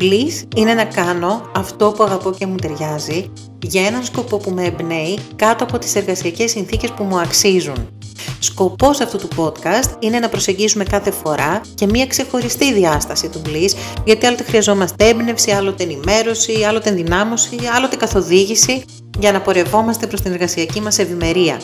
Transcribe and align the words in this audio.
Bliss 0.00 0.56
είναι 0.56 0.74
να 0.74 0.84
κάνω 0.84 1.50
αυτό 1.56 1.92
που 1.96 2.02
αγαπώ 2.02 2.30
και 2.32 2.46
μου 2.46 2.56
ταιριάζει 2.56 3.32
για 3.62 3.86
έναν 3.86 4.04
σκοπό 4.04 4.36
που 4.36 4.50
με 4.50 4.64
εμπνέει 4.64 5.18
κάτω 5.36 5.64
από 5.64 5.78
τις 5.78 5.94
εργασιακές 5.94 6.50
συνθήκες 6.50 6.90
που 6.90 7.04
μου 7.04 7.18
αξίζουν. 7.18 7.88
Σκοπός 8.38 9.00
αυτού 9.00 9.18
του 9.18 9.28
podcast 9.36 9.90
είναι 9.98 10.18
να 10.18 10.28
προσεγγίσουμε 10.28 10.84
κάθε 10.84 11.10
φορά 11.10 11.60
και 11.74 11.86
μία 11.86 12.06
ξεχωριστή 12.06 12.72
διάσταση 12.72 13.28
του 13.28 13.42
Bliss, 13.46 13.70
γιατί 14.04 14.26
άλλοτε 14.26 14.42
χρειαζόμαστε 14.42 15.08
έμπνευση, 15.08 15.50
άλλοτε 15.50 15.82
ενημέρωση, 15.82 16.64
άλλοτε 16.68 16.88
ενδυνάμωση, 16.88 17.56
άλλοτε 17.76 17.96
καθοδήγηση 17.96 18.84
για 19.18 19.32
να 19.32 19.40
πορευόμαστε 19.40 20.06
προς 20.06 20.20
την 20.20 20.32
εργασιακή 20.32 20.80
μας 20.80 20.98
ευημερία. 20.98 21.60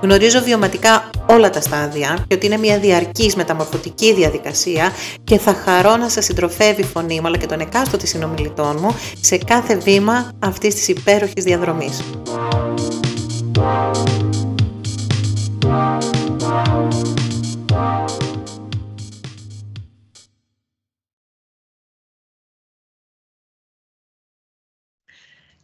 Γνωρίζω 0.00 0.42
βιωματικά 0.42 1.10
όλα 1.26 1.50
τα 1.50 1.60
στάδια 1.60 2.24
και 2.28 2.34
ότι 2.34 2.46
είναι 2.46 2.56
μια 2.56 2.78
διαρκής 2.78 3.36
μεταμορφωτική 3.36 4.14
διαδικασία 4.14 4.92
και 5.24 5.38
θα 5.38 5.54
χαρώ 5.64 5.96
να 5.96 6.08
σας 6.08 6.24
συντροφεύει 6.24 6.80
η 6.80 6.84
φωνή 6.84 7.20
μου 7.20 7.26
αλλά 7.26 7.36
και 7.36 7.46
τον 7.46 7.60
εκάστοτε 7.60 8.06
συνομιλητών 8.06 8.78
μου 8.80 8.96
σε 9.20 9.36
κάθε 9.36 9.76
βήμα 9.76 10.32
αυτής 10.38 10.74
της 10.74 10.88
υπέροχης 10.88 11.44
διαδρομής. 11.44 12.02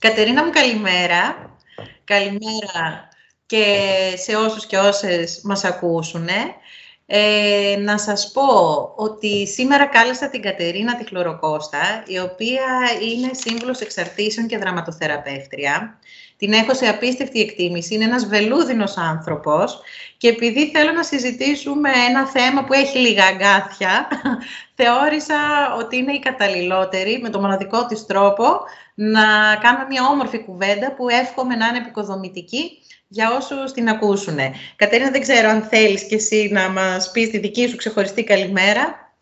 Κατερίνα 0.01 0.45
μου 0.45 0.51
καλημέρα. 0.51 1.51
Καλημέρα 2.05 3.09
και 3.47 3.65
σε 4.17 4.37
όσους 4.37 4.67
και 4.67 4.77
όσες 4.77 5.41
μας 5.45 5.65
ακούσουν. 5.65 6.29
Ε, 7.07 7.77
να 7.79 7.99
σας 7.99 8.31
πω 8.33 8.45
ότι 8.97 9.47
σήμερα 9.47 9.87
κάλεσα 9.87 10.29
την 10.29 10.43
Κατερίνα 10.43 10.97
τη 10.97 11.05
Χλωροκώστα, 11.05 12.05
η 12.07 12.19
οποία 12.19 12.65
είναι 13.03 13.31
σύμβουλος 13.33 13.81
εξαρτήσεων 13.81 14.47
και 14.47 14.59
δραματοθεραπεύτρια. 14.59 15.99
Την 16.39 16.53
έχω 16.53 16.75
σε 16.75 16.87
απίστευτη 16.89 17.41
εκτίμηση, 17.41 17.95
είναι 17.95 18.05
ένας 18.05 18.27
βελούδινος 18.27 18.97
άνθρωπος 18.97 19.81
και 20.17 20.29
επειδή 20.29 20.71
θέλω 20.71 20.93
να 20.93 21.03
συζητήσουμε 21.03 21.91
ένα 22.09 22.27
θέμα 22.27 22.65
που 22.65 22.73
έχει 22.73 22.99
λίγα 22.99 23.25
αγκάθια, 23.25 24.09
θεώρησα 24.79 25.37
ότι 25.79 25.97
είναι 25.97 26.13
η 26.13 26.19
καταλληλότερη 26.19 27.19
με 27.23 27.31
το 27.31 27.41
μοναδικό 27.41 27.87
της 27.87 28.07
τρόπο 28.07 28.45
να 28.95 29.57
κάνουμε 29.63 29.87
μια 29.89 30.07
όμορφη 30.07 30.39
κουβέντα 30.45 30.95
που 30.95 31.09
εύχομαι 31.09 31.55
να 31.55 31.67
είναι 31.67 31.79
επικοδομητική 31.79 32.83
για 33.09 33.37
όσους 33.37 33.73
την 33.73 33.89
ακούσουν. 33.89 34.39
Κατερίνα, 34.77 35.11
δεν 35.11 35.21
ξέρω 35.21 35.49
αν 35.49 35.63
θέλεις 35.63 36.05
και 36.05 36.15
εσύ 36.15 36.49
να 36.53 36.69
μας 36.69 37.11
πεις 37.11 37.31
τη 37.31 37.39
δική 37.39 37.69
σου 37.69 37.77
ξεχωριστή 37.77 38.25
καλημέρα. 38.25 39.13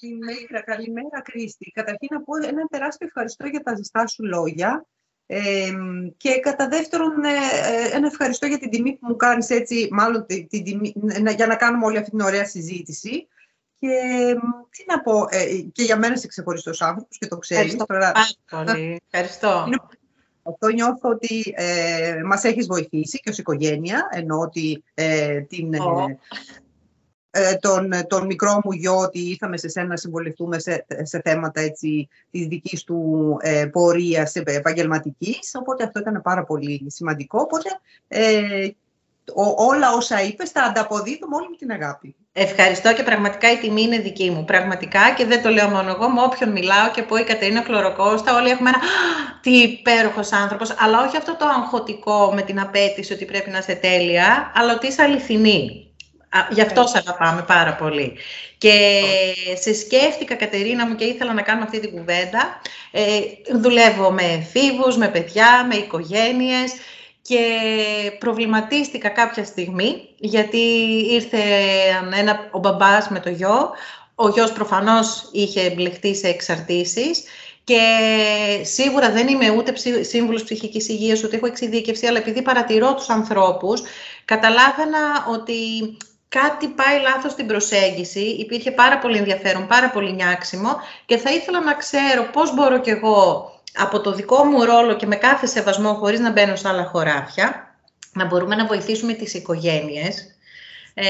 Καλημέρα, 0.00 0.62
καλημέρα 0.64 1.22
Κρίστη. 1.22 1.70
Καταρχήν 1.74 2.08
να 2.10 2.20
πω 2.20 2.36
ένα 2.48 2.66
τεράστιο 2.70 3.06
ευχαριστώ 3.06 3.46
για 3.46 3.60
τα 3.60 3.74
ζεστά 3.74 4.06
σου 4.06 4.24
λόγια 4.24 4.86
ε, 5.30 5.72
και 6.16 6.40
κατά 6.40 6.68
δεύτερον 6.68 7.24
ε, 7.24 7.28
ε, 7.28 7.96
ένα 7.96 8.06
ευχαριστώ 8.06 8.46
για 8.46 8.58
την 8.58 8.70
τιμή 8.70 8.92
που 8.92 9.06
μου 9.08 9.16
κάνεις 9.16 9.50
έτσι, 9.50 9.88
μάλλον 9.90 10.26
την, 10.26 10.64
τιμή, 10.64 10.94
για 11.36 11.46
να 11.46 11.56
κάνουμε 11.56 11.84
όλη 11.84 11.96
αυτή 11.96 12.10
την 12.10 12.20
ωραία 12.20 12.46
συζήτηση. 12.46 13.28
Και 13.80 13.88
τι 14.70 14.84
να 14.86 15.00
πω, 15.00 15.26
ε, 15.30 15.44
και 15.72 15.82
για 15.82 15.96
μένα 15.96 16.14
είσαι 16.14 16.26
ξεχωριστός 16.26 16.82
άνθρωπος 16.82 17.18
και 17.18 17.26
το 17.26 17.38
ξέρεις. 17.38 17.72
Ευχαριστώ 17.72 17.84
τώρα... 17.86 18.12
πολύ. 18.64 19.00
Ευχαριστώ. 19.10 19.68
Αυτό 20.42 20.68
νιώθω 20.68 21.08
ότι 21.08 21.54
ε, 21.56 22.22
μας 22.24 22.44
έχεις 22.44 22.66
βοηθήσει 22.66 23.18
και 23.18 23.30
ως 23.30 23.38
οικογένεια, 23.38 24.08
ενώ 24.10 24.38
ότι 24.38 24.84
ε, 24.94 25.40
την, 25.40 25.74
ε, 25.74 25.78
τον, 27.60 27.90
τον 28.06 28.26
μικρό 28.26 28.60
μου 28.64 28.72
γιο 28.72 28.96
ότι 28.96 29.18
ήρθαμε 29.18 29.56
σε 29.56 29.68
σένα 29.68 29.86
να 29.86 29.96
συμβολευτούμε 29.96 30.58
σε, 30.58 30.86
σε 31.02 31.20
θέματα 31.24 31.60
έτσι, 31.60 32.08
της 32.30 32.46
δικής 32.46 32.84
του 32.84 33.36
ε, 33.40 33.66
πορείας 33.66 34.34
επαγγελματικής. 34.34 35.50
Οπότε 35.54 35.84
αυτό 35.84 35.98
ήταν 36.00 36.20
πάρα 36.22 36.44
πολύ 36.44 36.84
σημαντικό. 36.86 37.40
Οπότε 37.40 37.68
ε, 38.08 38.68
όλα 39.56 39.92
όσα 39.92 40.22
είπες 40.22 40.52
τα 40.52 40.62
ανταποδίδω 40.62 41.28
με 41.28 41.36
όλη 41.36 41.48
μου 41.48 41.56
την 41.56 41.70
αγάπη. 41.70 42.14
Ευχαριστώ 42.32 42.94
και 42.94 43.02
πραγματικά 43.02 43.52
η 43.52 43.56
τιμή 43.56 43.82
είναι 43.82 43.98
δική 43.98 44.30
μου. 44.30 44.44
Πραγματικά 44.44 45.14
και 45.16 45.24
δεν 45.24 45.42
το 45.42 45.48
λέω 45.48 45.68
μόνο 45.68 45.90
εγώ, 45.90 46.08
με 46.10 46.20
όποιον 46.22 46.50
μιλάω 46.50 46.90
και 46.90 47.02
πω 47.02 47.16
η 47.16 47.24
Κατερίνα 47.24 47.62
Χλωροκώστα, 47.62 48.36
όλοι 48.36 48.50
έχουμε 48.50 48.68
ένα 48.68 48.78
τι 49.42 49.50
υπέροχος 49.50 50.32
άνθρωπος, 50.32 50.74
αλλά 50.78 51.06
όχι 51.06 51.16
αυτό 51.16 51.36
το 51.36 51.46
αγχωτικό 51.46 52.32
με 52.34 52.42
την 52.42 52.60
απέτηση 52.60 53.12
ότι 53.12 53.24
πρέπει 53.24 53.50
να 53.50 53.58
είσαι 53.58 53.74
τέλεια, 53.74 54.52
αλλά 54.54 54.74
ότι 54.74 54.86
είσαι 54.86 55.02
αληθινή. 55.02 55.87
Γι' 56.50 56.60
αυτό 56.60 56.86
σε 56.86 56.98
αγαπάμε 56.98 57.42
πάρα 57.42 57.74
πολύ. 57.74 58.16
Και 58.58 59.00
σε 59.60 59.74
σκέφτηκα, 59.74 60.34
Κατερίνα 60.34 60.86
μου, 60.86 60.94
και 60.94 61.04
ήθελα 61.04 61.32
να 61.32 61.42
κάνουμε 61.42 61.64
αυτή 61.64 61.80
την 61.80 61.90
κουβέντα. 61.90 62.60
Ε, 62.90 63.20
δουλεύω 63.58 64.10
με 64.10 64.22
εφήβους, 64.22 64.96
με 64.96 65.08
παιδιά, 65.08 65.66
με 65.68 65.74
οικογένειες 65.74 66.72
και 67.22 67.40
προβληματίστηκα 68.18 69.08
κάποια 69.08 69.44
στιγμή 69.44 70.08
γιατί 70.16 70.58
ήρθε 71.10 71.38
ένα, 72.18 72.48
ο 72.50 72.58
μπαμπάς 72.58 73.08
με 73.08 73.20
το 73.20 73.30
γιο. 73.30 73.70
Ο 74.14 74.28
γιος 74.28 74.52
προφανώς 74.52 75.28
είχε 75.32 75.60
εμπλεχτεί 75.60 76.14
σε 76.14 76.28
εξαρτήσεις 76.28 77.24
και 77.64 77.80
σίγουρα 78.62 79.10
δεν 79.10 79.28
είμαι 79.28 79.50
ούτε 79.50 79.72
σύμβουλος 80.02 80.44
ψυχικής 80.44 80.88
υγείας, 80.88 81.24
ούτε 81.24 81.36
έχω 81.36 81.46
εξειδίκευση, 81.46 82.06
αλλά 82.06 82.18
επειδή 82.18 82.42
παρατηρώ 82.42 82.94
τους 82.94 83.08
ανθρώπους, 83.08 83.82
καταλάβαινα 84.24 85.26
ότι 85.30 85.54
κάτι 86.28 86.68
πάει 86.68 87.00
λάθος 87.00 87.32
στην 87.32 87.46
προσέγγιση, 87.46 88.20
υπήρχε 88.20 88.70
πάρα 88.70 88.98
πολύ 88.98 89.16
ενδιαφέρον, 89.16 89.66
πάρα 89.66 89.90
πολύ 89.90 90.12
νιάξιμο 90.12 90.76
και 91.06 91.16
θα 91.16 91.30
ήθελα 91.30 91.60
να 91.60 91.74
ξέρω 91.74 92.22
πώς 92.32 92.54
μπορώ 92.54 92.80
κι 92.80 92.90
εγώ 92.90 93.52
από 93.74 94.00
το 94.00 94.12
δικό 94.12 94.44
μου 94.44 94.64
ρόλο 94.64 94.96
και 94.96 95.06
με 95.06 95.16
κάθε 95.16 95.46
σεβασμό 95.46 95.94
χωρίς 95.94 96.20
να 96.20 96.32
μπαίνω 96.32 96.56
σε 96.56 96.68
άλλα 96.68 96.84
χωράφια, 96.84 97.76
να 98.12 98.24
μπορούμε 98.24 98.54
να 98.54 98.66
βοηθήσουμε 98.66 99.12
τις 99.12 99.34
οικογένειες, 99.34 100.38
ε, 100.94 101.06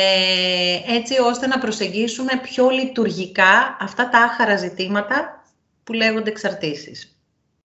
έτσι 0.87 1.21
ώστε 1.21 1.47
να 1.47 1.59
προσεγγίσουμε 1.59 2.33
πιο 2.43 2.69
λειτουργικά 2.69 3.77
αυτά 3.81 4.09
τα 4.09 4.19
άχαρα 4.19 4.57
ζητήματα 4.57 5.45
που 5.85 5.93
λέγονται 5.93 6.31
εξαρτήσεις. 6.31 7.19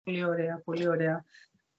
Πολύ 0.05 0.25
ωραία, 0.25 0.63
πολύ 0.65 0.89
ωραία. 0.89 1.25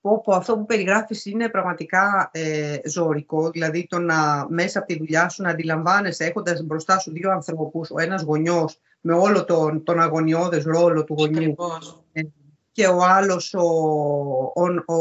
Πω, 0.02 0.24
αυτό 0.26 0.58
που 0.58 0.66
περιγράφεις 0.66 1.26
είναι 1.26 1.50
πραγματικά 1.50 2.30
ε, 2.34 2.78
ζωρικό, 2.86 3.50
δηλαδή 3.50 3.88
το 3.90 4.00
να 4.00 4.46
μέσα 4.50 4.80
από 4.80 4.88
τη 4.88 4.98
δουλειά 4.98 5.30
σου 5.30 5.42
να 5.42 5.50
αντιλαμβάνεσαι 5.50 6.26
έχοντας 6.26 6.64
μπροστά 6.64 7.00
σου 7.00 7.12
δύο 7.12 7.32
ανθρώπους, 7.32 7.90
ο 7.92 8.00
ένας 8.00 8.22
γονιός 8.22 8.80
με 9.02 9.14
όλο 9.14 9.46
τον, 9.46 9.84
τον 9.84 10.00
αγωνιώδες 10.00 10.64
ρόλο 10.64 11.04
του 11.04 11.16
γονιού 11.18 11.56
και 12.72 12.88
ο 12.88 13.04
άλλος 13.04 13.54
ο, 13.54 13.64
ο, 14.56 14.94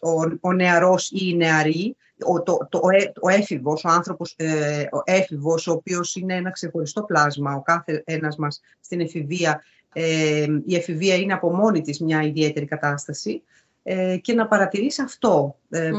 ο, 0.00 0.38
ο, 0.40 0.52
νεαρός 0.52 1.10
ή 1.10 1.18
η 1.20 1.36
νεαρή, 1.36 1.96
ο, 2.24 2.42
το, 2.42 2.66
το, 2.70 2.80
ο 3.20 3.28
έφηβος, 3.28 3.84
ο 3.84 3.88
άνθρωπος 3.88 4.34
ε, 4.36 4.82
ο 4.92 5.02
έφηβος, 5.04 5.66
ο 5.66 5.72
οποίος 5.72 6.14
είναι 6.14 6.34
ένα 6.34 6.50
ξεχωριστό 6.50 7.02
πλάσμα, 7.02 7.54
ο 7.54 7.62
κάθε 7.62 8.02
ένας 8.06 8.36
μας 8.36 8.60
στην 8.80 9.00
εφηβεία. 9.00 9.62
Ε, 9.92 10.46
η 10.66 10.74
εφηβεία 10.74 11.14
είναι 11.14 11.32
από 11.32 11.54
μόνη 11.54 11.80
της 11.80 12.00
μια 12.00 12.22
ιδιαίτερη 12.22 12.66
κατάσταση 12.66 13.42
ε, 13.82 14.16
και 14.16 14.34
να 14.34 14.46
παρατηρείς 14.46 14.98
αυτό. 14.98 15.56
Ε, 15.70 15.90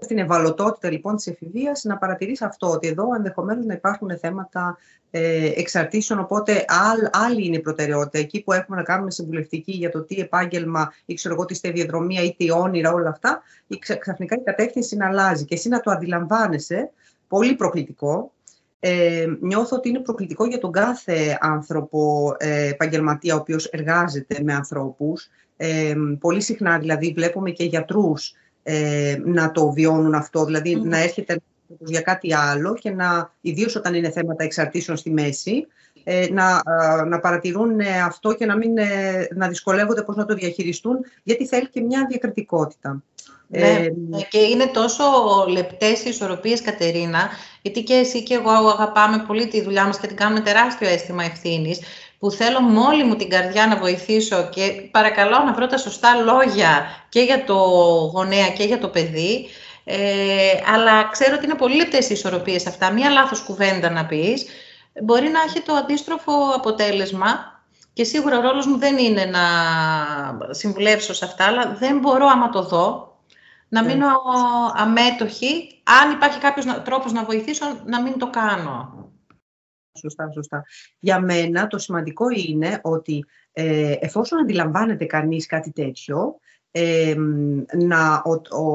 στην 0.00 0.18
ευαλωτότητα 0.18 0.90
λοιπόν 0.90 1.16
της 1.16 1.26
εφηβείας 1.26 1.84
να 1.84 1.98
παρατηρείς 1.98 2.42
αυτό, 2.42 2.70
ότι 2.70 2.88
εδώ 2.88 3.14
ενδεχομένως 3.16 3.64
να 3.64 3.74
υπάρχουν 3.74 4.18
θέματα 4.18 4.78
ε, 5.10 5.52
εξαρτήσεων, 5.56 6.20
οπότε 6.20 6.64
άλλη 7.12 7.46
είναι 7.46 7.56
η 7.56 7.60
προτεραιότητα. 7.60 8.18
Εκεί 8.18 8.42
που 8.42 8.52
έχουμε 8.52 8.76
να 8.76 8.82
κάνουμε 8.82 9.10
συμβουλευτική 9.10 9.72
για 9.72 9.90
το 9.90 10.02
τι 10.02 10.20
επάγγελμα 10.20 10.92
ή 11.04 11.14
ξέρω 11.14 11.34
εγώ 11.34 11.44
τι 11.44 11.54
στεδιοδρομία 11.54 12.22
ή 12.22 12.34
τι 12.34 12.50
όνειρα, 12.50 12.92
όλα 12.92 13.08
αυτά, 13.08 13.42
η, 13.66 13.78
ξαφνικά 13.98 14.36
η 14.36 14.42
κατεύθυνση 14.44 14.96
να 14.96 15.06
αλλάζει 15.06 15.44
και 15.44 15.54
εσύ 15.54 15.68
να 15.68 15.80
το 15.80 15.90
αντιλαμβάνεσαι, 15.90 16.90
πολύ 17.28 17.54
προκλητικό, 17.54 18.32
ε, 18.80 19.26
νιώθω 19.40 19.76
ότι 19.76 19.88
είναι 19.88 20.00
προκλητικό 20.00 20.46
για 20.46 20.58
τον 20.58 20.72
κάθε 20.72 21.38
άνθρωπο 21.40 22.34
ε, 22.38 22.68
επαγγελματία 22.68 23.34
ο 23.34 23.38
οποίος 23.38 23.66
εργάζεται 23.66 24.42
με 24.42 24.54
ανθρώπους. 24.54 25.28
Ε, 25.64 25.94
πολύ 26.20 26.40
συχνά 26.40 26.78
δηλαδή 26.78 27.12
βλέπουμε 27.16 27.50
και 27.50 27.64
γιατρούς 27.64 28.32
ε, 28.62 29.16
να 29.24 29.50
το 29.50 29.70
βιώνουν 29.70 30.14
αυτό, 30.14 30.44
δηλαδή 30.44 30.74
να 30.76 30.98
έρχεται 30.98 31.38
για 31.78 32.00
κάτι 32.00 32.34
άλλο 32.34 32.74
και 32.74 32.90
να, 32.90 33.34
ιδίως 33.40 33.76
όταν 33.76 33.94
είναι 33.94 34.10
θέματα 34.10 34.44
εξαρτήσεων 34.44 34.96
στη 34.96 35.10
μέση, 35.10 35.66
ε, 36.04 36.26
να, 36.30 36.62
να 37.04 37.20
παρατηρούν 37.20 37.80
αυτό 38.06 38.32
και 38.34 38.46
να, 38.46 38.56
μην, 38.56 38.78
ε, 38.78 39.28
να 39.34 39.48
δυσκολεύονται 39.48 40.02
πώς 40.02 40.16
να 40.16 40.24
το 40.24 40.34
διαχειριστούν, 40.34 40.98
γιατί 41.22 41.46
θέλει 41.46 41.68
και 41.68 41.80
μια 41.80 42.06
διακριτικότητα. 42.08 43.02
Ναι, 43.48 43.60
ε, 43.60 43.92
και 44.28 44.38
είναι 44.38 44.66
τόσο 44.66 45.04
λεπτές 45.48 46.04
οι 46.04 46.08
ισορροπίες, 46.08 46.62
Κατερίνα, 46.62 47.28
γιατί 47.62 47.82
και 47.82 47.94
εσύ 47.94 48.22
και 48.22 48.34
εγώ 48.34 48.50
αγαπάμε 48.50 49.24
πολύ 49.26 49.48
τη 49.48 49.62
δουλειά 49.62 49.84
μας 49.86 49.98
και 49.98 50.06
την 50.06 50.16
κάνουμε 50.16 50.40
τεράστιο 50.40 50.88
αίσθημα 50.88 51.24
ευθύνης, 51.24 51.80
που 52.24 52.30
θέλω 52.30 52.62
με 52.62 52.78
όλη 52.78 53.04
μου 53.04 53.16
την 53.16 53.28
καρδιά 53.28 53.66
να 53.66 53.76
βοηθήσω 53.76 54.48
και 54.48 54.88
παρακαλώ 54.90 55.38
να 55.38 55.52
βρω 55.52 55.66
τα 55.66 55.76
σωστά 55.76 56.14
λόγια 56.14 56.86
και 57.08 57.20
για 57.20 57.44
το 57.44 57.54
γονέα 58.12 58.48
και 58.48 58.64
για 58.64 58.78
το 58.78 58.88
παιδί, 58.88 59.46
ε, 59.84 59.96
αλλά 60.74 61.08
ξέρω 61.10 61.34
ότι 61.34 61.44
είναι 61.44 61.54
πολύ 61.54 61.76
λεπτές 61.76 62.08
οι 62.08 62.12
ισορροπίες 62.12 62.66
αυτά. 62.66 62.92
Μία 62.92 63.10
λάθος 63.10 63.40
κουβέντα 63.40 63.90
να 63.90 64.06
πεις 64.06 64.46
μπορεί 65.02 65.28
να 65.28 65.40
έχει 65.40 65.60
το 65.60 65.72
αντίστροφο 65.72 66.32
αποτέλεσμα 66.54 67.62
Και 67.92 68.04
σίγουρα 68.04 68.38
ο 68.38 68.40
ρόλος 68.40 68.66
μου 68.66 68.78
δεν 68.78 68.98
είναι 68.98 69.24
να 69.24 69.44
συμβουλεύσω 70.50 71.14
σε 71.14 71.24
αυτά, 71.24 71.44
αλλά 71.44 71.76
δεν 71.78 71.98
μπορώ 71.98 72.26
άμα 72.26 72.48
το 72.50 72.62
δω, 72.62 73.16
να 73.68 73.82
ναι. 73.82 73.92
μείνω 73.92 74.06
αμέτωχη. 74.74 75.82
Αν 76.02 76.10
υπάρχει 76.10 76.38
κάποιος 76.38 76.66
τρόπος 76.84 77.12
να 77.12 77.24
βοηθήσω, 77.24 77.66
να 77.84 78.02
μην 78.02 78.18
το 78.18 78.30
κάνω. 78.30 79.03
Σωστά, 79.98 80.30
σωστά. 80.32 80.64
Για 80.98 81.20
μένα 81.20 81.66
το 81.66 81.78
σημαντικό 81.78 82.26
είναι 82.46 82.78
ότι 82.82 83.24
ε, 83.52 83.94
εφόσον 84.00 84.38
αντιλαμβάνεται 84.38 85.04
κανείς 85.04 85.46
κάτι 85.46 85.72
τέτοιο, 85.72 86.38
να, 87.78 88.22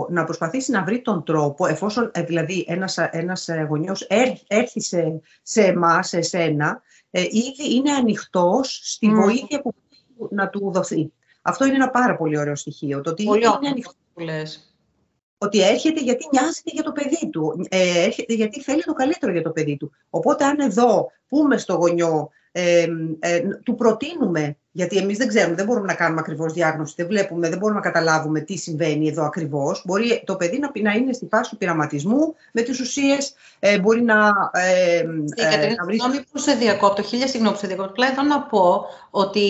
να 0.09 0.23
προσπαθήσει 0.23 0.71
να 0.71 0.83
βρει 0.83 1.01
τον 1.01 1.23
τρόπο, 1.23 1.65
εφόσον 1.67 2.11
ε, 2.13 2.23
δηλαδή 2.23 2.65
ένας, 2.67 2.97
ένας 2.97 3.47
ε, 3.47 3.65
γονιός 3.69 4.07
έρθει 4.47 4.81
σε, 4.81 5.21
σε 5.41 5.61
εμάς, 5.61 6.07
σε 6.07 6.17
εσένα, 6.17 6.81
ε, 7.11 7.21
ήδη 7.21 7.75
είναι 7.75 7.91
ανοιχτός 7.91 8.81
στη 8.83 9.09
βοήθεια 9.09 9.61
που 9.61 9.73
να 10.31 10.49
του 10.49 10.71
δοθεί. 10.73 11.11
Αυτό 11.41 11.65
είναι 11.65 11.75
ένα 11.75 11.89
πάρα 11.89 12.15
πολύ 12.17 12.37
ωραίο 12.37 12.55
στοιχείο. 12.55 13.01
Το 13.01 13.09
ότι 13.09 13.23
πολύ 13.23 13.45
είναι 13.45 13.69
ανοιχτός. 13.69 13.95
Που 14.13 14.19
λες. 14.19 14.68
Ότι 15.41 15.61
έρχεται 15.61 16.01
γιατί 16.01 16.27
νοιάζεται 16.31 16.71
για 16.73 16.83
το 16.83 16.91
παιδί 16.91 17.29
του. 17.29 17.67
Ε, 17.69 18.03
έρχεται 18.03 18.33
γιατί 18.33 18.61
θέλει 18.61 18.83
το 18.83 18.93
καλύτερο 18.93 19.31
για 19.31 19.41
το 19.41 19.49
παιδί 19.51 19.77
του. 19.77 19.91
Οπότε 20.09 20.45
αν 20.45 20.59
εδώ 20.59 21.11
πούμε 21.27 21.57
στο 21.57 21.73
γονιό, 21.73 22.29
ε, 22.51 22.87
του 23.63 23.75
προτείνουμε 23.75 24.57
γιατί 24.79 24.97
εμείς 24.97 25.17
δεν 25.17 25.27
ξέρουμε, 25.27 25.55
δεν 25.55 25.65
μπορούμε 25.65 25.85
να 25.85 25.93
κάνουμε 25.93 26.19
ακριβώς 26.19 26.53
διάγνωση, 26.53 26.93
δεν 26.97 27.07
βλέπουμε, 27.07 27.49
δεν 27.49 27.57
μπορούμε 27.57 27.79
να 27.79 27.85
καταλάβουμε 27.85 28.39
τι 28.39 28.57
συμβαίνει 28.57 29.07
εδώ 29.07 29.23
ακριβώς. 29.23 29.81
Μπορεί 29.85 30.23
το 30.25 30.35
παιδί 30.35 30.59
να, 30.59 30.71
να 30.81 30.91
είναι 30.91 31.13
στη 31.13 31.27
φάση 31.31 31.49
του 31.49 31.57
πειραματισμού 31.57 32.35
με 32.51 32.61
τις 32.61 32.79
ουσίες, 32.79 33.33
ε, 33.59 33.79
μπορεί 33.79 34.01
να. 34.01 34.33
Ε, 34.53 34.97
ε, 35.35 35.75
Συγγνώμη 35.89 36.23
που 36.31 36.39
σε 36.39 36.53
διακόπτω, 36.53 37.01
χίλια 37.01 37.27
συγγνώμη 37.27 37.53
που 37.53 37.59
σε 37.59 37.67
διακόπτω. 37.67 37.91
Απλά 37.91 38.07
εδώ 38.11 38.21
να 38.21 38.41
πω 38.41 38.85
ότι 39.09 39.47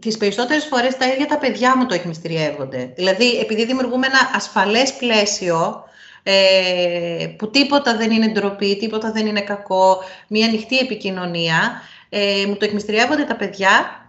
τις 0.00 0.16
περισσότερες 0.16 0.64
φορές 0.64 0.96
τα 0.96 1.06
ίδια 1.06 1.26
τα 1.26 1.38
παιδιά 1.38 1.76
μου 1.76 1.86
το 1.86 1.94
εκμυστηριεύονται. 1.94 2.92
Δηλαδή, 2.96 3.38
επειδή 3.38 3.66
δημιουργούμε 3.66 4.06
ένα 4.06 4.30
ασφαλές 4.34 4.92
πλαίσιο, 4.92 5.84
ε, 6.22 7.26
που 7.38 7.50
τίποτα 7.50 7.96
δεν 7.96 8.10
είναι 8.10 8.28
ντροπή, 8.28 8.76
τίποτα 8.76 9.12
δεν 9.12 9.26
είναι 9.26 9.40
κακό, 9.40 9.98
μια 10.28 10.46
ανοιχτή 10.46 10.78
επικοινωνία, 10.78 11.82
ε, 12.08 12.44
μου 12.46 12.56
το 12.56 12.64
εκμυστηριεύονται 12.64 13.24
τα 13.24 13.36
παιδιά 13.36 14.04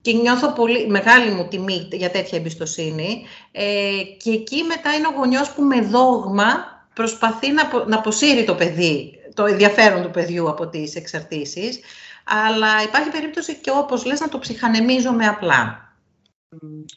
και 0.00 0.12
νιώθω 0.12 0.52
πολύ 0.52 0.88
μεγάλη 0.88 1.30
μου 1.30 1.48
τιμή 1.48 1.88
για 1.92 2.10
τέτοια 2.10 2.38
εμπιστοσύνη. 2.38 3.26
Ε, 3.52 4.02
και 4.18 4.30
εκεί 4.30 4.62
μετά 4.62 4.94
είναι 4.94 5.06
ο 5.06 5.16
γονιός 5.16 5.52
που 5.52 5.62
με 5.62 5.80
δόγμα 5.80 6.48
προσπαθεί 6.94 7.52
να, 7.52 7.86
να 7.86 7.96
αποσύρει 7.96 8.44
το 8.44 8.54
παιδί, 8.54 9.12
το 9.34 9.44
ενδιαφέρον 9.44 10.02
του 10.02 10.10
παιδιού 10.10 10.48
από 10.48 10.68
τις 10.68 10.94
εξαρτήσεις. 10.94 11.80
Αλλά 12.24 12.82
υπάρχει 12.82 13.10
περίπτωση 13.10 13.54
και 13.56 13.70
όπως 13.70 14.04
λες 14.04 14.20
να 14.20 14.28
το 14.28 14.38
ψυχανεμίζομαι 14.38 15.26
απλά. 15.26 15.88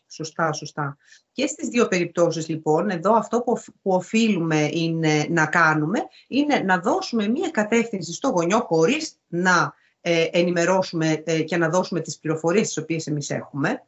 Σωστά, 0.08 0.54
σωστά. 0.54 0.98
Και 1.32 1.48
στις 1.48 1.68
δύο 1.68 1.88
περιπτώσεις 1.88 2.48
λοιπόν, 2.48 2.90
εδώ 2.90 3.14
αυτό 3.14 3.42
που, 3.42 3.54
που 3.82 3.92
οφείλουμε 3.92 4.70
είναι 4.72 5.26
να 5.30 5.46
κάνουμε, 5.46 6.00
είναι 6.28 6.60
να 6.60 6.78
δώσουμε 6.80 7.28
μία 7.28 7.50
κατεύθυνση 7.50 8.14
στο 8.14 8.28
γονιό 8.28 8.60
χωρίς 8.60 9.16
να 9.28 9.52
ε, 9.52 9.83
ενημερώσουμε 10.32 11.24
ε, 11.26 11.42
και 11.42 11.58
να 11.58 11.70
δώσουμε 11.70 12.00
τις 12.00 12.18
πληροφορίες 12.18 12.68
τις 12.68 12.78
οποίες 12.78 13.08
εμείς 13.08 13.30
έχουμε. 13.30 13.84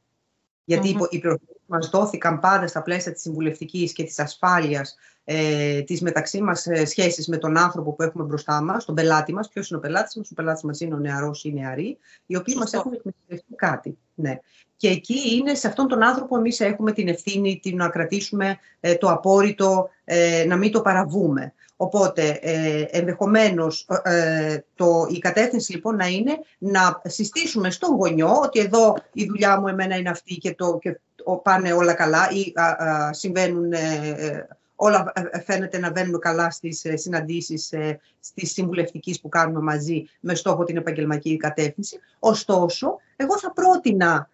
Γιατί 0.63 0.95
mm-hmm. 0.97 1.09
οι 1.09 1.19
πληροφορίες 1.19 1.62
μας 1.65 1.89
δόθηκαν 1.89 2.39
πάντα 2.39 2.67
στα 2.67 2.81
πλαίσια 2.81 3.12
της 3.12 3.21
συμβουλευτικής 3.21 3.94
και 3.94 4.03
της 4.03 4.19
ασφάλειας 4.19 4.95
ε, 5.23 5.81
της 5.81 6.01
μεταξύ 6.01 6.41
μας 6.41 6.67
ε, 6.67 6.85
σχέσης 6.85 7.27
με 7.27 7.38
τον 7.38 7.57
άνθρωπο 7.57 7.94
που 7.94 8.03
έχουμε 8.03 8.23
μπροστά 8.23 8.62
μας, 8.62 8.85
τον 8.85 8.95
πελάτη 8.95 9.33
μας. 9.33 9.47
Ποιος 9.47 9.69
είναι 9.69 9.77
ο 9.77 9.81
πελάτης 9.81 10.15
μας, 10.15 10.31
ο 10.31 10.33
πελάτης 10.33 10.63
μας 10.63 10.79
είναι 10.79 10.95
ο 10.95 10.97
νεαρός 10.97 11.44
ή 11.44 11.50
η 11.53 11.59
νεαρή, 11.59 11.97
οι 12.25 12.35
οποίοι 12.35 12.56
μας 12.57 12.73
έχουν 12.73 12.94
εκμεταλλευτεί 12.94 13.56
κάτι. 13.56 13.97
Ναι. 14.13 14.39
Και 14.77 14.88
εκεί 14.88 15.35
είναι 15.35 15.56
σε 15.56 15.67
αυτόν 15.67 15.88
τον 15.88 16.03
άνθρωπο 16.03 16.38
εμείς 16.38 16.59
έχουμε 16.59 16.91
την 16.91 17.07
ευθύνη 17.07 17.59
την 17.62 17.75
να 17.75 17.89
κρατήσουμε 17.89 18.57
ε, 18.79 18.95
το 18.95 19.09
απόρριτο, 19.09 19.89
ε, 20.03 20.45
να 20.47 20.57
μην 20.57 20.71
το 20.71 20.81
παραβούμε. 20.81 21.53
Οπότε, 21.77 22.39
ε, 22.42 22.86
ενδεχομένως, 22.89 23.88
ε, 24.04 24.57
το, 24.75 25.07
η 25.10 25.19
κατεύθυνση 25.19 25.72
λοιπόν 25.72 25.95
να 25.95 26.07
είναι 26.07 26.39
να 26.57 27.01
συστήσουμε 27.04 27.72
στον 27.72 27.95
γονιό 27.95 28.39
ότι 28.44 28.60
εδώ 28.60 28.95
η 29.13 29.25
δουλειά 29.25 29.60
μου 29.60 29.68
εμένα 29.68 29.95
είναι 29.95 30.10
αυτή 30.10 30.36
και, 30.36 30.56
το, 30.56 30.77
και 30.81 31.00
πάνε 31.44 31.74
όλα 31.74 31.94
καλά 31.94 32.30
ή 32.31 32.54
α, 32.60 33.13
συμβαίνουν, 33.13 33.74
ε, 33.74 34.48
όλα 34.75 35.13
φαίνεται 35.45 35.80
να 35.80 35.92
βαίνουν 35.92 36.19
καλά 36.19 36.50
στις 36.50 36.86
συναντήσεις 36.94 37.74
στις 38.19 38.51
συμβουλευτικές 38.51 39.19
που 39.19 39.30
κάνουμε 39.30 39.60
μαζί 39.60 40.06
με 40.19 40.36
στόχο 40.36 40.63
την 40.63 40.77
επαγγελματική 40.77 41.38
κατεύθυνση. 41.38 42.00
Ωστόσο, 42.19 42.98
εγώ 43.16 43.39
θα 43.39 43.51
πρότεινα 43.54 44.30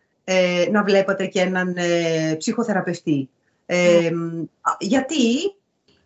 να 0.72 0.84
βλέπατε 0.84 1.26
και 1.26 1.42
έναν 1.42 1.76
ψυχοθεραπευτή. 2.38 3.30
Ε, 3.66 4.12
γιατί 4.80 5.16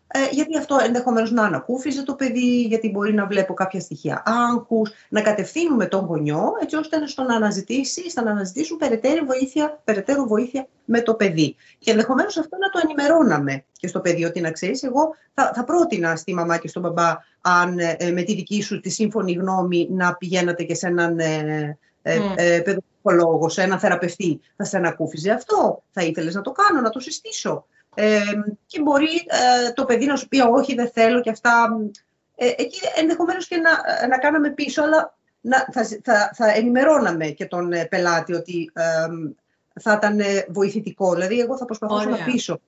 ε, 0.07 0.19
γιατί 0.31 0.57
αυτό 0.57 0.77
ενδεχομένως 0.81 1.31
να 1.31 1.43
ανακούφιζε 1.43 2.03
το 2.03 2.13
παιδί, 2.13 2.61
γιατί 2.61 2.89
μπορεί 2.89 3.13
να 3.13 3.25
βλέπω 3.25 3.53
κάποια 3.53 3.79
στοιχεία 3.79 4.23
άγχους, 4.25 4.91
να 5.09 5.21
κατευθύνουμε 5.21 5.85
τον 5.85 6.05
γονιό, 6.05 6.51
έτσι 6.61 6.75
ώστε 6.75 7.07
στο 7.07 7.23
να 7.23 7.35
αναζητήσει, 7.35 8.01
να 8.23 8.31
αναζητήσουν 8.31 8.77
περαιτέρω 8.77 9.25
βοήθεια, 9.25 9.81
περαιτέρω 9.83 10.25
βοήθεια 10.25 10.67
με 10.85 11.01
το 11.01 11.13
παιδί. 11.13 11.55
Και 11.79 11.91
ενδεχομένως 11.91 12.37
αυτό 12.37 12.57
να 12.57 12.69
το 12.69 12.79
ενημερώναμε 12.83 13.63
και 13.71 13.87
στο 13.87 13.99
παιδί, 13.99 14.23
ότι 14.23 14.41
να 14.41 14.51
ξέρεις, 14.51 14.83
εγώ 14.83 15.15
θα, 15.33 15.51
θα 15.55 15.63
πρότεινα 15.63 16.15
στη 16.15 16.33
μαμά 16.33 16.57
και 16.57 16.67
στον 16.67 16.81
μπαμπά, 16.81 17.17
αν 17.41 17.79
ε, 17.79 18.11
με 18.11 18.21
τη 18.21 18.35
δική 18.35 18.61
σου 18.61 18.79
τη 18.79 18.89
σύμφωνη 18.89 19.31
γνώμη, 19.31 19.87
να 19.91 20.15
πηγαίνατε 20.15 20.63
και 20.63 20.75
σε 20.75 20.87
έναν 20.87 21.19
ε, 21.19 21.77
ε, 22.01 22.17
mm. 22.17 22.33
ε 22.35 22.59
παιδοκολόγο, 22.59 23.49
σε 23.49 23.61
έναν 23.61 23.79
θεραπευτή. 23.79 24.39
Θα 24.55 24.63
σε 24.63 24.77
ανακούφιζε 24.77 25.31
αυτό, 25.31 25.83
θα 25.91 26.03
ήθελες 26.03 26.33
να 26.33 26.41
το 26.41 26.51
κάνω, 26.51 26.81
να 26.81 26.89
το 26.89 26.99
συστήσω. 26.99 27.65
Ε, 27.95 28.21
και 28.65 28.81
μπορεί 28.81 29.25
ε, 29.27 29.71
το 29.71 29.85
παιδί 29.85 30.05
να 30.05 30.15
σου 30.15 30.27
πει 30.27 30.39
όχι 30.39 30.75
δεν 30.75 30.91
θέλω 30.91 31.21
και 31.21 31.29
αυτά. 31.29 31.67
Ε, 32.35 32.47
εκεί 32.47 32.79
ενδεχομένως 32.95 33.47
και 33.47 33.57
να, 33.57 34.07
να 34.07 34.17
κάναμε 34.17 34.49
πίσω, 34.49 34.83
αλλά 34.83 35.17
να, 35.41 35.67
θα, 35.71 35.83
θα, 36.03 36.31
θα 36.33 36.47
ενημερώναμε 36.53 37.27
και 37.27 37.45
τον 37.45 37.73
ε, 37.73 37.85
πελάτη 37.85 38.33
ότι 38.33 38.71
θα 39.81 39.93
ήταν 39.93 40.19
βοηθητικό. 40.47 41.13
Δηλαδή, 41.13 41.39
εγώ 41.39 41.57
θα 41.57 41.65
προσπαθούσα 41.65 42.09
να 42.09 42.23
πείσω 42.23 42.59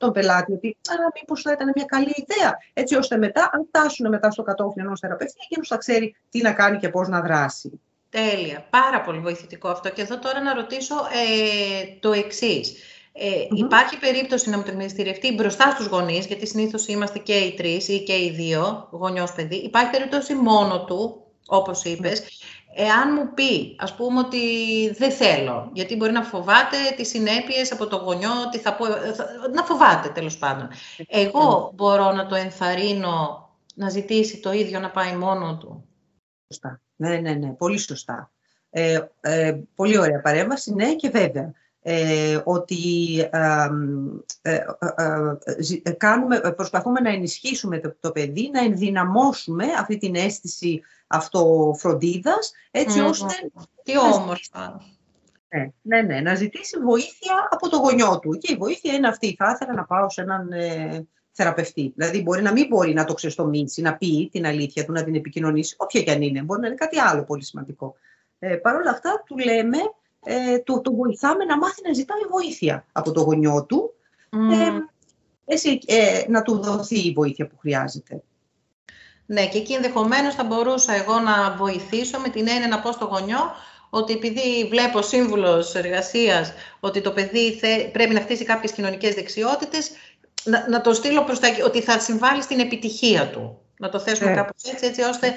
τον 0.00 0.12
πελάτη 0.12 0.52
ότι 0.52 0.76
άρα 0.90 1.10
μήπως 1.20 1.42
θα 1.42 1.52
ήταν 1.52 1.72
μια 1.74 1.84
καλή 1.84 2.14
ιδέα. 2.26 2.58
Έτσι 2.72 2.96
ώστε 2.96 3.16
μετά, 3.16 3.50
αν 3.52 3.64
φτάσουν 3.68 4.08
μετά 4.08 4.30
στο 4.30 4.42
κατόφλι 4.42 4.82
ενός 4.82 5.00
θεραπευτή, 5.00 5.36
εκείνος 5.44 5.68
θα 5.68 5.76
ξέρει 5.76 6.16
τι 6.30 6.40
να 6.40 6.52
κάνει 6.52 6.78
και 6.78 6.88
πώς 6.88 7.08
να 7.08 7.20
δράσει. 7.20 7.80
Τέλεια. 8.10 8.66
Πάρα 8.70 9.00
πολύ 9.00 9.18
βοηθητικό 9.18 9.68
αυτό. 9.68 9.90
Και 9.90 10.02
εδώ 10.02 10.18
τώρα 10.18 10.40
να 10.40 10.54
ρωτήσω 10.54 10.94
ε, 10.94 11.96
το 12.00 12.12
εξής. 12.12 12.74
Ε, 13.12 13.46
Υπάρχει 13.50 13.98
περίπτωση 13.98 14.50
να 14.50 14.56
μου 14.56 14.62
το 14.62 14.74
μυστηρευτεί 14.74 15.34
μπροστά 15.34 15.70
στους 15.70 15.86
γονείς, 15.86 16.26
γιατί 16.26 16.46
συνήθως 16.46 16.86
είμαστε 16.86 17.18
και 17.18 17.34
οι 17.34 17.54
τρεις 17.54 17.88
ή 17.88 18.02
και 18.02 18.12
οι 18.24 18.30
δύο, 18.30 18.88
γονιός 18.90 19.32
παιδί. 19.32 19.56
Υπάρχει 19.56 19.90
περίπτωση 19.90 20.34
μόνο 20.34 20.84
του, 20.84 21.24
όπως 21.46 21.84
είπες, 21.84 22.22
εάν 22.74 23.12
μου 23.12 23.34
πει, 23.34 23.76
ας 23.78 23.94
πούμε, 23.94 24.18
ότι 24.18 24.38
δεν 24.90 25.10
θέλω, 25.10 25.70
γιατί 25.72 25.96
μπορεί 25.96 26.12
να 26.12 26.22
φοβάται 26.22 26.76
τις 26.96 27.08
συνέπειες 27.08 27.72
από 27.72 27.86
το 27.86 27.96
γονιό, 27.96 28.30
ότι 28.46 28.58
θα 28.58 28.74
πω, 28.74 28.84
να 29.54 29.62
φοβάται 29.62 30.08
τέλος 30.08 30.38
πάντων. 30.38 30.68
Εγώ 31.06 31.72
μπορώ 31.74 32.12
να 32.12 32.26
το 32.26 32.34
ενθαρρύνω 32.34 33.48
να 33.74 33.88
ζητήσει 33.88 34.40
το 34.40 34.52
ίδιο 34.52 34.80
να 34.80 34.90
πάει 34.90 35.16
μόνο 35.16 35.56
του. 35.58 35.84
Σωστά. 36.48 36.80
Ναι, 36.96 37.16
ναι, 37.16 37.32
ναι. 37.32 37.48
Πολύ 37.48 37.78
σωστά. 37.78 38.30
Ε, 38.70 39.00
ε, 39.20 39.58
πολύ 39.74 39.98
ωραία 39.98 40.20
παρέμβαση, 40.20 40.74
ναι 40.74 40.94
και 40.94 41.08
βέβαια 41.08 41.52
ε, 41.82 42.40
ότι 42.44 42.84
ε, 43.30 44.58
ε, 45.82 45.90
κάνουμε, 45.90 46.40
προσπαθούμε 46.40 47.00
να 47.00 47.10
ενισχύσουμε 47.10 47.78
το, 47.78 47.96
το 48.00 48.10
παιδί, 48.10 48.50
να 48.52 48.60
ενδυναμώσουμε 48.60 49.64
αυτή 49.78 49.98
την 49.98 50.14
αίσθηση 50.14 50.82
αυτοφροντίδας, 51.06 52.52
έτσι 52.70 53.00
ώστε... 53.00 53.34
Τι 53.82 53.98
όμορφα. 53.98 54.82
Ναι, 55.48 55.72
ναι, 55.82 56.02
ναι, 56.02 56.20
να 56.20 56.34
ζητήσει 56.34 56.78
βοήθεια 56.78 57.48
από 57.50 57.68
το 57.68 57.76
γονιό 57.76 58.18
του. 58.18 58.38
Και 58.38 58.52
η 58.52 58.56
βοήθεια 58.56 58.92
είναι 58.92 59.08
αυτή. 59.08 59.34
Θα 59.38 59.50
ήθελα 59.54 59.74
να 59.74 59.84
πάω 59.84 60.10
σε 60.10 60.20
έναν 60.20 60.48
θεραπευτή. 61.32 61.92
Δηλαδή, 61.96 62.22
μπορεί 62.22 62.42
να 62.42 62.52
μην 62.52 62.66
μπορεί 62.66 62.92
να 62.92 63.04
το 63.04 63.14
ξεστομίσει, 63.14 63.82
να 63.82 63.96
πει 63.96 64.28
την 64.32 64.46
αλήθεια 64.46 64.84
του, 64.84 64.92
να 64.92 65.04
την 65.04 65.14
επικοινωνήσει, 65.14 65.74
όποια 65.78 66.02
και 66.02 66.10
αν 66.10 66.22
είναι. 66.22 66.42
Μπορεί 66.42 66.60
να 66.60 66.66
είναι 66.66 66.76
κάτι 66.76 66.98
άλλο 66.98 67.24
πολύ 67.24 67.44
σημαντικό. 67.44 67.94
Ε, 68.38 68.56
Παρ' 68.56 68.74
όλα 68.74 68.90
αυτά, 68.90 69.22
του 69.26 69.38
λέμε 69.38 69.78
ε, 70.24 70.58
το, 70.58 70.80
το 70.80 70.94
βοηθάμε 70.94 71.44
να 71.44 71.58
μάθει 71.58 71.80
να 71.86 71.92
ζητάει 71.92 72.20
βοήθεια 72.30 72.84
από 72.92 73.12
το 73.12 73.20
γονιό 73.20 73.64
του, 73.64 73.94
ε, 74.30 75.56
ε, 75.86 76.24
να 76.28 76.42
του 76.42 76.62
δοθεί 76.62 76.98
η 76.98 77.12
βοήθεια 77.12 77.46
που 77.46 77.56
χρειάζεται. 77.58 78.22
Ναι, 79.26 79.46
και 79.48 79.58
εκεί 79.58 79.72
ενδεχομένως 79.72 80.34
θα 80.34 80.44
μπορούσα 80.44 80.92
εγώ 80.92 81.18
να 81.18 81.54
βοηθήσω 81.56 82.18
με 82.18 82.28
την 82.28 82.48
έννοια 82.48 82.68
να 82.68 82.80
πω 82.80 82.92
στο 82.92 83.04
γονιό 83.04 83.52
ότι 83.90 84.12
επειδή 84.12 84.68
βλέπω 84.68 85.02
σύμβουλος 85.02 85.74
εργασίας 85.74 86.52
ότι 86.80 87.00
το 87.00 87.10
παιδί 87.10 87.60
πρέπει 87.92 88.14
να 88.14 88.20
χτίσει 88.20 88.44
κάποιες 88.44 88.72
κοινωνικές 88.72 89.14
δεξιότητες, 89.14 89.90
να, 90.44 90.68
να 90.68 90.80
το 90.80 90.94
στείλω 90.94 91.24
προς 91.24 91.38
τα 91.38 91.48
ότι 91.64 91.80
θα 91.80 91.98
συμβάλλει 91.98 92.42
στην 92.42 92.60
επιτυχία 92.60 93.30
του. 93.30 93.58
Να 93.78 93.88
το 93.88 93.98
θέσουμε 93.98 94.30
ε. 94.30 94.34
κάπως 94.34 94.62
έτσι, 94.62 94.86
έτσι 94.86 95.02
ώστε 95.02 95.34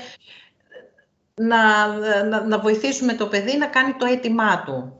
να, 1.41 1.87
να, 2.23 2.45
να 2.45 2.59
βοηθήσουμε 2.59 3.13
το 3.13 3.27
παιδί 3.27 3.57
να 3.57 3.65
κάνει 3.67 3.93
το 3.93 4.05
αίτημά 4.05 4.63
του. 4.63 4.97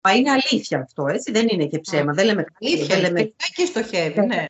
Μα 0.00 0.14
είναι 0.14 0.30
αλήθεια 0.30 0.78
αυτό, 0.78 1.06
έτσι, 1.06 1.32
δεν 1.32 1.46
είναι 1.48 1.66
και 1.66 1.78
ψέμα. 1.78 2.12
Δεν 2.12 2.24
λέμε 2.24 2.44
αλήθεια, 2.60 2.86
δεν 2.86 3.00
λέμε... 3.00 3.32
και 3.54 3.64
στοχεύει, 3.64 4.20
ναι. 4.20 4.44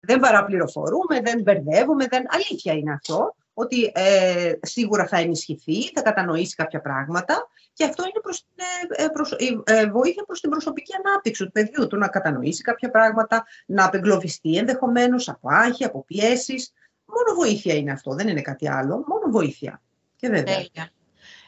Δεν 0.00 0.20
παραπληροφορούμε, 0.20 1.20
δεν 1.20 1.42
μπερδεύουμε, 1.42 2.06
δεν... 2.06 2.24
αλήθεια 2.28 2.72
είναι 2.72 2.92
αυτό, 2.92 3.34
ότι 3.54 3.92
ε, 3.94 4.52
σίγουρα 4.62 5.06
θα 5.06 5.16
ενισχυθεί, 5.16 5.82
θα 5.94 6.02
κατανοήσει 6.02 6.54
κάποια 6.54 6.80
πράγματα 6.80 7.48
και 7.72 7.84
αυτό 7.84 8.02
είναι 8.02 8.20
προς, 8.22 8.46
ε, 8.88 9.06
προς, 9.06 9.32
ε, 9.64 9.86
βοήθεια 9.86 10.24
προς 10.24 10.40
την 10.40 10.50
προσωπική 10.50 10.92
ανάπτυξη 11.04 11.44
του 11.44 11.50
παιδιού, 11.50 11.86
του 11.86 11.96
να 11.96 12.08
κατανοήσει 12.08 12.62
κάποια 12.62 12.90
πράγματα, 12.90 13.44
να 13.66 13.84
απεγκλωβιστεί 13.84 14.56
ενδεχομένως 14.56 15.28
από 15.28 15.48
άγχη, 15.50 15.84
από 15.84 16.04
πιέσεις. 16.04 16.72
Μόνο 17.04 17.40
βοήθεια 17.40 17.74
είναι 17.74 17.92
αυτό, 17.92 18.14
δεν 18.14 18.28
είναι 18.28 18.40
κάτι 18.40 18.68
άλλο, 18.68 19.04
μόνο 19.06 19.30
βοήθεια. 19.30 19.82
Και 20.20 20.28
βέβαια. 20.28 20.66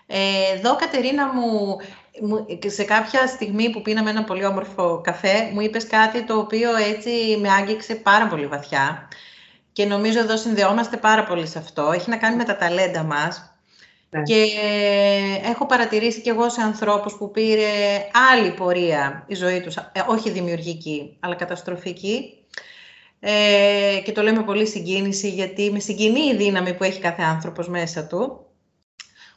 Ε, 0.06 0.56
εδώ, 0.56 0.76
Κατερίνα 0.76 1.32
μου, 1.32 1.76
σε 2.66 2.84
κάποια 2.84 3.26
στιγμή 3.26 3.70
που 3.70 3.82
πίναμε 3.82 4.10
ένα 4.10 4.24
πολύ 4.24 4.44
όμορφο 4.44 5.00
καφέ, 5.04 5.50
μου 5.52 5.60
είπες 5.60 5.86
κάτι 5.86 6.22
το 6.22 6.38
οποίο 6.38 6.76
έτσι 6.76 7.36
με 7.40 7.50
άγγιξε 7.50 7.94
πάρα 7.94 8.26
πολύ 8.26 8.46
βαθιά. 8.46 9.08
Και 9.72 9.84
νομίζω 9.84 10.18
εδώ 10.18 10.36
συνδεόμαστε 10.36 10.96
πάρα 10.96 11.24
πολύ 11.24 11.46
σε 11.46 11.58
αυτό. 11.58 11.90
Έχει 11.94 12.10
να 12.10 12.16
κάνει 12.16 12.36
με 12.36 12.44
τα 12.44 12.56
ταλέντα 12.56 13.02
μας. 13.02 13.54
Ναι. 14.10 14.22
Και 14.22 14.46
έχω 15.42 15.66
παρατηρήσει 15.66 16.20
και 16.20 16.30
εγώ 16.30 16.50
σε 16.50 16.62
ανθρώπους 16.62 17.16
που 17.16 17.30
πήρε 17.30 17.68
άλλη 18.32 18.50
πορεία 18.50 19.24
η 19.26 19.34
ζωή 19.34 19.60
τους, 19.60 19.76
ε, 19.76 19.82
όχι 20.06 20.30
δημιουργική, 20.30 21.16
αλλά 21.20 21.34
καταστροφική. 21.34 22.34
Ε, 23.20 24.00
και 24.04 24.12
το 24.12 24.22
λέμε 24.22 24.42
πολύ 24.42 24.66
συγκίνηση, 24.66 25.28
γιατί 25.28 25.70
με 25.72 25.78
συγκινεί 25.78 26.20
η 26.20 26.36
δύναμη 26.36 26.74
που 26.74 26.84
έχει 26.84 27.00
κάθε 27.00 27.22
άνθρωπος 27.22 27.68
μέσα 27.68 28.06
του 28.06 28.44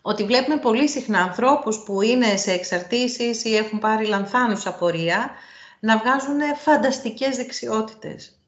ότι 0.05 0.23
βλέπουμε 0.23 0.57
πολύ 0.57 0.89
συχνά 0.89 1.19
ανθρώπους 1.19 1.83
που 1.83 2.01
είναι 2.01 2.37
σε 2.37 2.51
εξαρτήσεις 2.51 3.43
ή 3.43 3.55
έχουν 3.55 3.79
πάρει 3.79 4.05
λανθάνουσα 4.05 4.73
πορεία 4.73 5.31
να 5.79 5.97
βγάζουν 5.97 6.39
φανταστικές 6.55 7.35
δεξιότητες. 7.35 8.41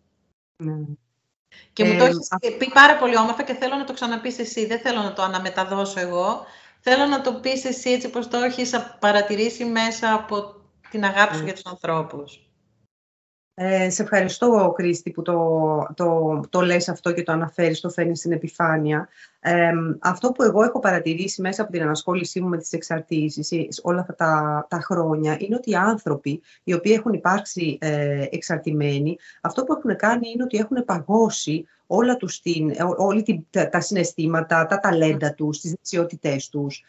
Ναι. 0.56 0.74
Και 1.74 1.84
μου 1.84 1.98
το 1.98 2.06
έχεις 2.06 2.28
πει 2.58 2.72
πάρα 2.74 2.98
πολύ 2.98 3.18
όμορφα 3.18 3.44
και 3.44 3.54
θέλω 3.54 3.76
να 3.76 3.84
το 3.84 3.94
ξαναπείς 3.94 4.40
εσύ. 4.40 4.66
Δεν 4.66 4.80
θέλω 4.80 5.02
να 5.02 5.14
το 5.14 5.22
αναμεταδώσω 5.22 6.00
εγώ. 6.00 6.46
Θέλω 6.80 7.06
να 7.06 7.22
το 7.22 7.34
πεις 7.34 7.66
εσύ 7.66 7.90
έτσι 7.90 8.10
πως 8.10 8.28
το 8.28 8.38
έχεις 8.38 8.72
παρατηρήσει 9.00 9.66
μέσα 9.66 10.14
από 10.14 10.56
την 10.90 11.04
αγάπη 11.04 11.34
σου 11.34 11.40
ναι. 11.40 11.46
για 11.46 11.54
τους 11.54 11.66
ανθρώπους. 11.66 12.45
Ε, 13.58 13.90
σε 13.90 14.02
ευχαριστώ, 14.02 14.74
Κρίστη, 14.76 15.12
που 15.12 15.22
το, 15.22 15.88
το, 15.94 16.40
το 16.50 16.62
λες 16.62 16.90
αυτό 16.90 17.12
και 17.12 17.24
το 17.24 17.32
αναφέρεις, 17.32 17.80
το 17.80 17.90
φέρνεις 17.90 18.20
στην 18.20 18.32
επιφάνεια. 18.32 19.10
Ε, 19.40 19.72
αυτό 20.00 20.32
που 20.32 20.44
εγώ 20.44 20.64
έχω 20.64 20.80
παρατηρήσει 20.80 21.42
μέσα 21.42 21.62
από 21.62 21.72
την 21.72 21.82
ανασχόλησή 21.82 22.42
μου 22.42 22.48
με 22.48 22.58
τις 22.58 22.72
εξαρτήσεις 22.72 23.80
όλα 23.84 24.00
αυτά 24.00 24.16
τα, 24.16 24.66
τα 24.70 24.80
χρόνια 24.80 25.38
είναι 25.40 25.56
ότι 25.56 25.70
οι 25.70 25.76
άνθρωποι 25.76 26.42
οι 26.64 26.74
οποίοι 26.74 26.94
έχουν 26.98 27.14
υπάρξει 27.14 27.78
ε, 27.82 28.26
εξαρτημένοι, 28.30 29.18
αυτό 29.42 29.64
που 29.64 29.74
έχουν 29.74 29.96
κάνει 29.96 30.30
είναι 30.34 30.44
ότι 30.44 30.58
έχουν 30.58 30.86
παγώσει 30.86 31.68
όλα 31.88 32.18
τους 32.18 32.42
την, 32.42 32.74
όλη 32.98 33.24
την, 33.24 33.46
τα, 33.50 33.70
τα 33.70 33.80
συναισθήματα, 33.82 34.66
τα 34.66 34.80
ταλέντα 34.80 35.34
τους, 35.34 35.60
τις 35.60 35.70
δεξιότητές 35.72 36.50
τους 36.50 36.84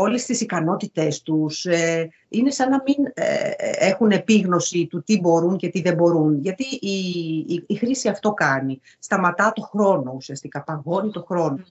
όλες 0.00 0.24
τις 0.24 0.40
ικανότητές 0.40 1.22
τους. 1.22 1.64
Ε, 1.64 2.08
είναι 2.28 2.50
σαν 2.50 2.70
να 2.70 2.82
μην 2.86 2.96
ε, 3.14 3.50
έχουν 3.78 4.10
επίγνωση 4.10 4.86
του 4.86 5.02
τι 5.02 5.20
μπορούν 5.20 5.56
και 5.56 5.68
τι 5.68 5.82
δεν 5.82 5.94
μπορούν. 5.94 6.40
Γιατί 6.40 6.64
η, 6.80 7.64
η, 7.66 7.74
χρήση 7.74 8.08
αυτό 8.08 8.32
κάνει. 8.32 8.80
Σταματά 8.98 9.52
το 9.54 9.62
χρόνο 9.62 10.12
ουσιαστικά, 10.16 10.62
παγώνει 10.62 11.10
το 11.10 11.24
χρόνο. 11.28 11.64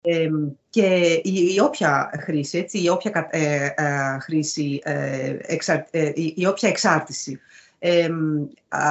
Ε, 0.00 0.28
και 0.70 1.20
η, 1.22 1.52
η, 1.54 1.60
όποια 1.60 2.10
χρήση, 2.22 2.58
έτσι, 2.58 2.82
η 2.82 2.88
όποια 2.88 3.28
ε, 3.30 3.68
χρήση, 4.20 4.80
η 6.34 6.46
όποια 6.46 6.68
εξάρτηση 6.68 7.40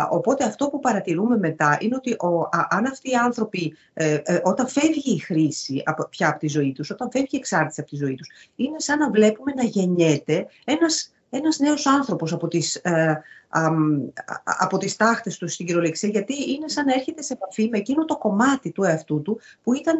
οπότε 0.09 0.43
αυτό 0.43 0.67
που 0.69 0.79
παρατηρούμε 0.79 1.37
μετά 1.37 1.77
είναι 1.79 1.95
ότι 1.95 2.11
ο, 2.11 2.49
αν 2.69 2.85
αυτοί 2.85 3.09
οι 3.09 3.15
άνθρωποι, 3.15 3.75
ε, 3.93 4.19
ε, 4.23 4.41
όταν 4.43 4.67
φεύγει 4.67 5.13
η 5.13 5.19
χρήση 5.19 5.81
από, 5.85 6.07
πια 6.09 6.29
από 6.29 6.39
τη 6.39 6.47
ζωή 6.47 6.71
τους, 6.71 6.89
όταν 6.89 7.11
φεύγει 7.11 7.29
η 7.31 7.37
εξάρτηση 7.37 7.81
από 7.81 7.89
τη 7.89 7.95
ζωή 7.95 8.15
τους, 8.15 8.29
είναι 8.55 8.79
σαν 8.79 8.99
να 8.99 9.09
βλέπουμε 9.09 9.53
να 9.55 9.63
γεννιέται 9.63 10.45
ένας, 10.65 11.13
ένας 11.29 11.59
νέος 11.59 11.85
άνθρωπος 11.85 12.33
από 12.33 12.47
τις, 12.47 12.75
ε, 12.75 13.21
από 14.43 14.77
τις 14.77 14.95
τάχτες 14.95 15.37
του 15.37 15.47
στην 15.47 15.65
κυριολεξία, 15.65 16.09
γιατί 16.09 16.51
είναι 16.51 16.69
σαν 16.69 16.85
να 16.85 16.93
έρχεται 16.93 17.21
σε 17.21 17.33
επαφή 17.33 17.67
με 17.71 17.77
εκείνο 17.77 18.05
το 18.05 18.17
κομμάτι 18.17 18.71
του 18.71 18.83
εαυτού 18.83 19.21
του 19.21 19.39
που 19.63 19.73
ήταν 19.73 19.99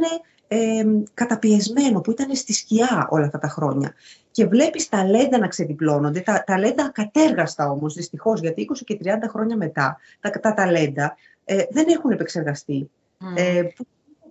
ε, 0.54 0.86
καταπιεσμένο, 1.14 2.02
που 2.02 2.12
ήταν 2.12 2.36
στη 2.36 2.54
σκιά 2.54 3.08
όλα 3.10 3.26
αυτά 3.26 3.40
τα 3.40 3.48
χρόνια. 3.48 3.94
Και 4.32 4.46
βλέπεις 4.46 4.90
ταλέντα 4.90 5.38
να 5.38 5.48
ξεδιπλώνονται, 5.48 6.20
τα 6.20 6.44
ταλέντα 6.46 6.84
ακατέργαστα 6.84 7.70
όμως, 7.70 7.94
δυστυχώς, 7.94 8.40
γιατί 8.40 8.68
20 8.72 8.84
και 8.86 8.98
30 9.04 9.08
χρόνια 9.30 9.58
μετά 9.58 10.00
τα, 10.20 10.30
τα 10.30 10.54
ταλέντα 10.54 11.16
ε, 11.46 11.64
δεν 11.72 11.86
έχουν 11.88 12.12
επεξεργαστεί. 12.12 12.90
Ε, 13.36 13.64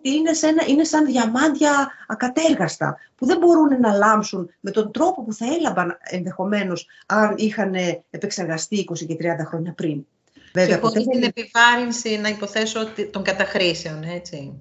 είναι, 0.03 0.33
σαν, 0.33 0.57
είναι 0.69 0.85
σαν 0.85 1.07
διαμάντια 1.07 1.91
ακατέργαστα, 2.07 2.97
που 3.15 3.27
δεν 3.27 3.39
μπορούν 3.39 3.81
να 3.81 3.93
λάμψουν 3.93 4.51
με 4.61 4.71
τον 4.71 4.93
τρόπο 4.93 5.25
που 5.25 5.33
θα 5.33 5.47
έλαμπαν 5.55 5.99
ενδεχομένως 6.01 6.87
αν 7.07 7.35
είχαν 7.37 7.75
επεξεργαστεί 8.11 8.87
20 8.91 9.07
και 9.07 9.17
30 9.21 9.25
χρόνια 9.47 9.73
πριν. 9.73 10.07
Βέβαια, 10.55 10.77
και 10.77 10.83
χωρίς 10.83 11.07
την 11.07 11.23
επιβάρυνση 11.23 12.17
να 12.17 12.29
υποθέσω 12.29 12.81
των 13.11 13.23
καταχρήσεων, 13.23 14.03
έτσι. 14.03 14.53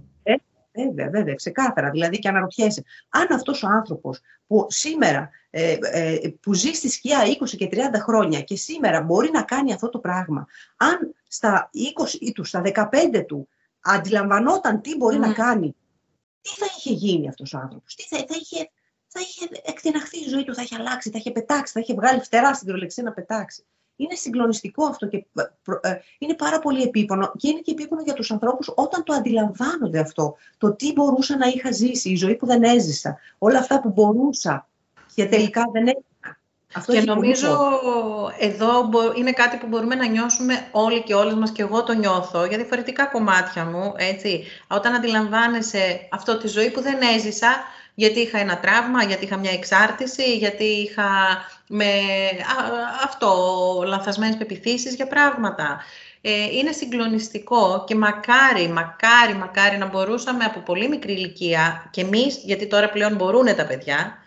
Ε, 0.72 0.84
βέβαια, 0.84 1.10
βέβαια, 1.10 1.36
ξεκάθαρα. 1.36 1.90
Δηλαδή 1.90 2.20
και 2.20 2.28
αναρωτιέσαι, 2.28 2.84
αν 3.10 3.34
αυτός 3.34 3.64
ο 3.64 3.68
άνθρωπος 3.68 4.22
που 4.48 4.66
σήμερα, 4.70 5.30
ε, 5.50 5.78
ε, 5.82 6.30
που 6.42 6.54
ζει 6.54 6.72
στη 6.74 6.90
σκιά 6.90 7.20
20 7.42 7.56
και 7.58 7.70
30 7.72 7.78
χρόνια 8.00 8.42
και 8.42 8.56
σήμερα 8.56 9.02
μπορεί 9.02 9.30
να 9.32 9.44
κάνει 9.44 9.74
αυτό 9.74 9.90
το 9.90 10.00
πράγμα, 10.00 10.48
αν 10.78 11.16
στα 11.28 11.70
20 12.28 12.32
του, 12.34 12.44
στα 12.44 12.62
15 12.62 13.26
του, 13.28 13.48
αντιλαμβανόταν 13.82 14.82
τι 14.82 14.96
μπορεί 14.96 15.18
να 15.18 15.28
ναι. 15.28 15.34
κάνει, 15.34 15.76
τι 16.42 16.50
θα 16.50 16.66
είχε 16.78 16.94
γίνει 16.94 17.28
αυτός 17.28 17.54
ο 17.54 17.58
άνθρωπος, 17.58 17.96
τι 17.96 18.04
θα, 18.04 18.18
θα, 18.18 18.36
είχε, 18.42 18.70
θα 19.08 19.20
είχε 19.20 19.48
εκτιναχθεί 19.64 20.20
η 20.20 20.30
ζωή 20.30 20.44
του, 20.44 20.56
θα 20.56 20.62
είχε 20.62 20.76
αλλάξει, 20.76 21.10
θα 21.10 21.18
είχε 21.18 21.32
πετάξει, 21.32 21.74
θα 21.74 21.80
είχε 21.80 21.94
βγάλει 21.94 22.20
φτερά 22.20 22.54
στην 22.54 22.68
προλεξία 22.68 23.04
να 23.04 23.12
πετάξει; 23.12 23.66
Είναι 24.02 24.16
συγκλονιστικό 24.16 24.86
αυτό 24.86 25.08
και 25.08 25.18
ε, 25.18 25.90
ε, 25.90 26.00
είναι 26.18 26.34
πάρα 26.34 26.60
πολύ 26.60 26.82
επίπονο 26.82 27.32
και 27.38 27.48
είναι 27.48 27.60
και 27.60 27.72
επίπονο 27.72 28.02
για 28.02 28.14
τους 28.14 28.32
ανθρώπους 28.32 28.72
όταν 28.76 29.04
το 29.04 29.14
αντιλαμβάνονται 29.14 30.00
αυτό. 30.00 30.36
Το 30.58 30.74
τι 30.74 30.94
μπορούσα 30.94 31.38
να 31.38 31.48
είχα 31.48 31.72
ζήσει, 31.72 32.10
η 32.10 32.16
ζωή 32.16 32.36
που 32.36 32.46
δεν 32.46 32.64
έζησα, 32.64 33.18
όλα 33.38 33.60
αυτά 33.60 33.82
που 33.82 33.90
μπορούσα 33.90 34.68
και 35.16 35.26
τελικά 35.26 35.70
δεν 35.72 35.82
έζησα. 35.82 36.06
Αυτό 36.74 36.94
και 36.94 37.02
νομίζω 37.02 37.58
εδώ 38.40 38.90
είναι 39.18 39.32
κάτι 39.32 39.58
που 39.58 39.68
μπορούμε 39.68 39.96
να 39.96 40.08
νιώσουμε 40.08 40.68
όλοι 40.72 41.04
και 41.04 41.14
όλες 41.14 41.34
μας 41.34 41.52
και 41.52 41.62
εγώ 41.62 41.84
το 41.84 41.94
νιώθω 41.94 42.46
για 42.46 42.58
διαφορετικά 42.58 43.06
κομμάτια 43.06 43.66
μου, 43.66 43.94
έτσι. 43.98 44.44
Όταν 44.68 44.94
αντιλαμβάνεσαι 44.94 46.08
αυτό 46.12 46.38
τη 46.38 46.48
ζωή 46.48 46.72
που 46.72 46.82
δεν 46.82 47.02
έζησα, 47.16 47.48
γιατί 47.96 48.20
είχα 48.20 48.40
ένα 48.40 48.60
τραύμα, 48.60 49.04
γιατί 49.04 49.26
είχα 49.26 49.38
μια 49.38 49.52
εξάρτηση, 49.52 50.38
γιατί 50.38 50.64
είχα 50.64 51.10
με 51.68 51.92
αυτό 53.04 53.84
λανθασμένες 53.86 54.38
πεπιθήσεις 54.38 54.96
για 54.96 55.08
πράγματα. 55.08 55.84
Ε, 56.22 56.44
είναι 56.44 56.72
συγκλονιστικό 56.72 57.84
και 57.88 57.96
μακάρι, 57.96 58.68
μακάρι, 58.68 59.34
μακάρι 59.34 59.78
να 59.78 59.86
μπορούσαμε 59.86 60.44
από 60.44 60.60
πολύ 60.60 60.88
μικρή 60.88 61.14
ηλικία 61.14 61.88
και 61.92 62.02
εμείς, 62.02 62.42
γιατί 62.44 62.68
τώρα 62.68 62.90
πλέον 62.90 63.16
μπορούν 63.16 63.56
τα 63.56 63.66
παιδιά, 63.66 64.18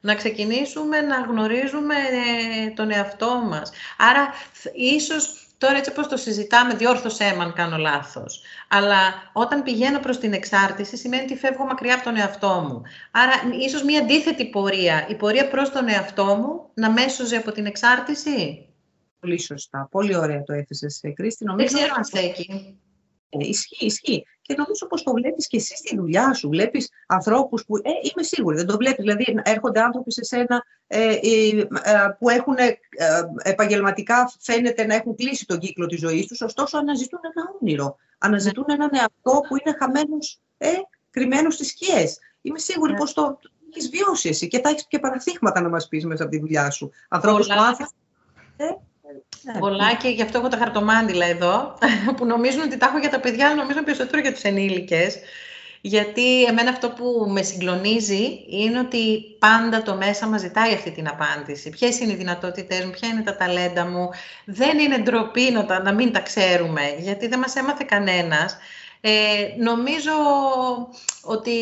να 0.00 0.14
ξεκινήσουμε 0.14 1.00
να 1.00 1.20
γνωρίζουμε 1.20 1.94
ε, 1.94 2.70
τον 2.70 2.90
εαυτό 2.90 3.42
μας. 3.48 3.70
Άρα, 3.98 4.34
ίσως 4.74 5.45
Τώρα 5.58 5.76
έτσι 5.76 5.90
όπως 5.90 6.08
το 6.08 6.16
συζητάμε, 6.16 6.74
διόρθωσέ 6.74 7.34
με 7.36 7.42
αν 7.44 7.52
κάνω 7.52 7.76
λάθος. 7.76 8.42
Αλλά 8.68 9.30
όταν 9.32 9.62
πηγαίνω 9.62 9.98
προς 9.98 10.18
την 10.18 10.32
εξάρτηση 10.32 10.96
σημαίνει 10.96 11.22
ότι 11.22 11.36
φεύγω 11.36 11.64
μακριά 11.64 11.94
από 11.94 12.04
τον 12.04 12.16
εαυτό 12.16 12.64
μου. 12.68 12.82
Άρα 13.10 13.32
ίσως 13.60 13.82
μια 13.82 14.00
αντίθετη 14.00 14.46
πορεία, 14.46 15.06
η 15.08 15.14
πορεία 15.14 15.48
προς 15.48 15.70
τον 15.70 15.88
εαυτό 15.88 16.24
μου 16.24 16.70
να 16.74 16.90
μέσωζε 16.90 17.36
από 17.36 17.52
την 17.52 17.66
εξάρτηση. 17.66 18.66
Πολύ 19.20 19.40
σωστά. 19.40 19.88
Πολύ 19.90 20.16
ωραία 20.16 20.42
το 20.42 20.52
έθεσες, 20.52 21.00
Κρίστη. 21.14 21.44
Νομίζω 21.44 21.68
Δεν 21.68 21.76
ξέρω 21.76 21.94
αν 21.96 22.04
στέκει. 22.04 22.78
Ε, 23.28 23.46
ισχύει, 23.46 23.86
ισχύει. 23.86 24.26
Και 24.42 24.54
νομίζω 24.56 24.86
πως 24.86 25.02
το 25.02 25.12
βλέπεις 25.12 25.46
και 25.46 25.56
εσύ 25.56 25.76
στη 25.76 25.96
δουλειά 25.96 26.34
σου. 26.34 26.48
Βλέπεις 26.48 26.90
ανθρώπους 27.06 27.64
που, 27.64 27.76
ε, 27.76 27.80
είμαι 27.80 28.22
σίγουρη, 28.22 28.56
δεν 28.56 28.66
το 28.66 28.76
βλέπεις. 28.76 28.98
Δηλαδή 28.98 29.24
έρχονται 29.42 29.80
άνθρωποι 29.80 30.12
σε 30.12 30.24
σένα 30.24 30.64
ε, 30.86 31.12
ε, 31.12 31.66
που 32.18 32.28
έχουν 32.28 32.56
ε, 32.56 32.78
επαγγελματικά 33.42 34.32
φαίνεται 34.40 34.86
να 34.86 34.94
έχουν 34.94 35.14
κλείσει 35.14 35.46
τον 35.46 35.58
κύκλο 35.58 35.86
της 35.86 36.00
ζωής 36.00 36.26
τους, 36.26 36.40
ωστόσο 36.40 36.78
αναζητούν 36.78 37.20
ένα 37.34 37.56
όνειρο. 37.60 37.96
Αναζητούν 38.18 38.64
έναν 38.68 38.90
εαυτό 38.92 39.40
που 39.48 39.56
είναι 39.56 39.76
χαμένος, 39.78 40.40
ε, 40.58 40.68
κρυμμένος 41.10 41.54
στις 41.54 41.68
σκιές. 41.68 42.18
Είμαι 42.40 42.58
σίγουρη 42.58 42.92
ναι. 42.92 42.98
πως 42.98 43.12
το, 43.12 43.22
το 43.22 43.50
έχεις 43.70 43.90
βιώσει 43.90 44.28
εσύ 44.28 44.48
και 44.48 44.60
θα 44.60 44.68
έχεις 44.68 44.86
και 44.86 44.98
παραθύγματα 44.98 45.60
να 45.60 45.68
μας 45.68 45.88
πεις 45.88 46.04
μέσα 46.04 46.22
από 46.22 46.32
τη 46.32 46.38
δουλειά 46.38 46.70
σου. 46.70 46.90
Ανθρώπους 47.08 47.46
που 47.46 47.54
ναι. 48.56 48.76
Πολλά 49.58 49.94
και 49.94 50.08
γι' 50.08 50.22
αυτό 50.22 50.38
έχω 50.38 50.48
τα 50.48 50.56
χαρτομάντιλα 50.56 51.26
εδώ, 51.26 51.78
που 52.16 52.26
νομίζουν 52.26 52.62
ότι 52.62 52.76
τα 52.76 52.86
έχω 52.86 52.98
για 52.98 53.10
τα 53.10 53.20
παιδιά, 53.20 53.46
αλλά 53.46 53.54
νομίζω 53.54 53.82
περισσότερο 53.82 54.20
για 54.20 54.32
τους 54.32 54.42
ενήλικες. 54.42 55.18
Γιατί 55.80 56.44
εμένα 56.44 56.70
αυτό 56.70 56.90
που 56.90 57.26
με 57.28 57.42
συγκλονίζει 57.42 58.44
είναι 58.48 58.78
ότι 58.78 59.20
πάντα 59.38 59.82
το 59.82 59.94
μέσα 59.94 60.26
μας 60.26 60.40
ζητάει 60.40 60.74
αυτή 60.74 60.90
την 60.90 61.08
απάντηση. 61.08 61.70
Ποιες 61.70 62.00
είναι 62.00 62.12
οι 62.12 62.16
δυνατότητές 62.16 62.84
μου, 62.84 62.90
ποια 62.90 63.08
είναι 63.08 63.22
τα 63.22 63.36
ταλέντα 63.36 63.86
μου. 63.86 64.10
Δεν 64.44 64.78
είναι 64.78 64.98
ντροπή 64.98 65.50
να, 65.50 65.66
τα, 65.66 65.82
να 65.82 65.92
μην 65.92 66.12
τα 66.12 66.20
ξέρουμε, 66.20 66.82
γιατί 66.98 67.26
δεν 67.28 67.38
μας 67.38 67.56
έμαθε 67.56 67.84
κανένας. 67.88 68.56
Ε, 69.00 69.10
νομίζω 69.58 70.12
ότι 71.22 71.58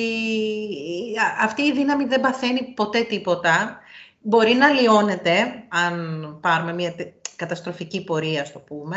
αυτή 1.41 1.63
η 1.63 1.73
δύναμη 1.73 2.05
δεν 2.05 2.21
παθαίνει 2.21 2.63
ποτέ 2.63 3.01
τίποτα. 3.01 3.79
Μπορεί 4.21 4.55
να 4.55 4.69
λιώνεται, 4.69 5.65
αν 5.69 6.39
πάρουμε 6.41 6.73
μια 6.73 6.95
καταστροφική 7.37 8.05
πορεία, 8.05 8.45
στο 8.45 8.59
πούμε, 8.59 8.97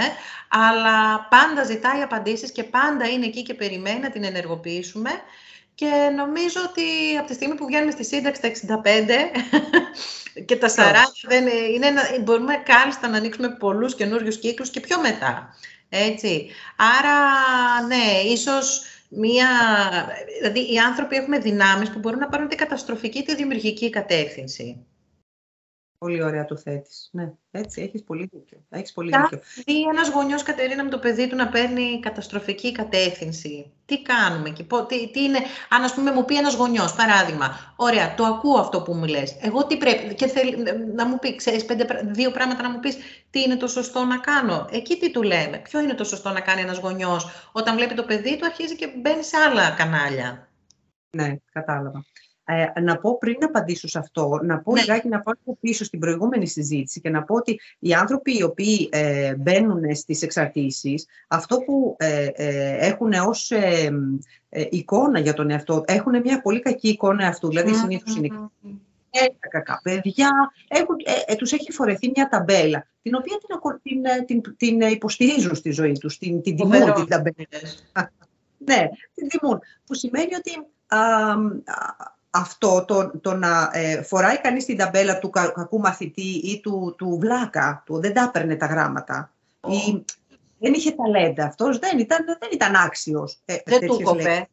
αλλά 0.49 1.27
πάντα 1.29 1.63
ζητάει 1.63 2.01
απαντήσεις 2.01 2.51
και 2.51 2.63
πάντα 2.63 3.07
είναι 3.07 3.25
εκεί 3.25 3.43
και 3.43 3.53
περιμένει 3.53 3.99
να 3.99 4.09
την 4.09 4.23
ενεργοποιήσουμε. 4.23 5.09
Και 5.75 6.11
νομίζω 6.15 6.61
ότι 6.69 7.17
από 7.17 7.27
τη 7.27 7.33
στιγμή 7.33 7.55
που 7.55 7.65
βγαίνουμε 7.65 7.91
στη 7.91 8.05
σύνταξη 8.05 8.41
τα 8.41 8.81
65 8.83 8.85
και 10.47 10.55
τα 10.55 10.69
40, 10.69 10.71
δεν 11.27 11.47
είναι, 11.47 11.93
μπορούμε 12.21 12.55
κάλλιστα 12.65 13.07
να 13.07 13.17
ανοίξουμε 13.17 13.49
πολλούς 13.49 13.95
καινούριους 13.95 14.39
κύκλους 14.39 14.69
και 14.69 14.79
πιο 14.79 15.01
μετά. 15.01 15.55
Έτσι. 15.89 16.49
Άρα, 16.75 17.17
ναι, 17.87 18.31
ίσως 18.31 18.83
μία... 19.09 19.47
Δηλαδή, 20.39 20.73
οι 20.73 20.77
άνθρωποι 20.77 21.15
έχουμε 21.15 21.37
δυνάμεις 21.39 21.89
που 21.89 21.99
μπορούν 21.99 22.19
να 22.19 22.27
πάρουν 22.27 22.47
την 22.47 22.57
καταστροφική 22.57 23.23
τη 23.23 23.35
δημιουργική 23.35 23.89
κατεύθυνση. 23.89 24.85
Πολύ 25.97 26.23
ωραία 26.23 26.45
το 26.45 26.57
θέτεις. 26.57 27.09
Ναι, 27.11 27.31
έτσι, 27.51 27.81
έχεις 27.81 28.03
πολύ 28.03 28.29
δίκιο. 28.31 28.65
Έχεις 28.69 28.93
πολύ 28.93 29.11
δίκιο. 29.17 29.39
Ή 29.65 29.81
ένας 29.89 30.09
γονιός, 30.09 30.43
Κατερίνα, 30.43 30.83
με 30.83 30.89
το 30.89 30.99
παιδί 30.99 31.27
του 31.27 31.35
να 31.35 31.47
παίρνει 31.47 31.99
καταστροφική 31.99 32.71
κατεύθυνση. 32.71 33.71
Τι 33.85 34.01
κάνουμε 34.01 34.49
εκεί, 34.49 34.67
τι, 34.87 35.11
τι 35.11 35.23
είναι, 35.23 35.39
αν 35.69 35.83
ας 35.83 35.93
πούμε 35.93 36.11
μου 36.11 36.25
πει 36.25 36.37
ένας 36.37 36.55
γονιός, 36.55 36.95
παράδειγμα, 36.95 37.73
ωραία, 37.75 38.15
το 38.15 38.23
ακούω 38.23 38.59
αυτό 38.59 38.81
που 38.81 38.93
μου 38.93 39.05
λες, 39.05 39.37
εγώ 39.41 39.65
τι 39.65 39.77
πρέπει, 39.77 40.15
και 40.15 40.27
θέλει 40.27 40.63
να 40.95 41.05
μου 41.05 41.19
πει, 41.19 41.35
ξέρεις, 41.35 41.65
πέντε, 41.65 41.85
δύο 42.03 42.31
πράγματα 42.31 42.61
να 42.61 42.69
μου 42.69 42.79
πεις, 42.79 42.97
τι 43.29 43.41
είναι 43.41 43.55
το 43.55 43.67
σωστό 43.67 44.05
να 44.05 44.17
κάνω. 44.17 44.67
Εκεί 44.71 44.97
τι 44.97 45.11
του 45.11 45.23
λέμε, 45.23 45.57
ποιο 45.57 45.79
είναι 45.79 45.93
το 45.93 46.03
σωστό 46.03 46.29
να 46.29 46.41
κάνει 46.41 46.61
ένας 46.61 46.77
γονιός, 46.77 47.49
όταν 47.51 47.75
βλέπει 47.75 47.93
το 47.93 48.03
παιδί 48.03 48.37
του 48.37 48.45
αρχίζει 48.45 48.75
και 48.75 48.91
μπαίνει 49.01 49.23
σε 49.23 49.37
άλλα 49.37 49.69
κανάλια. 49.69 50.47
Ναι, 51.09 51.35
κατάλαβα. 51.51 52.05
Ε, 52.49 52.79
να 52.81 52.97
πω 52.97 53.17
πριν 53.17 53.35
να 53.39 53.45
απαντήσω 53.45 53.87
σε 53.87 53.99
αυτό, 53.99 54.39
να 54.43 54.59
πω 54.59 54.73
ναι. 54.73 54.79
λιγάκι 54.81 55.07
να 55.07 55.21
πάω 55.21 55.55
πίσω 55.59 55.83
στην 55.83 55.99
προηγούμενη 55.99 56.47
συζήτηση 56.47 57.01
και 57.01 57.09
να 57.09 57.23
πω 57.23 57.35
ότι 57.35 57.59
οι 57.79 57.93
άνθρωποι 57.93 58.37
οι 58.37 58.43
οποίοι 58.43 58.89
ε, 58.91 59.35
μπαίνουν 59.35 59.95
στις 59.95 60.21
εξαρτήσεις, 60.21 61.05
αυτό 61.27 61.57
που 61.57 61.95
ε, 61.99 62.27
ε 62.35 62.87
έχουν 62.87 63.13
ως 63.13 63.51
ε, 63.51 63.91
εικόνα 64.69 65.19
για 65.19 65.33
τον 65.33 65.49
εαυτό, 65.49 65.83
έχουν 65.87 66.21
μια 66.21 66.41
πολύ 66.41 66.59
κακή 66.59 66.89
εικόνα 66.89 67.23
εαυτού, 67.23 67.47
δηλαδή 67.47 67.73
συνήθως 67.73 68.15
είναι 68.15 68.27
τα 69.39 69.47
κακά 69.47 69.79
παιδιά, 69.83 70.29
έχουν, 70.67 70.95
ε, 71.27 71.35
τους 71.35 71.51
έχει 71.51 71.71
φορεθεί 71.71 72.11
μια 72.15 72.27
ταμπέλα, 72.27 72.87
την 73.01 73.15
οποία 73.15 73.37
την, 73.83 74.25
την, 74.25 74.55
την, 74.57 74.81
υποστηρίζουν 74.81 75.55
στη 75.55 75.71
ζωή 75.71 75.97
τους, 75.99 76.17
την, 76.17 76.41
την 76.41 76.55
τιμούν 76.55 76.93
την 76.93 77.07
ταμπέλα. 77.07 77.47
ναι, 78.67 78.89
την 79.13 79.27
τιμούν, 79.27 79.59
που 79.85 79.93
σημαίνει 79.93 80.35
ότι 80.35 80.51
αυτό 82.29 82.85
το, 82.85 83.11
το 83.21 83.33
να 83.33 83.69
ε, 83.73 84.01
φοράει 84.01 84.41
κανείς 84.41 84.65
την 84.65 84.77
ταμπέλα 84.77 85.19
του 85.19 85.29
κακού 85.29 85.79
μαθητή 85.79 86.41
ή 86.43 86.59
του, 86.59 86.95
του 86.97 87.17
βλάκα, 87.21 87.83
του 87.85 87.99
δεν 87.99 88.13
τα 88.13 88.21
έπαιρνε 88.21 88.55
τα 88.55 88.65
γράμματα. 88.65 89.31
Ή, 89.67 90.05
δεν 90.59 90.73
είχε 90.73 90.91
ταλέντα. 90.91 91.45
Αυτός 91.45 91.79
δεν 91.79 91.99
ήταν, 91.99 92.25
δεν 92.25 92.49
ήταν 92.53 92.75
άξιος. 92.75 93.41
Ε, 93.45 93.55
δεν 93.65 93.87
του 93.87 94.01
κοβε. 94.01 94.47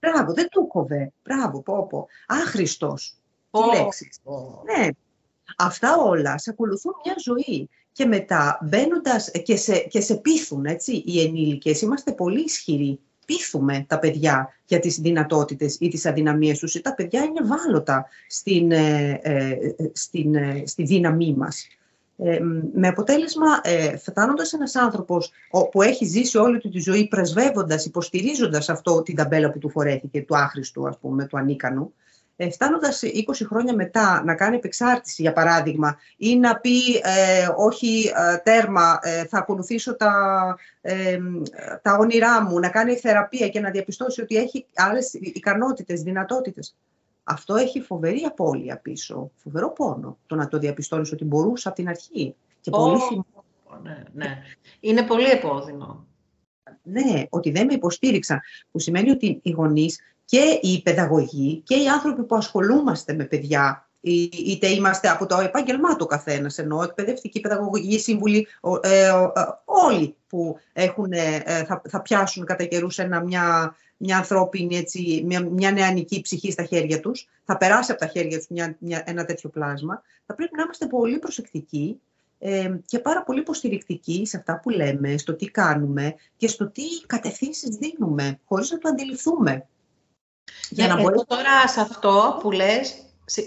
Μπράβο, 0.00 0.32
δεν 0.32 0.48
του 0.48 0.66
κοβε. 0.66 1.12
Μπράβο, 1.22 1.62
πω, 1.62 1.86
πω. 1.86 2.06
Άχρηστος. 2.26 3.14
Oh. 3.50 3.74
λέξεις. 3.74 4.20
Ναι. 4.64 4.88
Αυτά 5.56 5.96
όλα 5.96 6.38
σε 6.38 6.50
ακολουθούν 6.50 6.92
μια 7.04 7.14
ζωή. 7.18 7.68
Και 7.92 8.06
μετά 8.06 8.58
μπαίνοντας 8.62 9.30
και 9.30 9.56
σε, 9.56 9.78
και 9.78 10.00
σε 10.00 10.14
πείθουν, 10.14 10.64
έτσι, 10.64 11.02
οι 11.06 11.20
ενήλικες, 11.20 11.80
είμαστε 11.80 12.12
πολύ 12.12 12.40
ισχυροί 12.40 13.00
πείθουμε 13.28 13.84
τα 13.88 13.98
παιδιά 13.98 14.54
για 14.64 14.78
τις 14.78 14.98
δυνατότητες 14.98 15.76
ή 15.80 15.88
τις 15.88 16.06
αδυναμίες 16.06 16.58
τους. 16.58 16.80
Τα 16.80 16.94
παιδιά 16.94 17.22
είναι 17.22 17.40
βάλωτα 17.42 18.06
στην, 18.28 18.72
ε, 18.72 19.20
ε, 19.22 19.56
στην, 19.92 20.34
ε, 20.34 20.62
στη 20.66 20.82
δύναμή 20.82 21.34
μας. 21.34 21.68
με 22.72 22.88
αποτέλεσμα, 22.88 23.46
ε, 23.62 23.96
φτάνοντας 23.96 24.52
ένας 24.52 24.74
άνθρωπος 24.74 25.32
που 25.70 25.82
έχει 25.82 26.04
ζήσει 26.04 26.38
όλη 26.38 26.58
του 26.58 26.68
τη 26.68 26.80
ζωή 26.80 27.08
πρεσβεύοντας, 27.08 27.84
υποστηρίζοντας 27.84 28.68
αυτό 28.68 29.02
την 29.02 29.14
ταμπέλα 29.14 29.50
που 29.50 29.58
του 29.58 29.70
φορέθηκε, 29.70 30.22
του 30.22 30.36
άχρηστου, 30.36 30.88
ας 30.88 30.98
πούμε, 30.98 31.26
του 31.26 31.38
ανίκανου, 31.38 31.92
ε, 32.40 32.50
φτάνοντας 32.50 33.02
20 33.02 33.20
χρόνια 33.46 33.74
μετά 33.74 34.22
να 34.24 34.34
κάνει 34.34 34.56
επεξάρτηση, 34.56 35.22
για 35.22 35.32
παράδειγμα, 35.32 35.98
ή 36.16 36.36
να 36.36 36.58
πει 36.58 36.94
ε, 36.94 37.48
όχι 37.56 38.12
ε, 38.14 38.36
τέρμα, 38.36 38.98
ε, 39.02 39.24
θα 39.24 39.38
ακολουθήσω 39.38 39.96
τα, 39.96 40.12
τα 41.82 41.96
όνειρά 41.98 42.42
μου, 42.42 42.58
να 42.58 42.68
κάνει 42.68 42.96
θεραπεία 42.96 43.48
και 43.48 43.60
να 43.60 43.70
διαπιστώσει 43.70 44.20
ότι 44.20 44.36
έχει 44.36 44.66
άλλες 44.74 45.12
ικανότητες, 45.14 46.02
δυνατότητες. 46.02 46.76
Αυτό 47.24 47.54
έχει 47.54 47.80
φοβερή 47.80 48.22
απώλεια 48.22 48.78
πίσω, 48.78 49.30
φοβερό 49.36 49.70
πόνο, 49.70 50.18
το 50.26 50.34
να 50.34 50.48
το 50.48 50.58
διαπιστώνεις 50.58 51.12
ότι 51.12 51.24
μπορούσα 51.24 51.68
από 51.68 51.76
την 51.76 51.88
αρχή. 51.88 52.34
Και 52.60 52.70
πολύ 52.70 53.24
ναι, 53.82 54.02
ναι. 54.14 54.42
Είναι 54.80 55.02
πολύ 55.02 55.30
επώδυνο. 55.30 56.06
Ναι, 56.82 57.22
ότι 57.28 57.50
δεν 57.50 57.66
με 57.66 57.74
υποστήριξαν, 57.74 58.40
που 58.70 58.78
σημαίνει 58.78 59.10
ότι 59.10 59.38
οι 59.42 59.50
γονείς 59.50 60.00
και 60.30 60.58
οι 60.62 60.82
παιδαγωγοί 60.82 61.62
και 61.64 61.74
οι 61.74 61.88
άνθρωποι 61.88 62.22
που 62.22 62.36
ασχολούμαστε 62.36 63.14
με 63.14 63.24
παιδιά, 63.24 63.88
είτε 64.00 64.66
είμαστε 64.66 65.08
από 65.08 65.26
το 65.26 65.38
επάγγελμά 65.38 65.96
του 65.96 66.06
καθένας, 66.06 66.58
ενώ 66.58 66.82
εκπαιδευτικοί, 66.82 67.40
παιδαγωγικοί 67.40 67.98
σύμβουλοι, 67.98 68.46
ε, 68.82 69.06
ε, 69.06 69.12
όλοι 69.64 70.16
που 70.28 70.58
έχουν, 70.72 71.12
ε, 71.12 71.64
θα, 71.66 71.82
θα 71.88 72.02
πιάσουν 72.02 72.44
κατά 72.44 72.64
καιρούς 72.64 72.98
μια, 73.24 73.76
μια 73.96 74.16
ανθρώπινη, 74.16 74.76
έτσι, 74.76 75.22
μια, 75.26 75.40
μια 75.40 75.72
νεανική 75.72 76.20
ψυχή 76.20 76.50
στα 76.50 76.64
χέρια 76.64 77.00
τους, 77.00 77.28
θα 77.44 77.56
περάσει 77.56 77.90
από 77.90 78.00
τα 78.00 78.06
χέρια 78.06 78.36
τους 78.36 78.46
μια, 78.48 78.76
μια, 78.78 79.02
ένα 79.06 79.24
τέτοιο 79.24 79.48
πλάσμα, 79.48 80.02
θα 80.26 80.34
πρέπει 80.34 80.56
να 80.56 80.62
είμαστε 80.62 80.86
πολύ 80.86 81.18
προσεκτικοί 81.18 82.00
ε, 82.38 82.74
και 82.86 82.98
πάρα 82.98 83.22
πολύ 83.22 83.40
υποστηρικτικοί 83.40 84.26
σε 84.26 84.36
αυτά 84.36 84.60
που 84.60 84.70
λέμε, 84.70 85.16
στο 85.16 85.34
τι 85.34 85.46
κάνουμε 85.46 86.14
και 86.36 86.48
στο 86.48 86.70
τι 86.70 86.82
κατευθύνσεις 87.06 87.76
δίνουμε, 87.76 88.40
χωρίς 88.44 88.70
να 88.70 88.78
το 88.78 88.88
αντιληφθούμε. 88.88 89.66
Για 90.70 90.88
να 90.88 91.00
μπορείς... 91.00 91.22
τώρα 91.26 91.68
σε 91.68 91.80
αυτό 91.80 92.38
που 92.40 92.50
λες, 92.50 92.94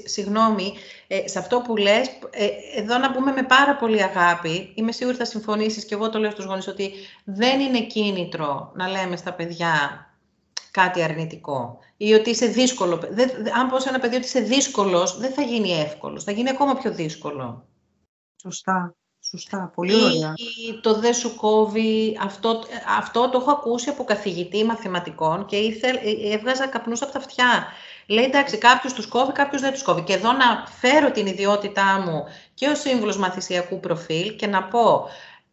συγγνώμη, 0.04 0.74
ε, 1.08 1.28
σε 1.28 1.40
αυτό 1.40 1.62
που 1.62 1.78
λες, 1.78 2.08
ε, 2.30 2.48
εδώ 2.76 2.98
να 2.98 3.12
πούμε 3.12 3.32
με 3.32 3.44
πάρα 3.44 3.76
πολύ 3.76 4.04
αγάπη, 4.04 4.72
είμαι 4.76 4.92
σίγουρη 4.92 5.18
θα 5.18 5.26
συμφωνήσεις 5.26 5.86
και 5.86 5.94
εγώ 5.94 6.10
το 6.10 6.20
λέω 6.20 6.32
στους 6.32 6.46
γονείς, 6.46 6.68
ότι 6.68 6.92
δεν 7.24 7.60
είναι 7.60 7.82
κίνητρο 7.82 8.72
να 8.76 8.88
λέμε 8.88 9.16
στα 9.16 9.34
παιδιά 9.34 10.06
κάτι 10.72 11.04
αρνητικό 11.04 11.80
ή 11.98 12.14
ότι 12.14 12.30
είσαι 12.30 12.46
δύσκολο. 12.46 13.02
Δεν, 13.10 13.30
αν 13.60 13.70
πω 13.70 13.80
σε 13.80 13.90
ένα 13.90 14.00
παιδί 14.00 14.16
ότι 14.16 14.26
είσαι 14.26 14.40
δύσκολος, 14.40 15.18
δεν 15.18 15.34
θα 15.34 15.42
γίνει 15.42 15.72
εύκολος, 15.72 16.24
θα 16.24 16.32
γίνει 16.32 16.50
ακόμα 16.50 16.76
πιο 16.76 16.92
δύσκολο. 16.92 17.66
Σωστά. 18.42 18.96
Σωστά, 19.32 19.72
πολύ 19.76 19.96
ωραία. 19.96 20.34
Ή 20.36 20.80
το 20.82 21.00
δεν 21.00 21.14
σου 21.14 21.36
κόβει, 21.36 22.18
αυτό, 22.22 22.64
αυτό 22.98 23.30
το 23.30 23.38
έχω 23.42 23.52
ακούσει 23.52 23.90
από 23.90 24.04
καθηγητή 24.04 24.64
μαθηματικών 24.64 25.46
και 25.46 25.56
ήθελ, 25.56 25.96
ε, 25.96 26.34
έβγαζα 26.34 26.68
καπνούς 26.68 27.02
από 27.02 27.12
τα 27.12 27.18
αυτιά. 27.20 27.66
Λέει 28.08 28.24
εντάξει, 28.24 28.58
κάποιος 28.58 28.94
τους 28.94 29.08
κόβει, 29.08 29.32
κάποιος 29.32 29.62
δεν 29.62 29.72
τους 29.72 29.84
κόβει. 29.84 30.02
Και 30.02 30.14
εδώ 30.14 30.32
να 30.32 30.66
φέρω 30.80 31.12
την 31.12 31.26
ιδιότητά 31.26 32.00
μου 32.06 32.24
και 32.54 32.68
ως 32.68 32.80
σύμβουλος 32.80 33.18
μαθησιακού 33.18 33.80
προφίλ 33.80 34.36
και 34.36 34.48
να 34.48 34.64
πω, 34.64 35.06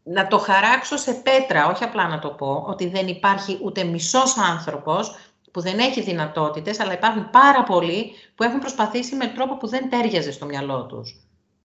να 0.02 0.26
το 0.26 0.38
χαράξω 0.38 0.96
σε 0.96 1.12
πέτρα, 1.12 1.66
όχι 1.66 1.84
απλά 1.84 2.08
να 2.08 2.18
το 2.18 2.28
πω, 2.28 2.64
ότι 2.68 2.88
δεν 2.88 3.08
υπάρχει 3.08 3.58
ούτε 3.62 3.84
μισός 3.84 4.36
άνθρωπος 4.36 5.16
που 5.50 5.60
δεν 5.60 5.78
έχει 5.78 6.00
δυνατότητες, 6.00 6.80
αλλά 6.80 6.92
υπάρχουν 6.92 7.30
πάρα 7.30 7.62
πολλοί 7.62 8.12
που 8.34 8.42
έχουν 8.42 8.58
προσπαθήσει 8.58 9.16
με 9.16 9.26
τρόπο 9.26 9.56
που 9.56 9.66
δεν 9.66 9.90
τέριαζε 9.90 10.32
στο 10.32 10.46
μυαλό 10.46 10.86
τους. 10.86 11.27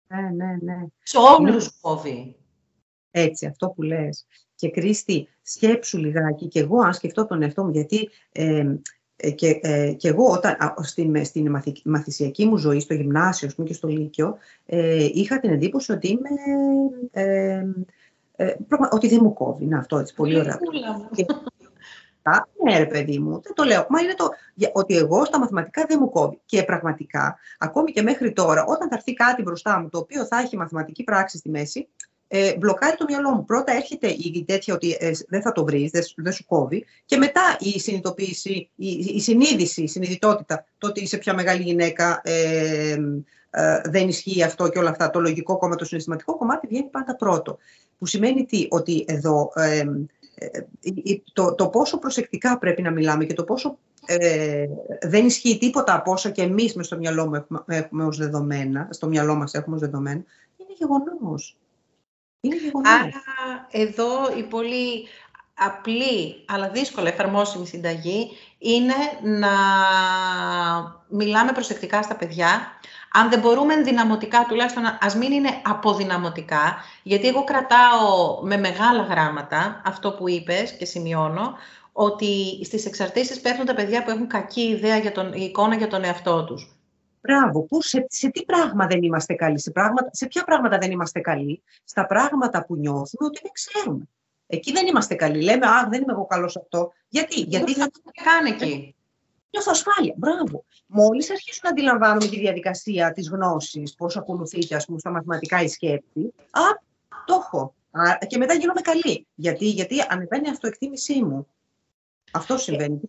Ναι, 0.09 0.45
ναι, 0.45 0.57
ναι. 0.61 0.85
Σε 1.03 1.17
όλους 1.17 1.79
κόβει. 1.81 2.35
Έτσι, 3.11 3.45
αυτό 3.45 3.69
που 3.69 3.81
λες. 3.81 4.25
Και 4.55 4.69
Κρίστη, 4.69 5.27
σκέψου 5.41 5.97
λιγάκι, 5.97 6.47
και 6.47 6.59
εγώ 6.59 6.79
αν 6.79 6.93
σκεφτώ 6.93 7.25
τον 7.25 7.41
εαυτό 7.41 7.63
μου, 7.63 7.71
γιατί 7.71 8.09
ε, 8.31 9.31
και, 9.35 9.59
ε, 9.61 9.93
και 9.93 10.07
εγώ 10.07 10.31
όταν, 10.31 10.57
στην, 10.81 11.25
στην 11.25 11.61
μαθησιακή 11.85 12.45
μου 12.45 12.57
ζωή, 12.57 12.79
στο 12.79 12.93
γυμνάσιο 12.93 13.49
πούμε, 13.55 13.67
και 13.67 13.73
στο 13.73 13.87
λύκειο, 13.87 14.37
ε, 14.65 15.07
είχα 15.13 15.39
την 15.39 15.51
εντύπωση 15.51 15.91
ότι 15.91 16.07
είμαι... 16.07 16.29
Ε, 17.11 17.65
ε, 18.35 18.55
ότι 18.91 19.07
δεν 19.07 19.19
μου 19.21 19.33
κόβει. 19.33 19.65
Να, 19.65 19.77
αυτό 19.77 19.97
έτσι, 19.97 20.13
πολύ 20.13 20.39
ωραία. 20.39 20.59
Ναι, 22.63 22.77
ρε 22.77 22.85
παιδί 22.85 23.19
μου, 23.19 23.41
δεν 23.43 23.53
το 23.53 23.63
λέω. 23.63 23.85
Μα 23.89 24.01
είναι 24.01 24.13
το 24.13 24.29
ότι 24.71 24.97
εγώ 24.97 25.25
στα 25.25 25.39
μαθηματικά 25.39 25.85
δεν 25.87 25.97
μου 26.01 26.09
κόβει. 26.09 26.39
Και 26.45 26.63
πραγματικά, 26.63 27.37
ακόμη 27.57 27.91
και 27.91 28.01
μέχρι 28.01 28.33
τώρα, 28.33 28.65
όταν 28.65 28.89
θα 28.89 28.95
έρθει 28.95 29.13
κάτι 29.13 29.41
μπροστά 29.41 29.79
μου 29.79 29.89
το 29.89 29.97
οποίο 29.97 30.25
θα 30.25 30.39
έχει 30.39 30.57
μαθηματική 30.57 31.03
πράξη 31.03 31.37
στη 31.37 31.49
μέση, 31.49 31.87
ε, 32.31 32.57
μπλοκάρει 32.57 32.97
το 32.97 33.05
μυαλό 33.07 33.29
μου. 33.29 33.45
Πρώτα 33.45 33.71
έρχεται 33.71 34.07
η 34.07 34.43
τέτοια 34.47 34.73
ότι 34.73 34.97
ε, 34.99 35.11
δεν 35.27 35.41
θα 35.41 35.51
το 35.51 35.65
βρεις, 35.65 35.91
δεν, 35.91 36.03
δεν, 36.15 36.33
σου 36.33 36.45
κόβει. 36.45 36.85
Και 37.05 37.17
μετά 37.17 37.41
η 37.59 37.79
συνειδητοποίηση, 37.79 38.69
η, 38.75 38.87
η 38.89 39.21
συνείδηση, 39.21 39.81
η 39.81 39.87
συνειδητότητα, 39.87 40.65
το 40.77 40.87
ότι 40.87 41.01
είσαι 41.01 41.17
πια 41.17 41.33
μεγάλη 41.33 41.61
γυναίκα, 41.63 42.21
ε, 42.23 42.97
ε, 43.49 43.81
δεν 43.83 44.07
ισχύει 44.07 44.43
αυτό 44.43 44.67
και 44.67 44.79
όλα 44.79 44.89
αυτά. 44.89 45.09
Το 45.09 45.19
λογικό 45.19 45.57
κόμμα, 45.57 45.75
το 45.75 45.85
συναισθηματικό 45.85 46.37
κομμάτι 46.37 46.67
βγαίνει 46.67 46.89
πάντα 46.89 47.15
πρώτο. 47.15 47.57
Που 47.97 48.05
σημαίνει 48.05 48.45
τι, 48.45 48.67
ότι 48.69 49.05
εδώ 49.07 49.51
ε, 49.55 49.83
το, 51.33 51.55
το 51.55 51.69
πόσο 51.69 51.97
προσεκτικά 51.99 52.57
πρέπει 52.57 52.81
να 52.81 52.91
μιλάμε 52.91 53.25
και 53.25 53.33
το 53.33 53.43
πόσο 53.43 53.77
ε, 54.05 54.65
δεν 55.01 55.25
ισχύει 55.25 55.57
τίποτα 55.57 55.95
από 55.95 56.11
όσα 56.11 56.29
και 56.29 56.41
εμείς 56.41 56.73
μες 56.73 56.85
στο 56.85 56.97
μυαλό, 56.97 57.27
μου 57.27 57.35
έχουμε, 57.35 57.63
έχουμε 57.67 58.05
ως 58.05 58.17
δεδομένα, 58.17 58.87
στο 58.91 59.07
μυαλό 59.07 59.35
μας 59.35 59.53
έχουμε 59.53 59.75
ως 59.75 59.81
δεδομένα, 59.81 60.23
είναι 60.57 60.73
γεγονός. 60.77 61.57
Είναι 62.41 62.55
γεγονός. 62.55 62.91
Άρα 62.91 63.11
εδώ 63.71 64.37
η 64.37 64.43
πολύ 64.43 65.07
απλή 65.53 66.45
αλλά 66.47 66.69
δύσκολα 66.69 67.09
εφαρμόσιμη 67.09 67.67
συνταγή 67.67 68.29
είναι 68.57 68.93
να 69.23 69.49
μιλάμε 71.07 71.51
προσεκτικά 71.51 72.01
στα 72.01 72.15
παιδιά. 72.15 72.79
Αν 73.13 73.29
δεν 73.29 73.39
μπορούμε 73.39 73.73
ενδυναμωτικά, 73.73 74.45
τουλάχιστον 74.47 74.83
ας 75.01 75.15
μην 75.15 75.31
είναι 75.31 75.49
αποδυναμωτικά, 75.63 76.75
γιατί 77.03 77.27
εγώ 77.27 77.43
κρατάω 77.43 78.39
με 78.41 78.57
μεγάλα 78.57 79.01
γράμματα 79.01 79.81
αυτό 79.85 80.11
που 80.11 80.29
είπες 80.29 80.71
και 80.71 80.85
σημειώνω, 80.85 81.53
ότι 81.91 82.61
στις 82.63 82.85
εξαρτήσεις 82.85 83.41
πέφτουν 83.41 83.65
τα 83.65 83.73
παιδιά 83.73 84.03
που 84.03 84.09
έχουν 84.09 84.27
κακή 84.27 84.61
ιδέα 84.61 84.97
για 84.97 85.11
τον, 85.11 85.33
εικόνα 85.33 85.75
για 85.75 85.87
τον 85.87 86.03
εαυτό 86.03 86.43
τους. 86.43 86.73
Μπράβο, 87.21 87.61
πού, 87.61 87.81
σε, 87.81 88.05
σε 88.09 88.29
τι 88.29 88.45
πράγμα 88.45 88.87
δεν 88.87 89.03
είμαστε 89.03 89.33
καλοί, 89.33 89.59
σε, 89.59 89.71
πράγματα, 89.71 90.09
σε 90.13 90.27
ποια 90.27 90.43
πράγματα 90.43 90.77
δεν 90.77 90.91
είμαστε 90.91 91.19
καλοί, 91.19 91.63
στα 91.83 92.05
πράγματα 92.05 92.65
που 92.65 92.75
νιώθουμε 92.75 93.25
ότι 93.25 93.39
δεν 93.43 93.51
ξέρουμε. 93.51 94.03
Εκεί 94.47 94.71
δεν 94.71 94.87
είμαστε 94.87 95.15
καλοί. 95.15 95.41
Λέμε, 95.41 95.65
Α, 95.65 95.87
δεν 95.89 96.01
είμαι 96.01 96.11
εγώ 96.11 96.25
καλός 96.25 96.51
σε 96.51 96.59
αυτό. 96.59 96.91
Γιατί, 97.07 97.39
γιατί 97.39 97.73
θα 97.73 97.85
το 97.85 97.99
κάνει 98.23 98.49
εκεί. 98.49 98.95
Νιώθω 99.49 99.71
ασφάλεια. 99.71 100.13
Μπράβο. 100.17 100.63
Μόλις 100.85 101.29
αρχίσουν 101.29 101.61
να 101.63 101.69
αντιλαμβάνουμε 101.69 102.27
τη 102.27 102.39
διαδικασία 102.39 103.11
της 103.11 103.29
γνώσης, 103.29 103.95
πώς 103.95 104.17
ακολουθείται, 104.17 104.75
ας 104.75 104.85
πούμε, 104.85 104.99
στα 104.99 105.11
μαθηματικά 105.11 105.61
η 105.61 105.67
σκέψη, 105.67 106.33
Α, 106.51 106.61
το 107.25 107.33
έχω. 107.45 107.73
και 108.27 108.37
μετά 108.37 108.53
γίνομαι 108.53 108.81
καλή. 108.81 109.27
Γιατί, 109.35 109.65
γιατί 109.65 109.95
ανεβαίνει 110.09 110.47
η 110.47 110.49
αυτοεκτίμησή 110.49 111.23
μου. 111.23 111.47
Αυτό 112.31 112.57
συμβαίνει. 112.57 112.99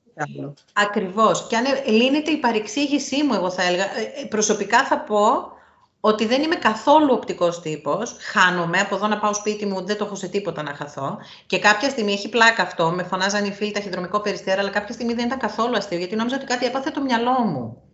Ακριβώς. 0.72 1.46
Και 1.46 1.56
αν 1.56 1.64
λύνεται 1.86 2.30
η 2.30 2.36
παρεξήγησή 2.36 3.22
μου, 3.22 3.34
εγώ 3.34 3.50
θα 3.50 3.62
έλεγα. 3.62 3.84
Ε, 3.84 4.02
ε, 4.02 4.24
προσωπικά 4.24 4.84
θα 4.84 5.00
πω 5.00 5.52
ότι 6.00 6.26
δεν 6.26 6.42
είμαι 6.42 6.54
καθόλου 6.54 7.12
οπτικός 7.12 7.60
τύπος. 7.60 8.16
Χάνομαι. 8.18 8.78
Από 8.78 8.94
εδώ 8.94 9.06
να 9.06 9.18
πάω 9.18 9.34
σπίτι 9.34 9.66
μου, 9.66 9.86
δεν 9.86 9.96
το 9.98 10.04
έχω 10.04 10.14
σε 10.14 10.28
τίποτα 10.28 10.62
να 10.62 10.74
χαθώ. 10.74 11.18
Και 11.46 11.58
κάποια 11.58 11.90
στιγμή 11.90 12.12
έχει 12.12 12.28
πλάκα 12.28 12.62
αυτό. 12.62 12.90
Με 12.90 13.02
φωνάζαν 13.02 13.44
οι 13.44 13.52
φίλοι 13.52 13.72
ταχυδρομικό 13.72 14.20
περιστέρα, 14.20 14.60
αλλά 14.60 14.70
κάποια 14.70 14.94
στιγμή 14.94 15.14
δεν 15.14 15.26
ήταν 15.26 15.38
καθόλου 15.38 15.76
αστείο, 15.76 15.98
γιατί 15.98 16.16
νόμιζα 16.16 16.36
ότι 16.36 16.44
κάτι 16.44 16.66
έπαθε 16.66 16.90
το 16.90 17.00
μυαλό 17.00 17.32
μου. 17.32 17.89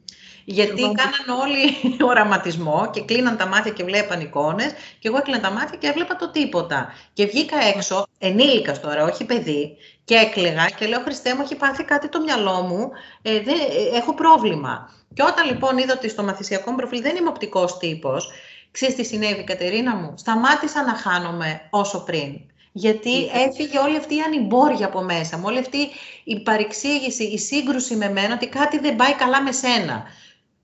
Γιατί 0.49 0.83
κάναν 0.83 1.41
όλοι 1.41 1.77
οραματισμό 2.11 2.91
και 2.93 3.01
κλείναν 3.01 3.37
τα 3.37 3.47
μάτια 3.47 3.73
και 3.73 3.85
βλέπαν 3.85 4.21
εικόνες 4.21 4.73
και 4.99 5.09
εγώ 5.09 5.17
έκλεινα 5.17 5.41
τα 5.41 5.51
μάτια 5.51 5.79
και 5.79 5.87
έβλεπα 5.87 6.17
το 6.17 6.31
τίποτα. 6.31 6.93
Και 7.13 7.27
βγήκα 7.27 7.57
έξω, 7.77 8.07
ενήλικας 8.19 8.81
τώρα, 8.81 9.05
όχι 9.05 9.25
παιδί, 9.25 9.77
και 10.05 10.15
έκλαιγα 10.15 10.67
και 10.67 10.87
λέω 10.87 11.01
Χριστέ 11.01 11.35
μου 11.35 11.41
έχει 11.43 11.57
πάθει 11.57 11.85
κάτι 11.85 12.09
το 12.09 12.21
μυαλό 12.21 12.61
μου, 12.61 12.91
ε, 13.23 13.41
δεν, 13.41 13.55
ε, 13.55 13.97
έχω 13.97 14.15
πρόβλημα. 14.15 14.91
Και 15.15 15.23
όταν 15.23 15.47
λοιπόν 15.47 15.79
είδα 15.79 15.93
ότι 15.97 16.09
στο 16.09 16.23
μαθησιακό 16.23 16.71
μου 16.71 16.77
προφίλ 16.77 17.03
δεν 17.03 17.17
είμαι 17.17 17.29
οπτικός 17.29 17.79
τύπος, 17.79 18.31
ξέρεις 18.71 18.95
τι 18.95 19.05
συνέβη 19.05 19.45
Κατερίνα 19.45 19.95
μου, 19.95 20.15
σταμάτησα 20.17 20.85
να 20.85 20.95
χάνομαι 20.95 21.61
όσο 21.71 22.05
πριν. 22.05 22.41
Γιατί 22.73 23.25
έφυγε 23.25 23.79
όλη 23.79 23.97
αυτή 23.97 24.15
η 24.15 24.21
ανυμπόρια 24.21 24.87
από 24.87 25.03
μέσα 25.03 25.37
μου, 25.37 25.45
όλη 25.47 25.59
αυτή 25.59 25.79
η 26.25 26.41
παρεξήγηση, 26.41 27.25
η 27.25 27.39
σύγκρουση 27.39 27.97
με 27.97 28.09
μένα 28.09 28.35
ότι 28.35 28.47
κάτι 28.47 28.79
δεν 28.79 28.97
πάει 28.97 29.15
καλά 29.15 29.43
με 29.43 29.53
σένα. 29.53 30.05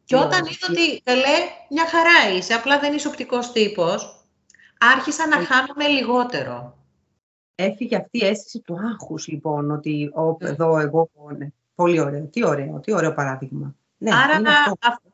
Και 0.05 0.17
όταν 0.17 0.45
είδα 0.45 0.67
ότι, 0.71 1.03
καλέ, 1.05 1.38
μια 1.71 1.87
χαρά 1.87 2.37
είσαι, 2.37 2.55
απλά 2.55 2.79
δεν 2.79 2.95
είσαι 2.95 3.09
οπτικός 3.09 3.53
τύπος, 3.53 4.25
άρχισα 4.79 5.27
να 5.27 5.37
χάνομαι 5.37 5.87
λιγότερο. 5.87 6.77
Έφυγε 7.55 7.97
αυτή 7.97 8.19
η 8.19 8.27
αίσθηση 8.27 8.61
του 8.61 8.79
άγχους, 8.91 9.29
λοιπόν, 9.29 9.71
ότι 9.71 10.11
ο, 10.15 10.37
ναι. 10.41 10.49
εδώ 10.49 10.79
εγώ... 10.79 11.11
Ναι. 11.38 11.49
Πολύ 11.75 12.01
ωραίο, 12.01 12.27
τι 12.27 12.45
ωραίο, 12.47 12.81
τι 12.81 12.93
ωραίο 12.93 13.15
παράδειγμα. 13.15 13.75
Ναι, 13.99 14.11
Άρα 14.15 14.37
αυτό, 14.37 14.77
αυτό, 14.81 15.09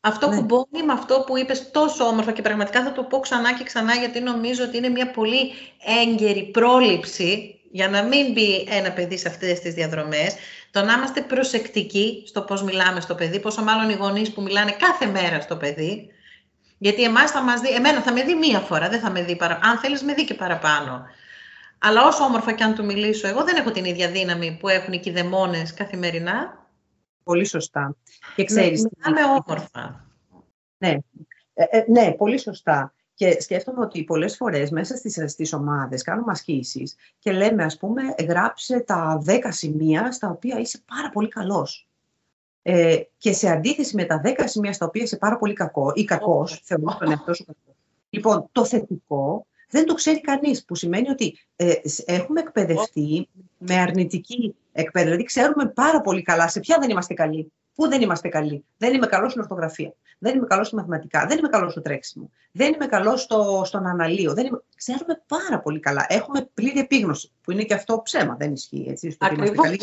αυτό 0.00 0.28
ναι. 0.28 0.36
κουμπώνει 0.36 0.82
με 0.86 0.92
αυτό 0.92 1.24
που 1.26 1.36
είπες 1.36 1.70
τόσο 1.70 2.04
όμορφα 2.04 2.32
και 2.32 2.42
πραγματικά 2.42 2.84
θα 2.84 2.92
το 2.92 3.02
πω 3.02 3.18
ξανά 3.20 3.54
και 3.54 3.64
ξανά 3.64 3.94
γιατί 3.94 4.20
νομίζω 4.20 4.64
ότι 4.64 4.76
είναι 4.76 4.88
μια 4.88 5.10
πολύ 5.10 5.52
έγκαιρη 6.02 6.50
πρόληψη 6.50 7.60
για 7.70 7.88
να 7.88 8.02
μην 8.02 8.32
μπει 8.32 8.66
ένα 8.68 8.92
παιδί 8.92 9.18
σε 9.18 9.28
αυτές 9.28 9.60
τις 9.60 9.74
διαδρομές, 9.74 10.36
το 10.76 10.82
να 10.82 10.92
είμαστε 10.92 11.20
προσεκτικοί 11.20 12.22
στο 12.26 12.42
πώς 12.42 12.62
μιλάμε 12.62 13.00
στο 13.00 13.14
παιδί, 13.14 13.40
πόσο 13.40 13.62
μάλλον 13.62 13.90
οι 13.90 13.94
γονείς 13.94 14.32
που 14.32 14.42
μιλάνε 14.42 14.72
κάθε 14.72 15.06
μέρα 15.06 15.40
στο 15.40 15.56
παιδί, 15.56 16.08
γιατί 16.78 17.02
εμάς 17.02 17.30
θα 17.30 17.42
μας 17.42 17.60
δει, 17.60 17.68
εμένα 17.68 18.00
θα 18.00 18.12
με 18.12 18.22
δει 18.22 18.34
μία 18.34 18.60
φορά, 18.60 18.88
δεν 18.88 19.00
θα 19.00 19.10
με 19.10 19.22
δει 19.22 19.36
παραπάνω, 19.36 19.72
αν 19.72 19.78
θέλεις 19.78 20.02
με 20.02 20.14
δει 20.14 20.24
και 20.24 20.34
παραπάνω. 20.34 21.04
Αλλά 21.78 22.06
όσο 22.06 22.24
όμορφα 22.24 22.52
και 22.52 22.64
αν 22.64 22.74
του 22.74 22.84
μιλήσω, 22.84 23.28
εγώ 23.28 23.44
δεν 23.44 23.56
έχω 23.56 23.70
την 23.70 23.84
ίδια 23.84 24.10
δύναμη 24.10 24.56
που 24.60 24.68
έχουν 24.68 24.92
οι 24.92 25.00
κηδεμόνες 25.00 25.74
καθημερινά. 25.74 26.66
Πολύ 27.22 27.44
σωστά. 27.44 27.96
Και 28.34 28.44
ξέρεις... 28.44 28.88
Μιλάμε 28.96 29.32
όμορφα. 29.40 30.06
Ναι. 30.78 30.96
Ε, 31.54 31.64
ε, 31.70 31.84
ναι, 31.88 32.12
πολύ 32.12 32.38
σωστά. 32.38 32.94
Και 33.16 33.40
σκέφτομαι 33.40 33.80
ότι 33.80 34.04
πολλές 34.04 34.36
φορές 34.36 34.70
μέσα 34.70 34.96
στις, 34.96 35.22
στις 35.26 35.52
ομάδες 35.52 36.02
κάνουμε 36.02 36.32
ασκήσεις 36.32 36.94
και 37.18 37.32
λέμε, 37.32 37.64
ας 37.64 37.76
πούμε, 37.76 38.02
γράψε 38.28 38.80
τα 38.80 39.22
10 39.26 39.38
σημεία 39.48 40.12
στα 40.12 40.28
οποία 40.30 40.58
είσαι 40.58 40.82
πάρα 40.94 41.10
πολύ 41.10 41.28
καλός. 41.28 41.88
Ε, 42.62 43.00
και 43.18 43.32
σε 43.32 43.50
αντίθεση 43.50 43.96
με 43.96 44.04
τα 44.04 44.20
10 44.24 44.44
σημεία 44.44 44.72
στα 44.72 44.86
οποία 44.86 45.02
είσαι 45.02 45.16
πάρα 45.16 45.36
πολύ 45.36 45.52
κακό 45.52 45.92
ή 45.94 46.04
κακός, 46.04 46.60
θεωρώ 46.64 46.96
τον 46.98 47.10
εαυτό 47.10 47.34
σου 47.34 47.44
κακό. 47.44 47.76
Λοιπόν, 48.10 48.48
το 48.52 48.64
θετικό 48.64 49.46
δεν 49.68 49.86
το 49.86 49.94
ξέρει 49.94 50.20
κανείς, 50.20 50.64
που 50.64 50.74
σημαίνει 50.74 51.10
ότι 51.10 51.38
ε, 51.56 51.74
έχουμε 52.04 52.40
εκπαιδευτεί 52.40 53.28
με 53.58 53.74
αρνητική 53.74 54.54
εκπαίδευση. 54.72 55.04
Δηλαδή, 55.04 55.22
ξέρουμε 55.22 55.66
πάρα 55.66 56.00
πολύ 56.00 56.22
καλά 56.22 56.48
σε 56.48 56.60
ποια 56.60 56.78
δεν 56.80 56.90
είμαστε 56.90 57.14
καλοί. 57.14 57.52
Πού 57.76 57.88
δεν 57.88 58.00
είμαστε 58.02 58.28
καλοί; 58.28 58.64
Δεν 58.78 58.94
είμαι 58.94 59.06
καλός 59.06 59.30
στην 59.30 59.42
ορθογραφία. 59.42 59.94
Δεν 60.18 60.36
είμαι 60.36 60.46
καλός 60.46 60.66
στη 60.66 60.76
μαθηματικά. 60.76 61.26
Δεν 61.26 61.38
είμαι 61.38 61.48
καλός 61.48 61.72
στο 61.72 61.80
τρέξιμο. 61.80 62.30
Δεν 62.52 62.72
είμαι 62.74 62.86
καλός 62.86 63.22
στο, 63.22 63.62
στον 63.64 63.86
αναλύο. 63.86 64.34
Δεν 64.34 64.46
είμαι... 64.46 64.62
Ξέρουμε 64.76 65.22
πάρα 65.26 65.60
πολύ 65.60 65.80
καλά. 65.80 66.06
Έχουμε 66.08 66.50
πλήρη 66.54 66.78
επίγνωση. 66.78 67.30
Που 67.42 67.50
είναι 67.50 67.62
και 67.62 67.74
αυτό 67.74 68.00
ψέμα. 68.04 68.36
Δεν 68.38 68.52
ισχύει. 68.52 68.86
Έτσι, 68.88 69.10
στο 69.10 69.26
είμαστε 69.26 69.54
καλοί 69.54 69.78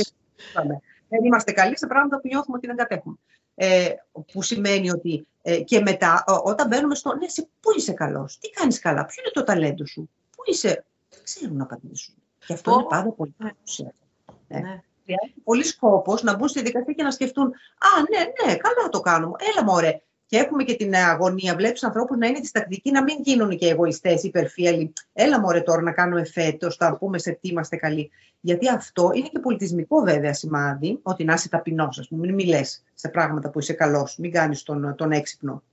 δεν 1.13 1.23
είμαστε 1.23 1.51
καλοί 1.51 1.77
σε 1.77 1.87
πράγματα 1.87 2.19
που 2.19 2.27
νιώθουμε 2.27 2.57
ότι 2.57 2.67
δεν 2.67 2.75
κατέχουμε. 2.75 3.15
Ε, 3.55 3.89
που 4.31 4.41
σημαίνει 4.41 4.91
ότι 4.91 5.27
ε, 5.41 5.61
και 5.61 5.79
μετά, 5.79 6.23
όταν 6.43 6.67
μπαίνουμε 6.67 6.95
στο 6.95 7.15
ναι, 7.15 7.27
σε 7.27 7.47
πού 7.59 7.69
είσαι 7.77 7.91
καλός, 7.91 8.37
τι 8.37 8.49
κάνεις 8.49 8.79
καλά, 8.79 9.05
ποιο 9.05 9.23
είναι 9.23 9.31
το 9.33 9.43
ταλέντο 9.43 9.85
σου, 9.85 10.09
πού 10.35 10.43
είσαι; 10.45 10.85
Δεν 11.09 11.19
ξέρουν 11.23 11.57
να 11.57 11.63
απαντήσουν. 11.63 12.15
Και 12.45 12.53
αυτό 12.53 12.71
είναι 12.71 12.85
πάρα 12.89 13.09
πολύ 13.09 13.35
σημαντικό. 13.63 14.03
Ναι. 14.47 14.59
ναι. 14.59 14.83
Χρειάζεται 15.03 15.39
πολύ 15.43 15.63
σκόπος 15.63 16.23
να 16.23 16.35
μπουν 16.35 16.47
στη 16.47 16.61
δικασία 16.61 16.93
και 16.93 17.03
να 17.03 17.11
σκεφτούν 17.11 17.45
Α, 17.47 18.01
ναι, 18.09 18.17
ναι, 18.17 18.55
καλά 18.55 18.89
το 18.89 18.99
κάνουμε. 18.99 19.33
Έλα, 19.53 19.63
μωρέ. 19.63 20.01
Και 20.25 20.37
έχουμε 20.37 20.63
και 20.63 20.75
την 20.75 20.95
αγωνία. 20.95 21.55
Βλέπεις 21.55 21.83
ανθρώπους 21.83 22.17
να 22.17 22.27
είναι 22.27 22.39
της 22.39 22.51
τακτική, 22.51 22.91
να 22.91 23.03
μην 23.03 23.15
γίνουν 23.19 23.57
και 23.57 23.67
εγωιστές, 23.67 24.23
υπερφύαλοι. 24.23 24.93
Έλα, 25.13 25.39
μωρέ, 25.39 25.61
τώρα 25.61 25.81
να 25.81 25.91
κάνουμε 25.91 26.23
φέτος, 26.25 26.75
θα 26.75 26.97
πούμε 26.97 27.17
σε 27.17 27.31
τι 27.31 27.47
είμαστε 27.47 27.75
καλοί. 27.75 28.11
Γιατί 28.39 28.69
αυτό 28.69 29.11
είναι 29.13 29.27
και 29.27 29.39
πολιτισμικό 29.39 30.01
βέβαια 30.01 30.33
σημάδι, 30.33 30.99
ότι 31.01 31.23
να 31.23 31.33
είσαι 31.33 31.49
ταπεινός, 31.49 31.99
ας 31.99 32.07
πούμε. 32.07 32.25
Μην 32.25 32.35
μιλές 32.35 32.83
σε 32.93 33.09
πράγματα 33.09 33.49
που 33.49 33.59
είσαι 33.59 33.73
καλός, 33.73 34.17
μην 34.17 34.31
κάνεις 34.31 34.63
τον, 34.63 34.95
τον 34.97 35.11
έξυπνο 35.11 35.63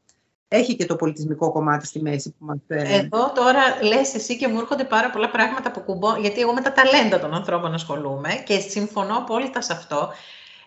έχει 0.53 0.77
και 0.77 0.87
το 0.87 0.97
πολιτισμικό 0.97 1.53
κομμάτι 1.53 1.87
στη 1.87 2.01
μέση 2.03 2.31
που 2.39 2.45
μας... 2.45 2.59
Εδώ 2.69 3.33
τώρα 3.35 3.63
λες 3.83 4.15
εσύ 4.15 4.37
και 4.37 4.49
μου 4.49 4.59
έρχονται 4.59 4.85
πάρα 4.85 5.11
πολλά 5.11 5.31
πράγματα 5.31 5.71
που 5.71 5.81
κουμπώ, 5.81 6.17
γιατί 6.17 6.41
εγώ 6.41 6.53
με 6.53 6.61
τα 6.61 6.73
ταλέντα 6.73 7.21
των 7.21 7.35
ανθρώπων 7.35 7.75
ασχολούμαι 7.75 8.43
και 8.45 8.59
συμφωνώ 8.59 9.17
απόλυτα 9.17 9.61
σε 9.61 9.73
αυτό. 9.73 10.09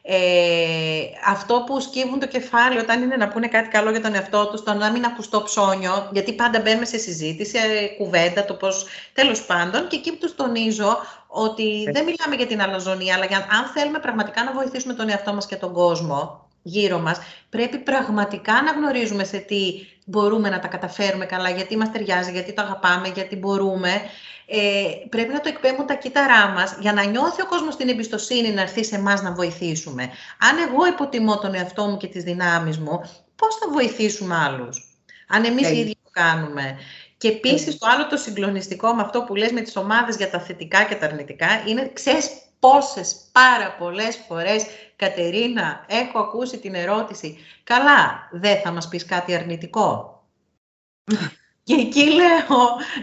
Ε, 0.05 1.03
αυτό 1.27 1.63
που 1.65 1.79
σκύβουν 1.79 2.19
το 2.19 2.27
κεφάλι 2.27 2.79
όταν 2.79 3.01
είναι 3.01 3.15
να 3.15 3.27
πούνε 3.27 3.47
κάτι 3.47 3.67
καλό 3.67 3.89
για 3.91 4.01
τον 4.01 4.15
εαυτό 4.15 4.47
τους, 4.47 4.63
το 4.63 4.73
να 4.73 4.91
μην 4.91 5.05
ακουστώ 5.05 5.43
ψώνιο, 5.43 6.09
γιατί 6.11 6.33
πάντα 6.33 6.61
μπαίνουμε 6.61 6.85
σε 6.85 6.97
συζήτηση, 6.97 7.57
ε, 7.57 7.87
κουβέντα, 7.97 8.45
το 8.45 8.53
πώς, 8.53 8.85
τέλος 9.13 9.45
πάντων, 9.45 9.87
και 9.87 9.95
εκεί 9.95 10.11
που 10.11 10.17
τους 10.17 10.35
τονίζω 10.35 10.97
ότι 11.27 11.89
δεν 11.91 12.03
μιλάμε 12.03 12.35
για 12.35 12.47
την 12.47 12.61
αλαζονία, 12.61 13.15
αλλά 13.15 13.25
για, 13.25 13.37
αν 13.37 13.65
θέλουμε 13.73 13.99
πραγματικά 13.99 14.43
να 14.43 14.51
βοηθήσουμε 14.51 14.93
τον 14.93 15.09
εαυτό 15.09 15.33
μας 15.33 15.45
και 15.45 15.55
τον 15.55 15.73
κόσμο, 15.73 16.42
γύρω 16.63 16.99
μας, 16.99 17.19
πρέπει 17.49 17.77
πραγματικά 17.77 18.61
να 18.61 18.71
γνωρίζουμε 18.71 19.23
σε 19.23 19.37
τι 19.37 19.87
μπορούμε 20.05 20.49
να 20.49 20.59
τα 20.59 20.67
καταφέρουμε 20.67 21.25
καλά, 21.25 21.49
γιατί 21.49 21.77
μας 21.77 21.91
ταιριάζει, 21.91 22.31
γιατί 22.31 22.53
το 22.53 22.61
αγαπάμε, 22.61 23.07
γιατί 23.07 23.35
μπορούμε. 23.35 24.01
Ε, 24.45 24.83
πρέπει 25.09 25.33
να 25.33 25.39
το 25.39 25.49
εκπέμπουν 25.49 25.85
τα 25.85 25.93
κύτταρά 25.93 26.47
μας 26.47 26.75
για 26.79 26.93
να 26.93 27.03
νιώθει 27.03 27.41
ο 27.41 27.45
κόσμος 27.45 27.75
την 27.75 27.89
εμπιστοσύνη 27.89 28.49
να 28.49 28.61
έρθει 28.61 28.83
σε 28.83 28.95
εμάς 28.95 29.21
να 29.21 29.33
βοηθήσουμε. 29.33 30.03
Αν 30.39 30.57
εγώ 30.67 30.87
υποτιμώ 30.87 31.39
τον 31.39 31.53
εαυτό 31.53 31.85
μου 31.85 31.97
και 31.97 32.07
τις 32.07 32.23
δυνάμεις 32.23 32.77
μου, 32.77 33.01
πώς 33.35 33.55
θα 33.55 33.71
βοηθήσουμε 33.71 34.35
άλλους; 34.35 34.97
Αν 35.27 35.43
εμείς 35.43 35.69
οι 35.69 35.77
ίδιοι 35.77 35.97
το 36.03 36.09
κάνουμε. 36.11 36.77
Και 37.17 37.27
επίσης 37.27 37.77
το 37.77 37.87
άλλο 37.89 38.07
το 38.07 38.17
συγκλονιστικό 38.17 38.93
με 38.93 39.01
αυτό 39.01 39.23
που 39.23 39.35
λες 39.35 39.51
με 39.51 39.61
τις 39.61 39.75
ομάδες 39.75 40.15
για 40.15 40.29
τα 40.29 40.39
θετικά 40.39 40.83
και 40.83 40.95
τα 40.95 41.05
αρνητικά 41.05 41.63
είναι, 41.67 41.91
ξέρεις 41.93 42.29
πόσες 42.59 43.15
πάρα 43.31 43.75
πολλές 43.79 44.19
φορές, 44.27 44.65
Κατερίνα, 45.03 45.85
έχω 45.87 46.19
ακούσει 46.19 46.59
την 46.59 46.75
ερώτηση, 46.75 47.37
καλά, 47.63 48.29
δεν 48.31 48.61
θα 48.61 48.71
μας 48.71 48.87
πεις 48.87 49.05
κάτι 49.05 49.35
αρνητικό. 49.35 50.11
Και 51.63 51.73
εκεί 51.73 52.03
λέω, 52.03 52.57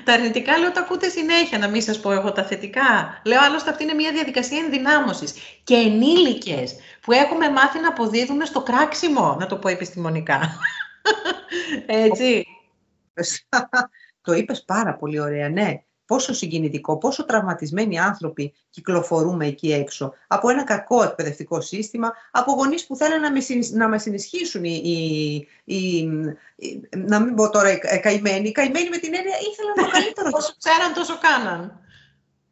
τα 0.05 0.13
αρνητικά 0.13 0.59
λέω 0.59 0.73
τα 0.73 0.81
ακούτε 0.81 1.09
συνέχεια, 1.09 1.59
να 1.59 1.69
μην 1.69 1.83
σας 1.83 2.01
πω 2.01 2.13
εγώ 2.13 2.33
τα 2.33 2.45
θετικά. 2.45 3.21
Λέω 3.25 3.41
άλλωστε 3.41 3.71
αυτή 3.71 3.83
είναι 3.83 3.95
μια 3.95 4.13
διαδικασία 4.13 4.59
ενδυνάμωσης. 4.59 5.35
Και 5.65 5.75
ενήλικες 5.75 6.75
που 7.01 7.13
έχουμε 7.13 7.51
μάθει 7.51 7.81
να 7.81 7.89
αποδίδουμε 7.89 8.45
στο 8.45 8.63
κράξιμο, 8.63 9.37
να 9.39 9.47
το 9.47 9.57
πω 9.57 9.69
επιστημονικά. 9.69 10.41
Έτσι. 11.87 12.47
το 14.21 14.33
είπες 14.33 14.65
πάρα 14.65 14.97
πολύ 14.97 15.21
ωραία, 15.21 15.49
ναι 15.49 15.83
πόσο 16.11 16.33
συγκινητικό, 16.33 16.99
πόσο 16.99 17.25
τραυματισμένοι 17.25 17.99
άνθρωποι 17.99 18.55
κυκλοφορούμε 18.71 19.47
εκεί 19.47 19.73
έξω. 19.73 20.13
Από 20.27 20.51
ένα 20.51 20.65
κακό 20.65 21.03
εκπαιδευτικό 21.03 21.61
σύστημα, 21.61 22.13
από 22.31 22.53
γονείς 22.53 22.87
που 22.87 22.97
θέλουν 22.97 23.21
να 23.21 23.33
με, 23.33 23.41
να 23.73 23.89
με 23.89 23.99
συνισχύσουν 23.99 24.65
οι, 24.65 25.47
οι, 25.65 26.09
να 26.97 27.21
μην 27.21 27.35
πω 27.35 27.51
τώρα 27.51 27.73
οι 27.73 27.79
καημένοι. 28.01 28.49
Οι 28.49 28.53
καημένοι 28.53 28.89
με 28.89 28.97
την 28.97 29.15
έννοια 29.15 29.37
ήθελαν 29.51 29.75
το 29.75 29.91
καλύτερο. 29.91 30.29
Όσο 30.39 30.55
ξέραν, 30.59 30.93
τόσο 30.95 31.19
κάναν. 31.19 31.81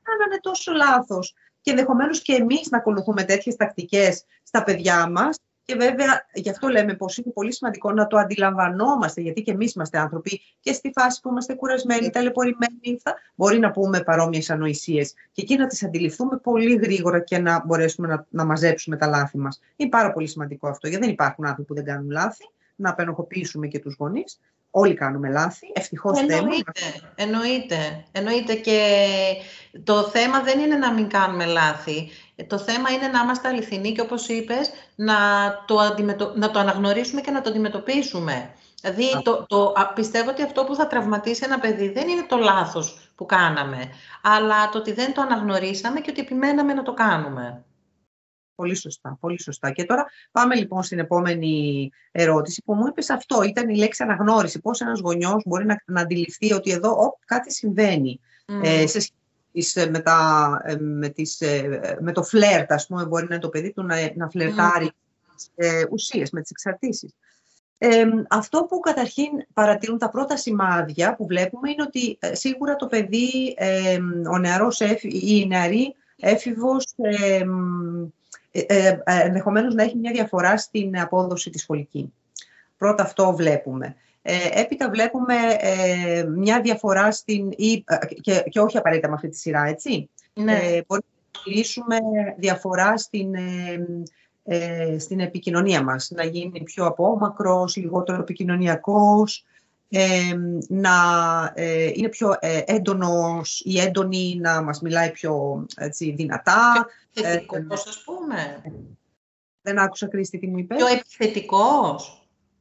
Κάνανε 0.02 0.38
τόσο 0.40 0.72
λάθος. 0.72 1.34
Και 1.60 1.70
ενδεχομένως 1.70 2.22
και 2.22 2.32
εμείς 2.34 2.68
να 2.70 2.78
ακολουθούμε 2.78 3.24
τέτοιες 3.24 3.56
τακτικές 3.56 4.24
στα 4.42 4.64
παιδιά 4.64 5.10
μας 5.10 5.36
και 5.68 5.76
βέβαια, 5.76 6.26
γι' 6.32 6.50
αυτό 6.50 6.68
λέμε 6.68 6.94
πως 6.94 7.16
είναι 7.16 7.32
πολύ 7.32 7.52
σημαντικό 7.52 7.92
να 7.92 8.06
το 8.06 8.16
αντιλαμβανόμαστε, 8.16 9.20
γιατί 9.20 9.42
και 9.42 9.50
εμείς 9.50 9.72
είμαστε 9.72 9.98
άνθρωποι 9.98 10.40
και 10.60 10.72
στη 10.72 10.90
φάση 10.94 11.20
που 11.20 11.28
είμαστε 11.28 11.54
κουρασμένοι, 11.54 12.00
ναι. 12.00 12.10
ταλαιπωρημένοι, 12.10 12.98
θα 13.02 13.14
μπορεί 13.34 13.58
να 13.58 13.70
πούμε 13.70 14.00
παρόμοιες 14.00 14.50
ανοησίες 14.50 15.14
και 15.32 15.42
εκεί 15.42 15.56
να 15.56 15.66
τις 15.66 15.84
αντιληφθούμε 15.84 16.36
πολύ 16.36 16.74
γρήγορα 16.74 17.20
και 17.20 17.38
να 17.38 17.62
μπορέσουμε 17.66 18.08
να, 18.08 18.26
να 18.30 18.44
μαζέψουμε 18.44 18.96
τα 18.96 19.06
λάθη 19.06 19.38
μας. 19.38 19.60
Είναι 19.76 19.88
πάρα 19.88 20.12
πολύ 20.12 20.26
σημαντικό 20.26 20.68
αυτό, 20.68 20.88
γιατί 20.88 21.04
δεν 21.04 21.12
υπάρχουν 21.12 21.44
άνθρωποι 21.44 21.68
που 21.68 21.74
δεν 21.74 21.84
κάνουν 21.84 22.10
λάθη, 22.10 22.44
να 22.76 22.90
απενοχοποιήσουμε 22.90 23.66
και 23.66 23.78
τους 23.78 23.96
γονείς. 23.98 24.40
Όλοι 24.70 24.94
κάνουμε 24.94 25.28
λάθη, 25.28 25.72
ευτυχώς 25.72 26.20
εννοείται, 26.20 26.72
εννοείται, 27.14 28.04
εννοείται 28.12 28.54
και 28.54 28.80
το 29.84 30.02
θέμα 30.02 30.42
δεν 30.42 30.58
είναι 30.58 30.76
να 30.76 30.92
μην 30.92 31.08
κάνουμε 31.08 31.44
λάθη. 31.44 32.10
Το 32.46 32.58
θέμα 32.58 32.90
είναι 32.90 33.08
να 33.08 33.20
είμαστε 33.20 33.48
αληθινοί 33.48 33.92
και 33.92 34.00
όπως 34.00 34.28
είπες, 34.28 34.70
να 34.94 35.16
το, 35.66 35.78
αντιμετω... 35.78 36.32
να 36.36 36.50
το 36.50 36.58
αναγνωρίσουμε 36.58 37.20
και 37.20 37.30
να 37.30 37.40
το 37.40 37.50
αντιμετωπίσουμε. 37.50 38.50
Δηλαδή, 38.80 39.22
το, 39.22 39.46
το, 39.46 39.72
πιστεύω 39.94 40.30
ότι 40.30 40.42
αυτό 40.42 40.64
που 40.64 40.74
θα 40.74 40.86
τραυματίσει 40.86 41.42
ένα 41.44 41.58
παιδί 41.58 41.88
δεν 41.88 42.08
είναι 42.08 42.26
το 42.28 42.36
λάθος 42.36 43.12
που 43.14 43.26
κάναμε, 43.26 43.88
αλλά 44.22 44.68
το 44.68 44.78
ότι 44.78 44.92
δεν 44.92 45.14
το 45.14 45.20
αναγνωρίσαμε 45.20 46.00
και 46.00 46.10
ότι 46.10 46.20
επιμέναμε 46.20 46.72
να 46.72 46.82
το 46.82 46.94
κάνουμε. 46.94 47.64
Πολύ 48.54 48.74
σωστά, 48.74 49.16
πολύ 49.20 49.42
σωστά. 49.42 49.70
Και 49.70 49.84
τώρα 49.84 50.06
πάμε 50.32 50.54
λοιπόν 50.54 50.82
στην 50.82 50.98
επόμενη 50.98 51.90
ερώτηση 52.12 52.62
που 52.64 52.74
μου 52.74 52.86
είπες 52.86 53.10
αυτό. 53.10 53.42
Ήταν 53.42 53.68
η 53.68 53.76
λέξη 53.76 54.02
αναγνώριση. 54.02 54.60
Πώς 54.60 54.80
ένας 54.80 55.00
γονιός 55.00 55.42
μπορεί 55.46 55.66
να, 55.66 55.82
να 55.86 56.00
αντιληφθεί 56.00 56.52
ότι 56.52 56.70
εδώ 56.70 56.90
ό, 56.90 57.18
κάτι 57.24 57.52
συμβαίνει. 57.52 58.20
Ε, 58.62 58.80
σε 58.80 58.86
σχέση 58.88 59.12
με, 59.90 59.98
τα, 59.98 60.60
ε, 60.64 60.76
με, 60.80 61.08
τις, 61.08 61.40
ε, 61.40 61.98
με 62.00 62.12
το 62.12 62.22
φλερτ, 62.22 62.72
ας 62.72 62.86
πούμε, 62.86 63.04
μπορεί 63.04 63.26
να 63.28 63.34
είναι 63.34 63.42
το 63.42 63.48
παιδί 63.48 63.72
του 63.72 63.82
να, 63.82 63.96
να 64.14 64.28
φλερτάρει 64.28 64.86
mm. 64.86 65.32
τις 65.36 65.50
ε, 65.54 65.84
ουσίες, 65.90 66.30
με 66.30 66.40
τις 66.40 66.50
εξαρτήσεις. 66.50 67.14
Ε, 67.78 68.04
αυτό 68.28 68.66
που 68.68 68.80
καταρχήν 68.80 69.30
παρατηρούν 69.52 69.98
τα 69.98 70.10
πρώτα 70.10 70.36
σημάδια 70.36 71.14
που 71.14 71.26
βλέπουμε 71.26 71.70
είναι 71.70 71.82
ότι 71.82 72.16
ε, 72.20 72.34
σίγουρα 72.34 72.76
το 72.76 72.86
παιδί, 72.86 73.54
ε, 73.56 73.98
ο 74.30 74.38
νεαρός 74.38 74.80
ή 74.80 74.98
η 75.02 75.46
νεαρή 75.46 75.94
έφηβος 76.16 76.94
ε, 76.96 77.44
ε, 78.50 78.88
ε, 78.88 78.98
ενδεχομένως 79.04 79.74
να 79.74 79.82
έχει 79.82 79.96
μια 79.96 80.12
διαφορά 80.12 80.58
στην 80.58 81.00
απόδοση 81.00 81.50
της 81.50 81.62
σχολική. 81.62 82.12
Πρώτα 82.76 83.02
αυτό 83.02 83.32
βλέπουμε. 83.32 83.96
Ε, 84.30 84.60
έπειτα 84.60 84.90
βλέπουμε 84.90 85.34
ε, 85.58 86.24
μια 86.24 86.60
διαφορά 86.60 87.12
στην... 87.12 87.50
Ή, 87.50 87.84
και, 88.20 88.44
και 88.48 88.60
όχι 88.60 88.76
απαραίτητα 88.76 89.08
με 89.08 89.14
αυτή 89.14 89.28
τη 89.28 89.36
σειρά, 89.36 89.64
έτσι. 89.64 90.10
Ναι. 90.34 90.52
Ε, 90.52 90.84
μπορεί 90.86 91.02
να 91.32 91.40
μιλήσουμε 91.46 91.96
διαφορά 92.36 92.98
στην, 92.98 93.34
ε, 94.44 94.98
στην 94.98 95.20
επικοινωνία 95.20 95.82
μας. 95.82 96.10
Να 96.10 96.24
γίνει 96.24 96.62
πιο 96.62 96.86
απόμακρος, 96.86 97.76
λιγότερο 97.76 98.20
επικοινωνιακός, 98.20 99.44
να 100.68 100.92
ε, 101.54 101.90
είναι 101.94 102.08
πιο 102.08 102.36
ε, 102.40 102.62
έντονος 102.66 103.62
ή 103.64 103.80
έντονη, 103.80 104.38
να 104.40 104.62
μας 104.62 104.80
μιλάει 104.80 105.10
πιο 105.10 105.66
έτσι, 105.76 106.10
δυνατά. 106.10 106.86
Πιο 107.12 107.28
επιθετικός, 107.28 107.86
ας 107.86 108.02
πούμε. 108.04 108.62
Δεν 109.62 109.78
άκουσα, 109.78 110.06
Κρίστη, 110.06 110.38
τι 110.38 110.46
μου 110.46 110.58
είπες. 110.58 110.76
Πιο 110.76 110.86
επιθετικός. 110.86 112.17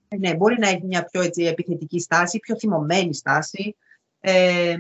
Ε, 0.08 0.18
ναι, 0.18 0.36
μπορεί 0.36 0.60
να 0.60 0.68
έχει 0.68 0.86
μια 0.86 1.06
πιο 1.06 1.22
έτσι, 1.22 1.44
επιθετική 1.44 2.00
στάση, 2.00 2.40
πιο 2.40 2.58
θυμωμένη 2.58 3.14
στάση. 3.14 3.76
Ε, 4.20 4.78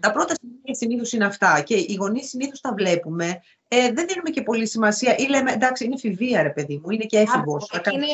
Τα 0.00 0.12
πρώτα 0.12 0.34
σημεία 0.40 0.74
συνήθως 0.74 1.12
είναι 1.12 1.24
αυτά 1.24 1.60
και 1.60 1.74
οι 1.74 1.96
γονείς 1.98 2.28
συνήθως 2.28 2.60
τα 2.60 2.74
βλέπουμε. 2.74 3.40
Ε, 3.68 3.92
δεν 3.92 4.06
δίνουμε 4.06 4.30
και 4.30 4.42
πολύ 4.42 4.66
σημασία 4.66 5.16
ή 5.16 5.26
λέμε 5.26 5.52
εντάξει 5.52 5.84
είναι 5.84 5.98
φιβία 5.98 6.42
ρε 6.42 6.50
παιδί 6.50 6.80
μου, 6.82 6.90
είναι 6.90 7.04
και 7.04 7.18
έφηβος. 7.18 7.70
Είναι, 7.92 8.06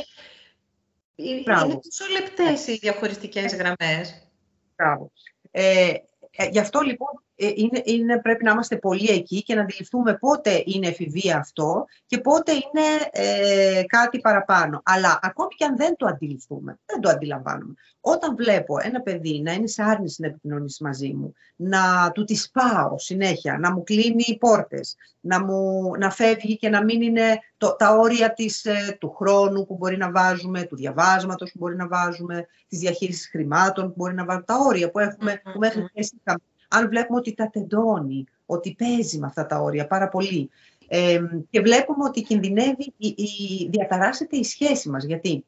είναι 1.15 1.81
τόσο 1.83 2.05
λεπτές 2.13 2.67
οι 2.67 2.77
διαχωριστικές 2.77 3.55
γραμμές. 3.55 4.29
Μπράβο. 4.77 5.11
Ε, 5.51 5.95
ε, 6.31 6.49
γι' 6.49 6.59
αυτό 6.59 6.81
λοιπόν 6.81 7.09
ε, 7.19 7.28
είναι, 7.39 7.83
είναι, 7.85 8.21
πρέπει 8.21 8.45
να 8.45 8.51
είμαστε 8.51 8.77
πολύ 8.77 9.11
εκεί 9.11 9.43
και 9.43 9.55
να 9.55 9.61
αντιληφθούμε 9.61 10.15
πότε 10.15 10.63
είναι 10.67 10.87
εφηβεία 10.87 11.37
αυτό 11.37 11.85
και 12.07 12.19
πότε 12.19 12.53
είναι 12.53 12.87
ε, 13.11 13.83
κάτι 13.87 14.21
παραπάνω. 14.21 14.83
Αλλά 14.85 15.19
ακόμη 15.23 15.55
και 15.57 15.65
αν 15.65 15.77
δεν 15.77 15.97
το 15.97 16.07
αντιληφθούμε, 16.07 16.79
δεν 16.87 17.01
το 17.01 17.09
αντιλαμβάνουμε. 17.09 17.75
Όταν 18.01 18.37
βλέπω 18.37 18.77
ένα 18.83 19.01
παιδί 19.01 19.41
να 19.41 19.53
είναι 19.53 19.67
σε 19.67 19.83
άρνηση 19.83 20.21
να 20.21 20.27
επικοινωνήσει 20.27 20.85
μαζί 20.85 21.13
μου, 21.15 21.33
να 21.57 22.11
του 22.15 22.25
τις 22.25 22.51
πάω 22.51 22.99
συνέχεια, 22.99 23.59
να 23.59 23.73
μου 23.73 23.83
κλείνει 23.83 24.25
οι 24.27 24.39
πόρτες, 24.39 24.97
να, 25.21 25.45
μου, 25.45 25.91
να 25.99 26.11
φεύγει 26.11 26.57
και 26.57 26.69
να 26.69 26.85
μην 26.85 27.03
είναι 27.03 27.39
το, 27.57 27.77
τα 27.77 27.97
όρια 27.97 28.33
της, 28.33 28.65
ε, 28.65 28.97
του 29.01 29.15
χρόνου 29.17 29.67
που 29.67 29.77
μπορεί 29.77 29.97
να 29.97 30.11
βάζουμε, 30.11 30.63
του 30.63 30.77
διαβάσματος 30.77 31.53
που 31.53 31.59
μπορεί 31.59 31.77
να 31.77 31.89
βάζουμε, 31.89 32.47
της 32.69 32.79
διαχείρισης 32.79 33.29
χρημάτων 33.29 33.87
που 33.87 33.95
μπορεί 33.97 34.15
να 34.15 34.25
βάζουμε, 34.25 34.45
τα 34.45 34.57
όρια 34.59 34.91
που, 34.91 34.99
έχουμε, 34.99 35.41
που 35.53 35.59
μέχρι 35.59 35.89
είχαμε 35.93 36.41
αν 36.69 36.89
βλέπουμε 36.89 37.19
ότι 37.19 37.35
τα 37.35 37.51
τεντώνει, 37.51 38.25
ότι 38.47 38.75
παίζει 38.79 39.19
με 39.19 39.27
αυτά 39.27 39.47
τα 39.47 39.61
όρια 39.61 39.87
πάρα 39.87 40.09
πολύ 40.09 40.51
ε, 40.89 41.21
και 41.51 41.61
βλέπουμε 41.61 42.05
ότι 42.05 42.23
κινδυνεύει, 42.23 42.93
η, 42.97 43.07
η, 43.07 43.69
διαταράσσεται 43.71 44.37
η 44.37 44.45
σχέση 44.45 44.89
μας. 44.89 45.05
Γιατί 45.05 45.45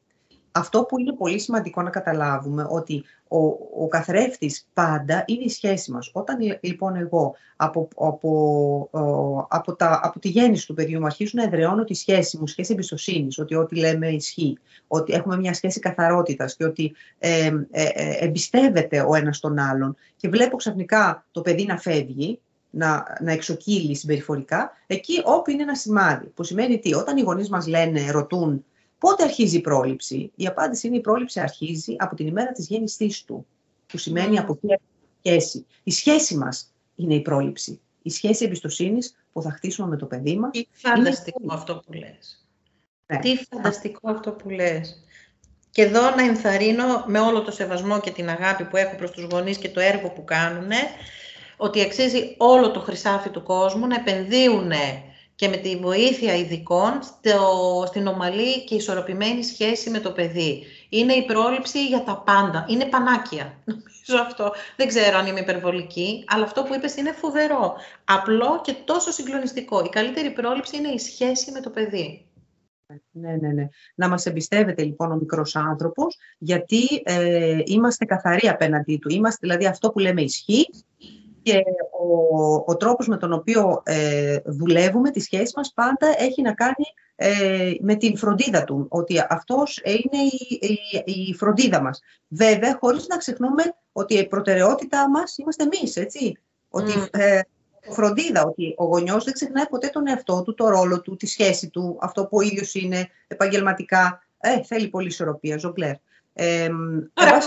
αυτό 0.51 0.83
που 0.83 0.99
είναι 0.99 1.13
πολύ 1.13 1.39
σημαντικό 1.39 1.81
να 1.81 1.89
καταλάβουμε 1.89 2.67
ότι 2.69 3.03
ο, 3.27 3.37
ο 3.83 3.87
καθρέφτης 3.87 4.67
πάντα 4.73 5.23
είναι 5.27 5.43
η 5.43 5.49
σχέση 5.49 5.91
μας. 5.91 6.09
Όταν 6.13 6.37
λοιπόν 6.61 6.95
εγώ 6.95 7.35
από, 7.55 7.87
από, 7.95 8.89
από, 9.49 9.75
τα, 9.75 9.99
από 10.03 10.19
τη 10.19 10.27
γέννηση 10.29 10.67
του 10.67 10.73
παιδιού 10.73 10.99
μου 10.99 11.05
αρχίζω 11.05 11.31
να 11.35 11.43
εδραιώνω 11.43 11.83
τη 11.83 11.93
σχέση 11.93 12.37
μου, 12.37 12.47
σχέση 12.47 12.73
εμπιστοσύνης, 12.73 13.39
ότι 13.39 13.55
ό,τι 13.55 13.75
λέμε 13.75 14.07
ισχύει, 14.07 14.57
ότι 14.87 15.13
έχουμε 15.13 15.37
μια 15.37 15.53
σχέση 15.53 15.79
καθαρότητας 15.79 16.55
και 16.55 16.65
ότι 16.65 16.93
ε, 17.19 17.45
ε, 17.71 17.83
ε, 17.93 18.15
εμπιστεύεται 18.19 19.05
ο 19.07 19.15
ένας 19.15 19.39
τον 19.39 19.59
άλλον 19.59 19.95
και 20.15 20.29
βλέπω 20.29 20.55
ξαφνικά 20.55 21.25
το 21.31 21.41
παιδί 21.41 21.65
να 21.65 21.77
φεύγει, 21.77 22.39
να, 22.69 23.17
να 23.21 23.31
εξοκύλει 23.31 23.95
συμπεριφορικά, 23.95 24.71
εκεί 24.87 25.21
όπου 25.25 25.51
είναι 25.51 25.61
ένα 25.61 25.75
σημάδι. 25.75 26.27
Που 26.27 26.43
σημαίνει 26.43 26.79
τι, 26.79 26.93
όταν 26.93 27.17
οι 27.17 27.21
γονείς 27.21 27.49
μας 27.49 27.67
λένε, 27.67 28.11
ρωτούν 28.11 28.65
Πότε 29.01 29.23
αρχίζει 29.23 29.57
η 29.57 29.61
πρόληψη; 29.61 30.31
Η 30.35 30.47
απάντηση 30.47 30.87
είναι 30.87 30.97
η 30.97 31.01
πρόληψη 31.01 31.39
αρχίζει 31.39 31.95
από 31.97 32.15
την 32.15 32.27
ημέρα 32.27 32.51
της 32.51 32.67
γέννησής 32.67 33.23
του, 33.23 33.45
που 33.87 33.97
σημαίνει 33.97 34.39
από 34.39 34.55
ποια 34.55 34.79
σχέση. 35.23 35.65
Η 35.83 35.91
σχέση 35.91 36.37
μας 36.37 36.73
είναι 36.95 37.13
η 37.13 37.21
πρόληψη. 37.21 37.81
Η 38.01 38.09
σχέση 38.09 38.45
εμπιστοσύνης 38.45 39.15
που 39.31 39.41
θα 39.41 39.51
χτίσουμε 39.51 39.87
με 39.87 39.97
το 39.97 40.05
παιδί 40.05 40.37
μας. 40.37 40.51
Τι 40.51 40.67
φανταστικό 40.71 41.53
αυτό 41.53 41.83
που 41.85 41.93
λες. 41.93 42.45
Ναι. 43.05 43.19
Τι 43.19 43.37
φανταστικό 43.49 44.11
αυτό 44.11 44.31
που 44.31 44.49
λες. 44.49 45.03
Και 45.71 45.81
εδώ 45.81 46.15
να 46.15 46.23
ενθαρρύνω 46.23 47.03
με 47.07 47.19
όλο 47.19 47.41
το 47.41 47.51
σεβασμό 47.51 47.99
και 47.99 48.11
την 48.11 48.29
αγάπη 48.29 48.63
που 48.63 48.77
έχω 48.77 48.95
προς 48.95 49.11
τους 49.11 49.23
γονείς 49.31 49.57
και 49.57 49.69
το 49.69 49.79
έργο 49.79 50.09
που 50.09 50.23
κάνουν, 50.23 50.69
ότι 51.57 51.81
αξίζει 51.81 52.35
όλο 52.37 52.71
το 52.71 52.79
χρυσάφι 52.79 53.29
του 53.29 53.43
κόσμου 53.43 53.87
να 53.87 53.95
επενδύουν 53.95 54.71
και 55.41 55.47
με 55.47 55.57
τη 55.57 55.75
βοήθεια 55.75 56.35
ειδικών 56.35 56.99
στο, 57.01 57.83
στην 57.87 58.07
ομαλή 58.07 58.63
και 58.63 58.75
ισορροπημένη 58.75 59.43
σχέση 59.43 59.89
με 59.89 59.99
το 59.99 60.11
παιδί. 60.11 60.63
Είναι 60.89 61.13
η 61.13 61.25
πρόληψη 61.25 61.87
για 61.87 62.03
τα 62.03 62.17
πάντα. 62.17 62.65
Είναι 62.69 62.85
πανάκια. 62.85 63.53
Νομίζω 63.65 64.23
αυτό. 64.27 64.51
Δεν 64.75 64.87
ξέρω 64.87 65.17
αν 65.17 65.25
είμαι 65.25 65.39
υπερβολική, 65.39 66.23
αλλά 66.27 66.43
αυτό 66.43 66.63
που 66.63 66.73
είπες 66.73 66.95
είναι 66.95 67.11
φοβερό. 67.11 67.75
Απλό 68.03 68.61
και 68.63 68.73
τόσο 68.85 69.11
συγκλονιστικό. 69.11 69.83
Η 69.85 69.89
καλύτερη 69.89 70.31
πρόληψη 70.31 70.77
είναι 70.77 70.89
η 70.89 70.97
σχέση 70.97 71.51
με 71.51 71.59
το 71.59 71.69
παιδί. 71.69 72.25
Ναι, 73.11 73.35
ναι, 73.35 73.47
ναι. 73.47 73.67
Να 73.95 74.09
μας 74.09 74.25
εμπιστεύεται 74.25 74.83
λοιπόν 74.83 75.11
ο 75.11 75.15
μικρός 75.15 75.55
άνθρωπος, 75.55 76.17
γιατί 76.37 77.01
ε, 77.03 77.59
είμαστε 77.65 78.05
καθαροί 78.05 78.47
απέναντί 78.47 78.97
του. 78.97 79.09
Είμαστε 79.09 79.39
δηλαδή 79.41 79.65
αυτό 79.65 79.91
που 79.91 79.99
λέμε 79.99 80.21
ισχύει 80.21 80.69
και 81.43 81.63
ο, 81.99 82.55
ο 82.65 82.77
τρόπος 82.77 83.07
με 83.07 83.17
τον 83.17 83.33
οποίο 83.33 83.81
ε, 83.85 84.37
δουλεύουμε, 84.45 85.11
τη 85.11 85.19
σχέση 85.19 85.53
μας, 85.55 85.73
πάντα 85.73 86.13
έχει 86.17 86.41
να 86.41 86.53
κάνει 86.53 86.85
ε, 87.15 87.73
με 87.79 87.95
την 87.95 88.17
φροντίδα 88.17 88.63
του, 88.63 88.85
ότι 88.89 89.15
αυτός 89.29 89.81
είναι 89.83 90.23
η, 90.23 90.59
η, 91.05 91.11
η, 91.11 91.33
φροντίδα 91.33 91.81
μας. 91.81 91.99
Βέβαια, 92.27 92.77
χωρίς 92.79 93.07
να 93.07 93.17
ξεχνούμε 93.17 93.63
ότι 93.91 94.13
η 94.13 94.27
προτεραιότητά 94.27 95.09
μας 95.09 95.37
είμαστε 95.37 95.63
εμείς, 95.63 95.95
έτσι. 95.95 96.37
Ότι 96.69 96.91
ε, 97.11 97.39
φροντίδα, 97.89 98.43
ότι 98.43 98.73
ο 98.77 98.85
γονιός 98.85 99.23
δεν 99.23 99.33
ξεχνάει 99.33 99.67
ποτέ 99.67 99.87
τον 99.87 100.07
εαυτό 100.07 100.41
του, 100.41 100.53
το 100.53 100.69
ρόλο 100.69 101.01
του, 101.01 101.15
τη 101.15 101.25
σχέση 101.25 101.69
του, 101.69 101.97
αυτό 102.01 102.25
που 102.25 102.37
ο 102.37 102.41
ίδιος 102.41 102.73
είναι 102.73 103.09
επαγγελματικά. 103.27 104.23
Ε, 104.37 104.63
θέλει 104.63 104.87
πολύ 104.87 105.07
ισορροπία, 105.07 105.57
ζωγκλέρ. 105.57 105.95
Ε, 106.33 106.69
Τώρα, 107.13 107.41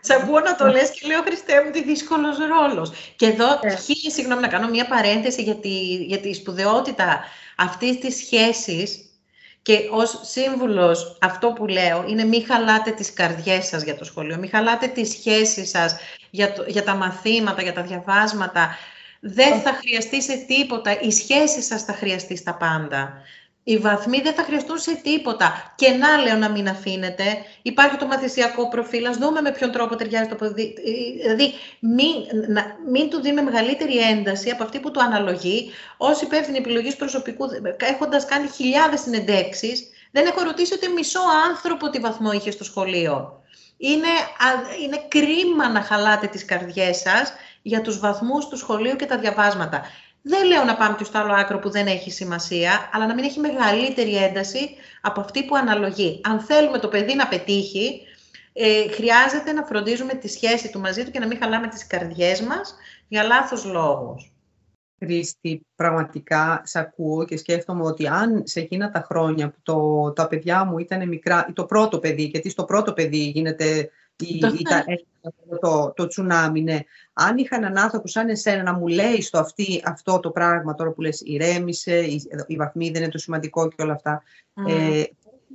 σε 0.00 0.14
ακούω 0.14 0.40
να 0.40 0.56
το 0.56 0.66
λες 0.66 0.90
και 0.90 1.06
λέω 1.06 1.22
Χριστέ 1.22 1.64
μου 1.64 1.70
τι 1.70 1.82
δύσκολος 1.82 2.36
ρόλος. 2.38 2.92
Και 3.16 3.26
εδώ, 3.26 3.58
ε. 3.62 3.76
χίλια 3.76 4.10
συγγνώμη 4.10 4.40
να 4.40 4.48
κάνω 4.48 4.68
μια 4.68 4.86
παρένθεση 4.86 5.42
για 5.42 5.54
τη, 5.54 5.94
για 5.94 6.18
τη 6.18 6.34
σπουδαιότητα 6.34 7.24
αυτής 7.56 7.98
της 7.98 8.16
σχέσης 8.16 9.08
και 9.62 9.88
ως 9.90 10.20
σύμβουλος 10.22 11.18
αυτό 11.20 11.52
που 11.52 11.66
λέω 11.66 12.04
είναι 12.08 12.24
μην 12.24 12.44
χαλάτε 12.46 12.90
τις 12.90 13.12
καρδιές 13.12 13.66
σας 13.66 13.82
για 13.82 13.96
το 13.96 14.04
σχολείο, 14.04 14.36
μην 14.36 14.50
χαλάτε 14.50 14.86
τις 14.86 15.10
σχέσεις 15.10 15.70
σας 15.70 15.96
για, 16.30 16.54
για 16.66 16.82
τα 16.82 16.94
μαθήματα, 16.94 17.62
για 17.62 17.72
τα 17.72 17.82
διαβάσματα. 17.82 18.76
Δεν 19.20 19.60
θα 19.60 19.72
χρειαστεί 19.72 20.22
σε 20.22 20.36
τίποτα, 20.36 21.00
η 21.00 21.10
σχέση 21.10 21.62
σας 21.62 21.82
θα 21.82 21.92
χρειαστεί 21.92 22.36
στα 22.36 22.54
πάντα. 22.54 23.22
Οι 23.64 23.76
βαθμοί 23.78 24.20
δεν 24.20 24.34
θα 24.34 24.42
χρειαστούν 24.42 24.78
σε 24.78 24.94
τίποτα. 24.94 25.74
Και 25.76 25.90
να 25.90 26.16
λέω 26.16 26.36
να 26.36 26.48
μην 26.50 26.68
αφήνετε. 26.68 27.24
Υπάρχει 27.62 27.96
το 27.96 28.06
μαθησιακό 28.06 28.68
προφίλ. 28.68 29.06
Α 29.06 29.12
δούμε 29.12 29.40
με 29.40 29.52
ποιον 29.52 29.72
τρόπο 29.72 29.96
ταιριάζει 29.96 30.28
το 30.28 30.34
παιδί. 30.34 30.74
Δηλαδή, 31.22 31.52
μην, 31.80 32.14
να, 32.48 32.76
μην 32.90 33.10
του 33.10 33.20
δίνουμε 33.20 33.42
μεγαλύτερη 33.42 33.96
ένταση 33.98 34.50
από 34.50 34.62
αυτή 34.62 34.80
που 34.80 34.90
του 34.90 35.02
αναλογεί. 35.02 35.70
Ω 35.96 36.10
υπεύθυνη 36.22 36.58
επιλογής 36.58 36.96
προσωπικού, 36.96 37.44
έχοντας 37.76 38.24
κάνει 38.24 38.48
χιλιάδες 38.48 39.00
συνεντεύξεις, 39.00 39.88
δεν 40.10 40.26
έχω 40.26 40.42
ρωτήσει 40.42 40.74
ούτε 40.74 40.88
μισό 40.88 41.20
άνθρωπο 41.50 41.90
τι 41.90 41.98
βαθμό 41.98 42.32
είχε 42.32 42.50
στο 42.50 42.64
σχολείο. 42.64 43.42
Είναι, 43.76 44.08
είναι 44.82 45.04
κρίμα 45.08 45.68
να 45.68 45.80
χαλάτε 45.80 46.26
τις 46.26 46.44
καρδιές 46.44 46.96
σας 46.96 47.32
για 47.62 47.80
τους 47.80 47.98
βαθμούς 47.98 48.48
του 48.48 48.56
σχολείου 48.56 48.96
και 48.96 49.06
τα 49.06 49.18
διαβάσματα. 49.18 49.82
Δεν 50.26 50.46
λέω 50.46 50.64
να 50.64 50.76
πάμε 50.76 50.96
και 50.98 51.04
στο 51.04 51.18
άλλο 51.18 51.32
άκρο 51.32 51.58
που 51.58 51.70
δεν 51.70 51.86
έχει 51.86 52.10
σημασία, 52.10 52.90
αλλά 52.92 53.06
να 53.06 53.14
μην 53.14 53.24
έχει 53.24 53.40
μεγαλύτερη 53.40 54.16
ένταση 54.16 54.68
από 55.00 55.20
αυτή 55.20 55.44
που 55.44 55.56
αναλογεί. 55.56 56.20
Αν 56.24 56.40
θέλουμε 56.40 56.78
το 56.78 56.88
παιδί 56.88 57.14
να 57.14 57.28
πετύχει, 57.28 58.00
ε, 58.52 58.88
χρειάζεται 58.88 59.52
να 59.52 59.64
φροντίζουμε 59.64 60.14
τη 60.14 60.28
σχέση 60.28 60.70
του 60.70 60.80
μαζί 60.80 61.04
του 61.04 61.10
και 61.10 61.18
να 61.18 61.26
μην 61.26 61.38
χαλάμε 61.38 61.68
τις 61.68 61.86
καρδιές 61.86 62.40
μας 62.40 62.74
για 63.08 63.22
λάθος 63.22 63.64
λόγους. 63.64 64.32
Χρήστη, 64.98 65.66
πραγματικά 65.74 66.62
σε 66.64 66.78
ακούω 66.78 67.24
και 67.24 67.36
σκέφτομαι 67.36 67.84
ότι 67.84 68.06
αν 68.06 68.42
σε 68.46 68.60
εκείνα 68.60 68.90
τα 68.90 69.00
χρόνια 69.08 69.50
που 69.50 69.58
το, 69.62 70.12
τα 70.12 70.28
παιδιά 70.28 70.64
μου 70.64 70.78
ήταν 70.78 71.08
μικρά, 71.08 71.52
το 71.52 71.64
πρώτο 71.64 71.98
παιδί, 71.98 72.22
γιατί 72.22 72.50
στο 72.50 72.64
πρώτο 72.64 72.92
παιδί 72.92 73.28
γίνεται 73.28 73.90
το, 74.16 75.58
το, 75.60 75.92
το 75.96 76.06
τσουνάμι, 76.06 76.62
ναι. 76.62 76.78
Αν 77.12 77.36
είχα 77.36 77.56
έναν 77.56 77.78
άνθρωπο 77.78 78.08
σαν 78.08 78.28
εσένα 78.28 78.62
να 78.62 78.72
μου 78.72 78.86
λέει 78.86 79.22
στο 79.22 79.38
αυτή, 79.38 79.82
αυτό 79.84 80.20
το 80.20 80.30
πράγμα 80.30 80.74
τώρα 80.74 80.90
που 80.90 81.00
λες 81.00 81.20
ηρέμησε, 81.24 81.96
η, 81.96 82.22
η 82.46 82.56
βαθμή 82.56 82.90
δεν 82.90 83.02
είναι 83.02 83.10
το 83.10 83.18
σημαντικό 83.18 83.68
και 83.68 83.82
όλα 83.82 83.92
αυτά, 83.92 84.22
ε, 84.68 85.02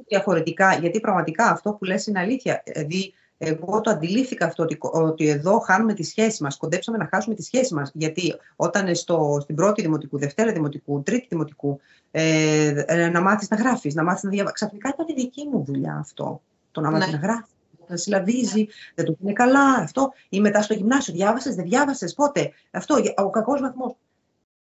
διαφορετικά, 0.07 0.75
γιατί 0.75 0.99
πραγματικά 0.99 1.45
αυτό 1.45 1.73
που 1.73 1.85
λες 1.85 2.07
είναι 2.07 2.19
αλήθεια. 2.19 2.63
Δηλαδή, 2.65 3.13
εγώ 3.37 3.81
το 3.81 3.89
αντιλήφθηκα 3.89 4.45
αυτό, 4.45 4.63
ότι, 4.63 4.77
ότι 4.79 5.27
εδώ 5.27 5.59
χάνουμε 5.59 5.93
τη 5.93 6.03
σχέση 6.03 6.43
μας, 6.43 6.57
κοντέψαμε 6.57 6.97
να 6.97 7.07
χάσουμε 7.11 7.35
τη 7.35 7.43
σχέση 7.43 7.73
μας, 7.73 7.91
γιατί 7.93 8.35
όταν 8.55 8.95
στο, 8.95 9.37
στην 9.41 9.55
πρώτη 9.55 9.81
δημοτικού, 9.81 10.17
δευτέρα 10.17 10.51
δημοτικού, 10.51 11.03
τρίτη 11.03 11.27
δημοτικού, 11.29 11.79
ε, 12.11 12.83
ε 12.87 13.09
να 13.09 13.21
μάθεις 13.21 13.49
να 13.49 13.57
γράφεις, 13.57 13.93
να 13.93 14.03
μάθεις 14.03 14.23
να 14.23 14.29
διαβάσεις, 14.29 14.55
ξαφνικά 14.55 14.89
ήταν 14.93 15.05
η 15.09 15.13
δική 15.13 15.47
μου 15.51 15.63
δουλειά 15.63 15.97
αυτό, 15.99 16.41
το 16.71 16.81
να 16.81 16.91
μάθεις 16.91 17.11
ναι. 17.11 17.17
να 17.17 17.27
γράφεις 17.27 17.53
να 17.89 17.97
συλλαβίζει, 17.97 18.67
δεν 18.95 19.05
το 19.05 19.15
είναι 19.21 19.33
καλά, 19.33 19.73
αυτό. 19.73 20.11
Ή 20.29 20.39
μετά 20.39 20.61
στο 20.61 20.73
γυμνάσιο, 20.73 21.13
διάβασες, 21.13 21.55
δεν 21.55 21.65
διάβασες, 21.65 22.13
πότε. 22.13 22.51
Αυτό, 22.71 22.95
ο 23.15 23.29
κακός 23.29 23.61
βαθμός. 23.61 23.95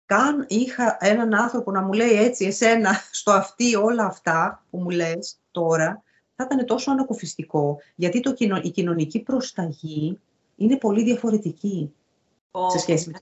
Καν 0.07 0.45
είχα 0.49 0.97
έναν 1.01 1.35
άνθρωπο 1.35 1.71
να 1.71 1.83
μου 1.83 1.93
λέει 1.93 2.13
έτσι, 2.13 2.45
εσένα, 2.45 2.91
στο 3.11 3.33
αυτή 3.33 3.75
όλα 3.75 4.05
αυτά 4.05 4.65
που 4.71 4.79
μου 4.79 4.91
λες 4.91 5.39
τώρα, 5.51 6.03
θα 6.35 6.49
ήταν 6.51 6.67
τόσο 6.67 6.91
ανακουφιστικό, 6.91 7.79
γιατί 7.95 8.21
το, 8.21 8.35
η 8.63 8.71
κοινωνική 8.71 9.19
προσταγή 9.21 10.21
είναι 10.57 10.77
πολύ 10.77 11.03
διαφορετική 11.03 11.93
σε 12.71 12.79
σχέση 12.79 13.11
με 13.11 13.19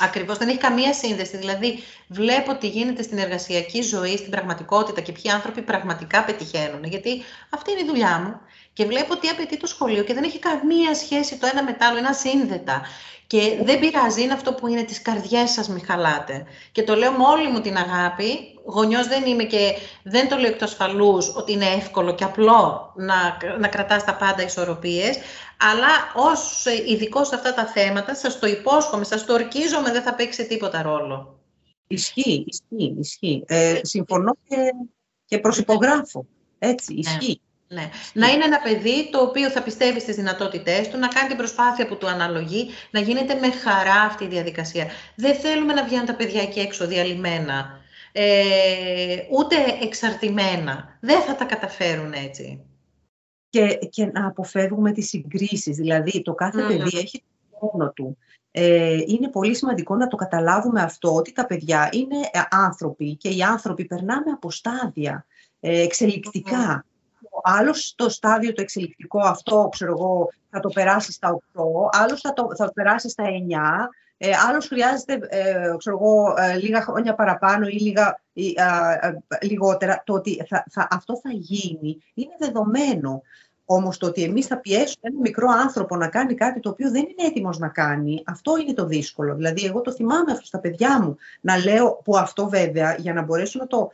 Ακριβώς, 0.00 0.38
δεν 0.38 0.48
έχει 0.48 0.58
καμία 0.58 0.92
σύνδεση. 0.92 1.36
Δηλαδή, 1.36 1.78
βλέπω 2.08 2.54
τι 2.56 2.68
γίνεται 2.68 3.02
στην 3.02 3.18
εργασιακή 3.18 3.82
ζωή, 3.82 4.16
στην 4.16 4.30
πραγματικότητα 4.30 5.00
και 5.00 5.12
ποιοι 5.12 5.30
άνθρωποι 5.30 5.62
πραγματικά 5.62 6.24
πετυχαίνουν. 6.24 6.84
Γιατί 6.84 7.22
αυτή 7.50 7.70
είναι 7.70 7.80
η 7.80 7.86
δουλειά 7.86 8.18
μου. 8.18 8.40
Και 8.72 8.84
βλέπω 8.84 9.16
τι 9.16 9.28
απαιτεί 9.28 9.56
το 9.56 9.66
σχολείο 9.66 10.02
και 10.02 10.14
δεν 10.14 10.24
έχει 10.24 10.38
καμία 10.38 10.94
σχέση 10.94 11.38
το 11.38 11.46
ένα 11.52 11.64
με 11.64 11.72
το 11.72 11.86
άλλο, 11.86 11.98
είναι 11.98 12.08
ασύνδετα. 12.08 12.82
Και 13.26 13.58
δεν 13.62 13.78
πειράζει, 13.78 14.22
είναι 14.22 14.32
αυτό 14.32 14.54
που 14.54 14.66
είναι 14.66 14.82
τις 14.82 15.02
καρδιές 15.02 15.50
σας 15.50 15.68
μη 15.68 15.80
χαλάτε. 15.80 16.46
Και 16.72 16.82
το 16.82 16.94
λέω 16.94 17.12
με 17.12 17.24
όλη 17.24 17.48
μου 17.48 17.60
την 17.60 17.76
αγάπη, 17.76 18.58
γονιός 18.72 19.06
δεν 19.06 19.24
είμαι 19.26 19.44
και 19.44 19.76
δεν 20.02 20.28
το 20.28 20.36
λέω 20.36 20.50
εκ 20.50 20.62
ασφαλούς 20.62 21.36
ότι 21.36 21.52
είναι 21.52 21.66
εύκολο 21.66 22.14
και 22.14 22.24
απλό 22.24 22.92
να, 22.96 23.36
να 23.58 23.68
κρατάς 23.68 24.04
τα 24.04 24.14
πάντα 24.14 24.42
ισορροπίες, 24.42 25.18
αλλά 25.56 25.88
ως 26.14 26.64
ειδικός 26.86 27.28
σε 27.28 27.34
αυτά 27.34 27.54
τα 27.54 27.66
θέματα, 27.66 28.14
σας 28.14 28.38
το 28.38 28.46
υπόσχομαι, 28.46 29.04
σας 29.04 29.24
το 29.24 29.32
ορκίζομαι, 29.32 29.92
δεν 29.92 30.02
θα 30.02 30.14
παίξει 30.14 30.46
τίποτα 30.46 30.82
ρόλο. 30.82 31.38
Ισχύει, 31.86 32.44
ισχύει, 32.48 32.96
ισχύει. 33.00 33.44
Ε, 33.46 33.80
συμφωνώ 33.82 34.36
και, 34.48 34.56
και 35.24 35.38
προσυπογράφω. 35.38 36.26
Έτσι, 36.58 36.92
ναι. 36.92 36.98
ισχύει. 36.98 37.40
Ναι. 37.68 37.90
Να 38.12 38.28
είναι 38.28 38.44
ένα 38.44 38.60
παιδί 38.60 39.10
το 39.10 39.20
οποίο 39.20 39.50
θα 39.50 39.62
πιστεύει 39.62 40.00
στις 40.00 40.16
δυνατότητές 40.16 40.88
του, 40.88 40.98
να 40.98 41.08
κάνει 41.08 41.28
την 41.28 41.36
προσπάθεια 41.36 41.86
που 41.86 41.96
του 41.96 42.06
αναλογεί, 42.06 42.70
να 42.90 43.00
γίνεται 43.00 43.34
με 43.34 43.50
χαρά 43.50 44.00
αυτή 44.00 44.24
η 44.24 44.28
διαδικασία. 44.28 44.86
Δεν 45.14 45.34
θέλουμε 45.34 45.72
να 45.72 45.84
βγαίνουν 45.84 46.06
τα 46.06 46.14
παιδιά 46.14 46.42
εκεί 46.42 46.60
έξω 46.60 46.86
διαλυμένα, 46.86 47.79
ε, 48.12 49.16
ούτε 49.30 49.56
εξαρτημένα. 49.82 50.98
Δεν 51.00 51.20
θα 51.20 51.34
τα 51.34 51.44
καταφέρουν 51.44 52.12
έτσι. 52.12 52.64
Και, 53.48 53.78
και 53.90 54.06
να 54.06 54.26
αποφεύγουμε 54.26 54.92
τις 54.92 55.08
συγκρίσεις. 55.08 55.76
Δηλαδή, 55.76 56.22
το 56.22 56.34
κάθε 56.34 56.62
παιδί 56.66 56.98
έχει 56.98 57.24
το 57.50 57.56
χρόνο 57.58 57.92
του. 57.92 58.18
Ε, 58.50 58.98
είναι 59.06 59.28
πολύ 59.28 59.54
σημαντικό 59.54 59.96
να 59.96 60.06
το 60.06 60.16
καταλάβουμε 60.16 60.82
αυτό, 60.82 61.14
ότι 61.14 61.32
τα 61.32 61.46
παιδιά 61.46 61.88
είναι 61.92 62.16
ε, 62.16 62.40
άνθρωποι 62.50 63.16
και 63.16 63.28
οι 63.28 63.42
άνθρωποι 63.42 63.84
περνάμε 63.84 64.30
από 64.30 64.50
στάδια 64.50 65.26
ε, 65.60 65.80
εξελικτικά 65.80 66.84
άλλος 67.42 67.86
στο 67.86 68.08
στάδιο 68.08 68.52
το 68.52 68.62
εξελικτικό 68.62 69.20
αυτό, 69.20 69.68
ξέρω 69.70 69.92
εγώ, 69.92 70.28
θα 70.50 70.60
το 70.60 70.68
περάσει 70.68 71.12
στα 71.12 71.38
8, 71.54 71.60
άλλος 71.90 72.20
θα 72.20 72.32
το, 72.32 72.48
θα 72.56 72.64
το 72.66 72.72
περάσει 72.74 73.08
στα 73.08 73.24
9, 73.24 73.28
ε, 74.22 74.30
άλλος 74.48 74.66
χρειάζεται 74.66 75.18
ε, 75.28 75.74
ξέρω 75.78 75.98
εγώ, 76.00 76.34
ε, 76.38 76.56
λίγα 76.56 76.80
χρόνια 76.80 77.14
παραπάνω 77.14 77.66
ή 77.66 77.72
λίγα, 77.72 78.20
λιγότερα. 79.42 80.02
Το 80.06 80.14
ότι 80.14 80.44
θα, 80.48 80.64
θα, 80.70 80.88
αυτό 80.90 81.20
θα 81.22 81.30
γίνει 81.32 82.02
είναι 82.14 82.34
δεδομένο. 82.38 83.22
Όμως 83.64 83.98
το 83.98 84.06
ότι 84.06 84.22
εμείς 84.22 84.46
θα 84.46 84.58
πιέσουμε 84.58 85.08
ένα 85.08 85.20
μικρό 85.20 85.48
άνθρωπο 85.48 85.96
να 85.96 86.08
κάνει 86.08 86.34
κάτι 86.34 86.60
το 86.60 86.68
οποίο 86.68 86.90
δεν 86.90 87.02
είναι 87.02 87.28
έτοιμος 87.28 87.58
να 87.58 87.68
κάνει, 87.68 88.22
αυτό 88.26 88.52
είναι 88.56 88.72
το 88.72 88.86
δύσκολο. 88.86 89.34
Δηλαδή, 89.34 89.64
εγώ 89.64 89.80
το 89.80 89.92
θυμάμαι 89.92 90.32
αυτό 90.32 90.46
στα 90.46 90.58
παιδιά 90.58 91.02
μου, 91.02 91.16
να 91.40 91.56
λέω, 91.56 92.00
που 92.04 92.16
αυτό 92.16 92.48
βέβαια, 92.48 92.94
για 92.98 93.12
να 93.12 93.22
μπορέσω 93.22 93.58
να 93.58 93.66
το, 93.66 93.90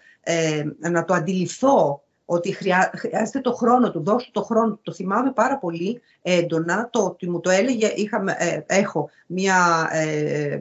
να 0.79 1.05
το 1.05 1.15
αντιληφθώ 1.15 2.03
ότι 2.27 2.53
χρειάζεται 2.97 3.41
το 3.41 3.53
χρόνο 3.53 3.91
του, 3.91 4.03
δώσου 4.03 4.31
το 4.31 4.43
χρόνο 4.43 4.71
του. 4.71 4.81
Το 4.83 4.93
θυμάμαι 4.93 5.33
πάρα 5.33 5.59
πολύ 5.59 6.01
έντονα, 6.23 6.89
το 6.91 7.05
ότι 7.05 7.31
μου 7.31 7.41
το 7.41 7.51
έλεγε, 7.51 7.87
είχαμε, 7.87 8.37
ε, 8.39 8.61
έχω 8.67 9.11
μια... 9.27 9.89
Ε, 9.93 10.61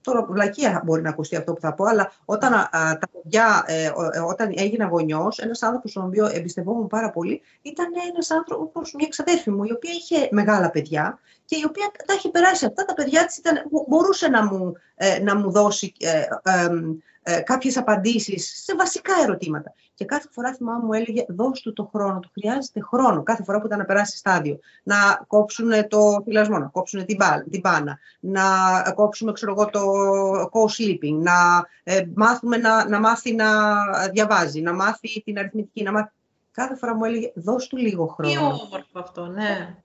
τώρα 0.00 0.24
βλακεία 0.24 0.82
μπορεί 0.84 1.02
να 1.02 1.08
ακουστεί 1.08 1.36
αυτό 1.36 1.52
που 1.52 1.60
θα 1.60 1.74
πω, 1.74 1.84
αλλά 1.84 2.12
όταν 2.24 2.52
τα 2.72 3.08
παιδιά, 3.12 3.64
ε, 3.66 3.84
ε, 3.84 4.20
όταν 4.28 4.52
έγινα 4.56 4.86
γονιός, 4.86 5.38
ένας 5.38 5.62
άνθρωπος 5.62 5.92
τον 5.92 6.04
οποίο 6.04 6.26
εμπιστευόμουν 6.32 6.86
πάρα 6.86 7.10
πολύ, 7.10 7.42
ήταν 7.62 7.86
ένας 8.12 8.30
άνθρωπος, 8.30 8.94
μια 8.94 9.08
ξαδέρφη 9.08 9.50
μου, 9.50 9.64
η 9.64 9.72
οποία 9.72 9.92
είχε 9.92 10.28
μεγάλα 10.30 10.70
παιδιά 10.70 11.18
και 11.44 11.56
η 11.56 11.64
οποία 11.66 11.90
τα 12.06 12.14
είχε 12.14 12.28
περάσει 12.28 12.66
αυτά, 12.66 12.84
τα 12.84 12.94
παιδιά 12.94 13.26
της 13.26 13.36
ήταν, 13.36 13.62
μπορούσε 13.88 14.28
να 14.28 14.44
μου, 14.44 14.72
να 15.22 15.36
μου 15.36 15.50
δώσει 15.50 15.92
ε, 17.26 17.40
κάποιες 17.40 17.76
απαντήσεις 17.76 18.62
σε 18.64 18.76
βασικά 18.76 19.12
ερωτήματα. 19.22 19.72
Και 19.94 20.04
κάθε 20.04 20.28
φορά 20.30 20.54
θυμάμαι 20.54 20.84
μου 20.84 20.92
έλεγε 20.92 21.24
δώσ' 21.28 21.60
του 21.60 21.72
το 21.72 21.90
χρόνο, 21.94 22.18
του 22.20 22.30
χρειάζεται 22.32 22.80
χρόνο 22.80 23.22
κάθε 23.22 23.42
φορά 23.42 23.60
που 23.60 23.66
ήταν 23.66 23.78
να 23.78 23.84
περάσει 23.84 24.16
στάδιο. 24.16 24.58
Να 24.82 25.24
κόψουν 25.26 25.88
το 25.88 26.22
θυλασμό, 26.24 26.58
να 26.58 26.66
κόψουν 26.66 27.04
την, 27.04 27.18
την 27.50 27.60
μπάνα, 27.60 27.98
να 28.20 28.42
κόψουμε 28.94 29.32
ξέρω 29.32 29.52
εγώ, 29.52 29.66
το 29.66 29.80
co-sleeping, 30.52 31.14
να 31.18 31.66
ε, 31.82 32.02
μάθουμε 32.14 32.56
να, 32.56 32.88
να 32.88 33.00
μάθει 33.00 33.34
να 33.34 33.46
διαβάζει, 34.12 34.60
να 34.60 34.72
μάθει 34.72 35.22
την 35.24 35.38
αριθμητική, 35.38 35.82
να 35.82 35.92
μάθει... 35.92 36.10
Κάθε 36.50 36.76
φορά 36.76 36.94
μου 36.94 37.04
έλεγε 37.04 37.32
δώσ' 37.34 37.66
του 37.66 37.76
λίγο 37.76 38.06
χρόνο. 38.06 38.32
Τι 38.32 38.38
όμορφο 38.38 38.98
αυτό, 38.98 39.26
ναι. 39.26 39.76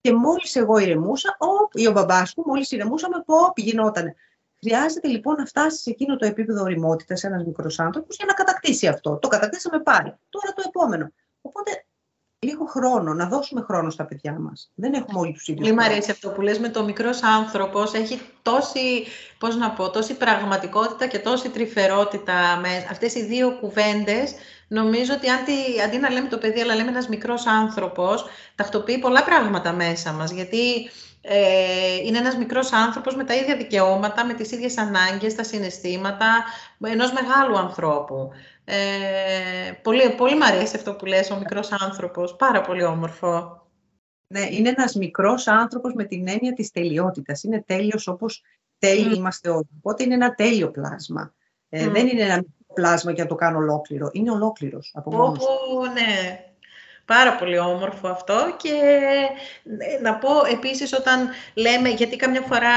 Και 0.00 0.12
μόλις 0.12 0.56
εγώ 0.56 0.78
ηρεμούσα, 0.78 1.36
ο, 1.40 1.68
ή 1.72 1.86
ο 1.86 1.92
μπαμπάς 1.92 2.34
μου, 2.36 2.44
μόλις 2.46 2.70
ηρεμούσαμε, 2.70 3.22
πω, 3.26 3.52
γινότανε. 3.56 4.14
Χρειάζεται 4.66 5.08
λοιπόν 5.08 5.34
να 5.34 5.46
φτάσεις 5.46 5.80
σε 5.80 5.90
εκείνο 5.90 6.16
το 6.16 6.26
επίπεδο 6.26 6.62
οριμότητας 6.62 7.24
ένας 7.24 7.44
μικρός 7.44 7.78
άνθρωπος 7.78 8.16
για 8.16 8.26
να 8.26 8.32
κατακτήσει 8.32 8.86
αυτό. 8.86 9.18
Το 9.22 9.28
κατακτήσαμε 9.28 9.80
πάλι. 9.80 10.14
Τώρα 10.28 10.52
το 10.52 10.62
επόμενο. 10.66 11.12
Οπότε 11.40 11.86
λίγο 12.38 12.64
χρόνο, 12.64 13.14
να 13.14 13.26
δώσουμε 13.28 13.60
χρόνο 13.60 13.90
στα 13.90 14.06
παιδιά 14.06 14.38
μας. 14.38 14.70
Δεν 14.74 14.94
έχουμε 14.94 15.18
όλοι 15.18 15.32
τους 15.32 15.48
ίδιους. 15.48 15.68
Πολύ 15.68 15.78
μου 15.78 15.84
αρέσει 15.84 16.10
αυτό 16.10 16.30
που 16.30 16.40
λες 16.40 16.58
με 16.58 16.68
το 16.68 16.84
μικρός 16.84 17.22
άνθρωπος. 17.22 17.94
Έχει 17.94 18.20
τόση, 18.42 19.04
πώς 19.38 19.56
να 19.56 19.70
πω, 19.70 19.90
τόση 19.90 20.14
πραγματικότητα 20.14 21.06
και 21.06 21.18
τόση 21.18 21.48
τρυφερότητα. 21.48 22.58
Μες 22.60 22.86
αυτές 22.90 23.14
οι 23.14 23.24
δύο 23.24 23.58
κουβέντες. 23.60 24.34
νομίζω 24.68 25.14
ότι 25.14 25.30
αντί, 25.30 25.80
αντί 25.84 25.98
να 25.98 26.10
λέμε 26.10 26.28
το 26.28 26.38
παιδί, 26.38 26.60
αλλά 26.60 26.74
λέμε 26.74 26.90
ένας 26.90 27.08
μικρός 27.08 27.46
άνθρωπος, 27.46 28.24
τακτοποιεί 28.54 28.98
πολλά 28.98 29.24
πράγματα 29.24 29.72
μέσα 29.72 30.12
μας. 30.12 30.30
Γιατί 30.30 30.90
ε, 31.28 31.96
είναι 32.04 32.18
ένας 32.18 32.36
μικρός 32.36 32.72
άνθρωπος 32.72 33.16
με 33.16 33.24
τα 33.24 33.34
ίδια 33.34 33.56
δικαιώματα, 33.56 34.26
με 34.26 34.34
τις 34.34 34.50
ίδιες 34.50 34.78
ανάγκες, 34.78 35.34
τα 35.34 35.42
συναισθήματα 35.42 36.44
ενός 36.80 37.12
μεγάλου 37.12 37.58
ανθρώπου. 37.58 38.30
Ε, 38.64 38.76
πολύ, 39.82 40.14
πολύ 40.16 40.36
μ' 40.36 40.42
αρέσει 40.42 40.76
αυτό 40.76 40.94
που 40.94 41.06
λες, 41.06 41.30
ο 41.30 41.36
μικρός 41.38 41.72
άνθρωπος. 41.72 42.36
Πάρα 42.36 42.60
πολύ 42.60 42.84
όμορφο. 42.84 43.60
Ναι, 44.28 44.46
είναι 44.50 44.68
ένας 44.68 44.94
μικρός 44.94 45.46
άνθρωπος 45.46 45.94
με 45.94 46.04
την 46.04 46.28
έννοια 46.28 46.52
της 46.52 46.70
τελειότητας. 46.70 47.42
Είναι 47.42 47.62
τέλειος 47.66 48.06
όπως 48.06 48.42
τέλειοι 48.78 49.12
είμαστε 49.16 49.48
όλοι. 49.48 49.68
Οπότε 49.78 50.02
είναι 50.02 50.14
ένα 50.14 50.34
τέλειο 50.34 50.70
πλάσμα. 50.70 51.34
Ε, 51.68 51.88
Δεν 51.88 52.06
είναι 52.06 52.22
ένα 52.22 52.44
πλάσμα 52.74 53.12
για 53.12 53.22
να 53.22 53.28
το 53.28 53.34
κάνω 53.34 53.58
ολόκληρο. 53.58 54.08
Είναι 54.12 54.30
ολόκληρος 54.30 54.90
από 54.94 55.10
μόνος. 55.14 55.44
ναι. 55.92 56.40
Πάρα 57.06 57.36
πολύ 57.36 57.58
όμορφο 57.58 58.08
αυτό 58.08 58.54
και 58.56 58.72
ε, 59.78 60.02
να 60.02 60.14
πω 60.14 60.30
επίσης 60.52 60.92
όταν 60.92 61.28
λέμε, 61.54 61.88
γιατί 61.88 62.16
καμιά 62.16 62.40
φορά 62.40 62.74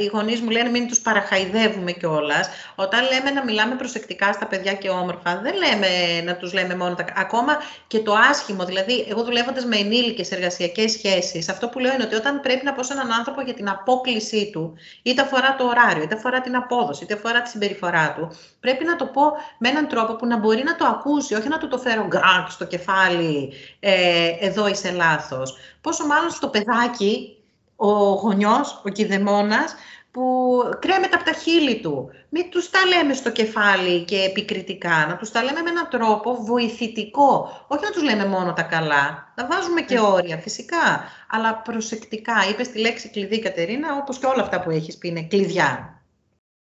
οι 0.00 0.06
γονείς 0.06 0.40
μου 0.40 0.50
λένε 0.50 0.68
μην 0.68 0.88
τους 0.88 1.00
παραχαϊδεύουμε 1.00 1.92
κιόλας. 1.92 2.48
Όταν 2.74 3.00
λέμε 3.02 3.30
να 3.30 3.44
μιλάμε 3.44 3.74
προσεκτικά 3.74 4.32
στα 4.32 4.46
παιδιά 4.46 4.72
και 4.72 4.88
όμορφα, 4.88 5.40
δεν 5.42 5.54
λέμε 5.54 5.88
να 6.24 6.36
τους 6.36 6.52
λέμε 6.52 6.76
μόνο 6.76 6.94
τα... 6.94 7.04
Ακόμα 7.16 7.56
και 7.86 7.98
το 7.98 8.14
άσχημο, 8.30 8.64
δηλαδή 8.64 9.06
εγώ 9.08 9.22
δουλεύοντας 9.22 9.64
με 9.64 9.76
ενήλικες 9.76 10.30
εργασιακές 10.30 10.92
σχέσεις, 10.92 11.48
αυτό 11.48 11.68
που 11.68 11.78
λέω 11.78 11.94
είναι 11.94 12.04
ότι 12.04 12.14
όταν 12.14 12.40
πρέπει 12.40 12.64
να 12.64 12.72
πω 12.72 12.82
σε 12.82 12.92
έναν 12.92 13.12
άνθρωπο 13.12 13.40
για 13.40 13.54
την 13.54 13.68
απόκλησή 13.68 14.50
του, 14.52 14.74
είτε 15.02 15.22
αφορά 15.22 15.54
το 15.58 15.64
ωράριο, 15.64 16.02
είτε 16.02 16.14
αφορά 16.14 16.40
την 16.40 16.56
απόδοση, 16.56 17.04
είτε 17.04 17.14
αφορά 17.14 17.42
τη 17.42 17.48
συμπεριφορά 17.48 18.12
του, 18.12 18.36
πρέπει 18.60 18.84
να 18.84 18.96
το 18.96 19.06
πω 19.06 19.22
με 19.58 19.68
έναν 19.68 19.88
τρόπο 19.88 20.14
που 20.14 20.26
να 20.26 20.36
μπορεί 20.36 20.62
να 20.62 20.76
το 20.76 20.84
ακούσει, 20.86 21.34
όχι 21.34 21.48
να 21.48 21.58
του 21.58 21.68
το 21.68 21.78
φέρω 21.78 22.06
γκρακ 22.06 22.50
στο 22.50 22.64
κεφάλι 22.64 23.45
ε, 23.80 24.28
εδώ 24.40 24.68
είσαι 24.68 24.90
λάθος. 24.90 25.56
Πόσο 25.80 26.06
μάλλον 26.06 26.30
στο 26.30 26.48
παιδάκι, 26.48 27.36
ο 27.76 27.90
γονιός, 28.12 28.82
ο 28.84 28.88
κηδεμόνας, 28.88 29.74
που 30.16 30.60
κρέμεται 30.78 31.16
από 31.16 31.24
τα 31.24 31.32
χείλη 31.32 31.80
του. 31.80 32.10
Μην 32.28 32.50
τους 32.50 32.70
τα 32.70 32.78
λέμε 32.86 33.14
στο 33.14 33.30
κεφάλι 33.30 34.04
και 34.04 34.16
επικριτικά, 34.16 35.06
να 35.08 35.16
τους 35.16 35.30
τα 35.30 35.42
λέμε 35.42 35.60
με 35.60 35.70
έναν 35.70 35.88
τρόπο 35.90 36.34
βοηθητικό. 36.34 37.50
Όχι 37.68 37.84
να 37.84 37.90
τους 37.90 38.02
λέμε 38.02 38.26
μόνο 38.26 38.52
τα 38.52 38.62
καλά, 38.62 39.32
να 39.36 39.46
βάζουμε 39.46 39.80
και 39.80 39.98
όρια 39.98 40.38
φυσικά, 40.38 41.04
αλλά 41.30 41.56
προσεκτικά. 41.56 42.34
Είπες 42.50 42.68
τη 42.68 42.78
λέξη 42.78 43.10
κλειδί 43.10 43.38
Κατερίνα, 43.38 43.96
όπως 43.96 44.18
και 44.18 44.26
όλα 44.26 44.42
αυτά 44.42 44.60
που 44.60 44.70
έχεις 44.70 44.98
πει 44.98 45.08
είναι 45.08 45.22
κλειδιά. 45.22 46.02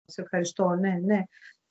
Σε 0.05 0.21
ευχαριστώ, 0.21 0.69
ναι, 0.69 0.99
ναι. 1.05 1.23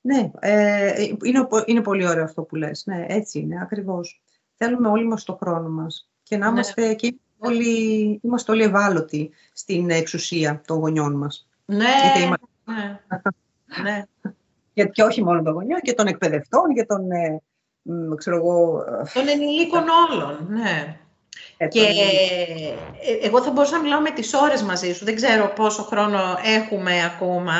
Ναι, 0.05 0.31
ε, 0.39 1.03
είναι, 1.23 1.47
είναι 1.65 1.81
πολύ 1.81 2.07
ωραίο 2.07 2.23
αυτό 2.23 2.41
που 2.41 2.55
λες. 2.55 2.83
Ναι, 2.85 3.05
έτσι 3.07 3.39
είναι, 3.39 3.59
ακριβώς 3.61 4.21
θέλουμε 4.63 4.87
όλοι 4.87 5.07
μας 5.07 5.23
το 5.23 5.37
χρόνο 5.41 5.69
μας 5.69 6.09
και 6.23 6.37
να 6.37 6.45
ναι. 6.45 6.51
είμαστε 6.51 6.93
και 6.93 7.15
όλοι, 7.37 8.19
είμαστε 8.23 8.51
όλοι 8.51 8.63
ευάλωτοι 8.63 9.31
στην 9.53 9.89
εξουσία 9.89 10.61
των 10.67 10.77
γονιών 10.79 11.13
μας. 11.13 11.47
Ναι, 11.65 11.77
ναι. 12.65 12.99
ναι. 13.83 14.03
Και, 14.91 15.03
όχι 15.03 15.23
μόνο 15.23 15.41
των 15.41 15.53
γονιών, 15.53 15.79
και 15.79 15.93
των 15.93 16.07
εκπαιδευτών, 16.07 16.73
και 16.73 16.85
των, 16.85 17.11
ε, 17.11 17.41
ξέρω 18.15 18.35
εγώ... 18.35 18.83
Των 19.13 19.27
ενηλίκων 19.27 19.83
όλων, 20.09 20.47
ναι. 20.49 20.97
Ε, 21.57 21.67
και 21.67 21.79
ε, 21.79 23.25
εγώ 23.27 23.43
θα 23.43 23.51
μπορούσα 23.51 23.75
να 23.75 23.81
μιλάω 23.81 24.01
με 24.01 24.11
τις 24.11 24.33
ώρες 24.33 24.63
μαζί 24.63 24.93
σου. 24.93 25.05
Δεν 25.05 25.15
ξέρω 25.15 25.53
πόσο 25.55 25.83
χρόνο 25.83 26.19
έχουμε 26.43 27.05
ακόμα, 27.05 27.53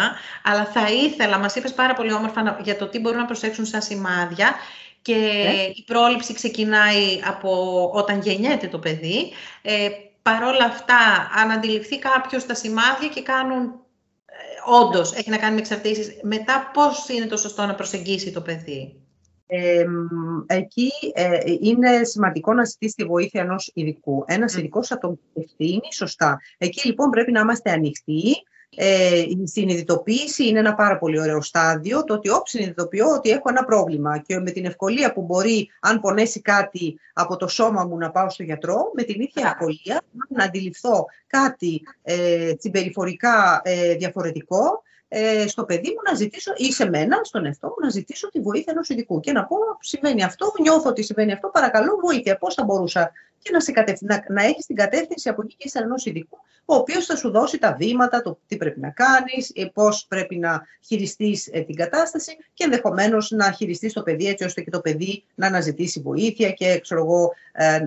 αλλά 0.44 0.66
θα 0.66 0.92
ήθελα, 0.92 1.40
μας 1.40 1.56
είπες 1.56 1.74
πάρα 1.74 1.94
πολύ 1.94 2.14
όμορφα 2.14 2.60
για 2.64 2.78
το 2.78 2.88
τι 2.88 3.00
μπορούν 3.00 3.20
να 3.20 3.26
προσέξουν 3.26 3.66
σαν 3.66 3.82
σημάδια 3.82 4.56
και 5.04 5.16
ναι. 5.16 5.72
η 5.76 5.84
πρόληψη 5.86 6.34
ξεκινάει 6.34 7.20
από 7.28 7.52
όταν 7.94 8.22
γεννιέται 8.22 8.68
το 8.68 8.80
παιδί. 8.80 9.32
Ε, 9.62 9.90
παρόλα 10.22 10.66
αυτά, 10.66 11.30
αν 11.42 11.52
αντιληφθεί 11.52 12.00
κάποιος 12.00 12.46
τα 12.46 12.54
σημάδια 12.54 13.08
και 13.14 13.22
κάνουν, 13.22 13.62
ε, 13.62 14.72
όντως 14.82 15.14
έχει 15.14 15.30
να 15.30 15.38
κάνει 15.38 15.54
με 15.54 15.60
εξαρτήσεις, 15.60 16.20
μετά 16.22 16.72
πώς 16.74 17.10
είναι 17.10 17.26
το 17.26 17.38
σωστό 17.38 17.66
να 17.66 17.76
προσεγγίσει 17.76 18.32
το 18.32 18.42
παιδί; 18.42 18.96
Ε, 19.46 19.86
εκεί 20.48 20.92
ε, 21.14 21.38
είναι 21.60 22.04
σημαντικό 22.04 22.54
να 22.54 22.64
ζητήσει 22.64 22.96
τη 22.96 23.04
βοήθεια 23.04 23.42
ενός 23.42 23.72
ειδικού. 23.74 24.24
Ένας 24.28 24.54
mm. 24.54 24.58
ειδικός 24.58 24.88
θα 24.88 24.98
τον 24.98 25.20
ευθύνει 25.34 25.94
σωστά. 25.94 26.40
Εκεί 26.58 26.88
λοιπόν 26.88 27.10
πρέπει 27.10 27.32
να 27.32 27.40
είμαστε 27.40 27.72
ανοιχτοί, 27.72 28.34
ε, 28.76 29.20
η 29.20 29.42
συνειδητοποίηση 29.44 30.48
είναι 30.48 30.60
ένα 30.60 30.74
πάρα 30.76 30.98
πολύ 30.98 31.20
ωραίο 31.20 31.42
στάδιο, 31.42 32.04
το 32.04 32.14
ότι 32.14 32.30
όποιος 32.30 32.50
συνειδητοποιώ 32.50 33.08
ότι 33.10 33.30
έχω 33.30 33.50
ένα 33.50 33.64
πρόβλημα 33.66 34.18
και 34.18 34.40
με 34.40 34.52
την 34.52 34.66
ευκολία 34.66 35.14
που 35.14 35.22
μπορεί, 35.22 35.70
αν 35.80 36.00
πονέσει 36.00 36.42
κάτι 36.42 37.00
από 37.14 37.36
το 37.36 37.48
σώμα 37.48 37.84
μου, 37.86 37.98
να 37.98 38.12
πάω 38.12 38.30
στο 38.30 38.44
γιατρό, 38.44 38.92
με 38.94 39.04
την 39.04 39.22
ίδια 39.22 39.48
ευκολία 39.48 40.02
να 40.30 40.44
αντιληφθώ 40.44 41.06
κάτι 41.28 41.82
ε, 42.02 42.52
συμπεριφορικά 42.60 43.62
ε, 43.64 43.96
διαφορετικό, 43.96 44.82
ε, 45.08 45.48
στο 45.48 45.64
παιδί 45.64 45.90
μου 45.90 46.02
να 46.10 46.16
ζητήσω, 46.16 46.54
ή 46.56 46.72
σε 46.72 46.90
μένα, 46.90 47.20
στον 47.24 47.46
εαυτό 47.46 47.68
μου, 47.68 47.76
να 47.82 47.90
ζητήσω 47.90 48.30
τη 48.30 48.40
βοήθεια 48.40 48.72
ενός 48.74 48.90
ειδικού 48.90 49.20
και 49.20 49.32
να 49.32 49.46
πω: 49.46 49.58
Σημαίνει 49.80 50.24
αυτό, 50.24 50.54
νιώθω 50.62 50.90
ότι 50.90 51.04
σημαίνει 51.04 51.32
αυτό, 51.32 51.48
παρακαλώ 51.48 52.00
βοήθεια. 52.02 52.38
Πώς 52.38 52.54
θα 52.54 52.64
μπορούσα 52.64 53.12
και 53.44 53.52
να, 53.52 53.60
σε 53.60 53.98
να, 54.00 54.24
να 54.30 54.44
έχεις 54.44 54.66
την 54.66 54.76
κατεύθυνση 54.76 55.30
από 55.30 55.42
εκεί 55.42 55.56
και 55.58 55.70
σε 55.70 55.80
ενός 55.80 56.06
ειδικού, 56.06 56.38
ο 56.66 56.76
οποίος 56.76 57.06
θα 57.06 57.16
σου 57.16 57.32
δώσει 57.32 57.58
τα 57.58 57.76
βήματα, 57.80 58.22
το 58.22 58.40
τι 58.48 58.58
πρέπει 58.58 58.80
να 58.80 58.90
κάνεις, 58.90 59.52
ε, 59.56 59.66
πώς 59.74 60.06
πρέπει 60.08 60.36
να 60.36 60.62
χειριστείς 60.86 61.50
ε, 61.52 61.60
την 61.60 61.76
κατάσταση 61.76 62.38
και 62.54 62.64
ενδεχομένως 62.64 63.32
να 63.32 63.52
χειριστείς 63.52 63.94
το 63.94 64.04
παιδί 64.04 64.28
έτσι 64.28 64.44
ώστε 64.44 64.62
και 64.62 64.70
το 64.70 64.80
παιδί 64.80 65.24
να 65.36 65.48
αναζητήσει 65.48 66.00
βοήθεια 66.00 66.52
και 66.52 66.80
ξέρω 66.80 67.02
εγώ, 67.02 67.34
ε, 67.52 67.80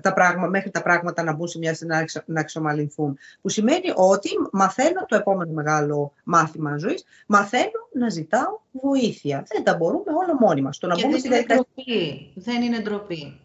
τα 0.00 0.12
πράγμα, 0.14 0.46
μέχρι 0.46 0.70
τα 0.70 0.82
πράγματα 0.82 1.22
να 1.22 1.32
μπουν 1.32 1.48
σε 1.48 1.58
μια 1.58 1.76
να, 1.80 2.04
να 2.26 2.40
εξομαλυνθούν. 2.40 3.18
Που 3.40 3.48
σημαίνει 3.48 3.92
ότι 3.94 4.28
μαθαίνω 4.52 5.06
το 5.08 5.16
επόμενο 5.16 5.52
μεγάλο 5.52 6.12
μάθημα 6.24 6.76
ζωής, 6.76 7.04
μαθαίνω 7.26 7.88
να 7.92 8.08
ζητάω 8.08 8.60
βοήθεια. 8.72 9.44
Δεν 9.52 9.64
τα 9.64 9.76
μπορούμε 9.76 10.12
όλα 10.22 10.36
μόνοι 10.40 10.60
μας. 10.60 10.78
Το 10.78 10.86
να 10.86 10.94
μπούμε 10.94 11.18
στην 11.18 11.30
διαδικασία. 11.30 11.66
Δεν 12.34 12.62
είναι 12.62 12.78
ντροπή 12.78 13.38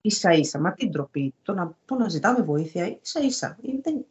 ίσα 0.00 0.32
ίσα. 0.32 0.58
Μα 0.58 0.72
τι 0.72 0.88
ντροπή, 0.88 1.34
το 1.42 1.52
να, 1.54 1.76
το 1.84 1.94
να 1.94 2.08
ζητάμε 2.08 2.42
βοήθεια 2.42 2.98
ίσα 3.02 3.20
ίσα. 3.20 3.58
Είναι, 3.62 4.04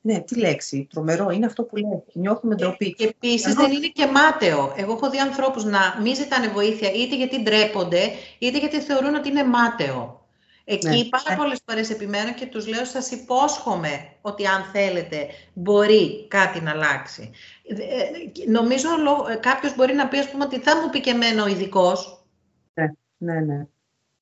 ναι, 0.00 0.20
τι 0.20 0.38
λέξη, 0.38 0.86
τρομερό, 0.90 1.30
είναι 1.30 1.46
αυτό 1.46 1.62
που 1.62 1.76
λέει. 1.76 2.02
Νιώθουμε 2.12 2.54
ντροπή. 2.54 2.94
Και 2.94 3.04
επίσης 3.04 3.54
δεν 3.54 3.72
είναι 3.72 3.86
και 3.86 4.06
μάταιο. 4.06 4.74
Εγώ 4.76 4.92
έχω 4.92 5.10
δει 5.10 5.18
ανθρώπους 5.18 5.64
να 5.64 5.80
μην 6.02 6.14
ζητάνε 6.14 6.48
βοήθεια 6.48 6.92
είτε 6.92 7.16
γιατί 7.16 7.42
ντρέπονται, 7.42 8.10
είτε 8.38 8.58
γιατί 8.58 8.80
θεωρούν 8.80 9.14
ότι 9.14 9.28
είναι 9.28 9.44
μάταιο. 9.44 10.26
Εκεί 10.68 10.88
ναι. 10.88 11.04
πάρα 11.04 11.30
ναι. 11.30 11.36
πολλές 11.36 11.60
φορές 11.66 11.90
επιμένω 11.90 12.34
και 12.34 12.46
τους 12.46 12.66
λέω 12.66 12.84
σας 12.84 13.10
υπόσχομαι 13.10 14.08
ότι 14.20 14.46
αν 14.46 14.62
θέλετε 14.62 15.26
μπορεί 15.52 16.26
κάτι 16.28 16.60
να 16.60 16.70
αλλάξει. 16.70 17.30
Ε, 17.62 18.50
νομίζω 18.50 18.88
ε, 19.30 19.34
κάποιος 19.34 19.74
μπορεί 19.76 19.94
να 19.94 20.08
πει 20.08 20.18
ας 20.18 20.30
πούμε 20.30 20.44
ότι 20.44 20.58
θα 20.58 20.76
μου 20.76 20.90
πει 20.90 21.00
και 21.00 21.10
εμένα 21.10 21.42
ο 21.42 21.46
ειδικός. 21.46 22.26
Ναι, 22.74 22.92
ναι, 23.16 23.40
ναι. 23.40 23.66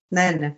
Ναι, 0.08 0.30
ναι. 0.38 0.56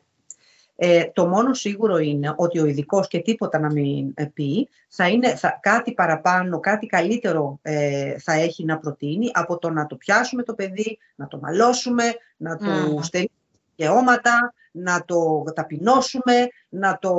Ε, 0.79 1.05
το 1.13 1.27
μόνο 1.27 1.55
σίγουρο 1.55 1.99
είναι 1.99 2.35
ότι 2.37 2.59
ο 2.59 2.67
ειδικός 2.67 3.09
και 3.09 3.19
τίποτα 3.19 3.59
να 3.59 3.73
μην 3.73 4.13
ε, 4.15 4.25
πει, 4.25 4.69
θα 4.89 5.09
είναι 5.09 5.35
θα, 5.35 5.59
κάτι 5.63 5.93
παραπάνω, 5.93 6.61
κάτι 6.61 6.87
καλύτερο 6.87 7.59
ε, 7.63 8.19
θα 8.19 8.33
έχει 8.33 8.65
να 8.65 8.79
προτείνει 8.79 9.31
από 9.33 9.59
το 9.59 9.71
να 9.71 9.87
το 9.87 9.97
πιάσουμε 9.97 10.43
το 10.43 10.55
παιδί, 10.55 10.99
να 11.15 11.27
το 11.27 11.39
μαλώσουμε, 11.43 12.05
να 12.37 12.57
του 12.57 12.65
mm. 12.65 13.05
στερήσουμε 13.05 13.41
δικαιώματα, 13.77 14.55
να 14.73 15.05
το 15.05 15.45
ταπεινώσουμε, 15.55 16.49
να 16.69 16.99
το, 16.99 17.15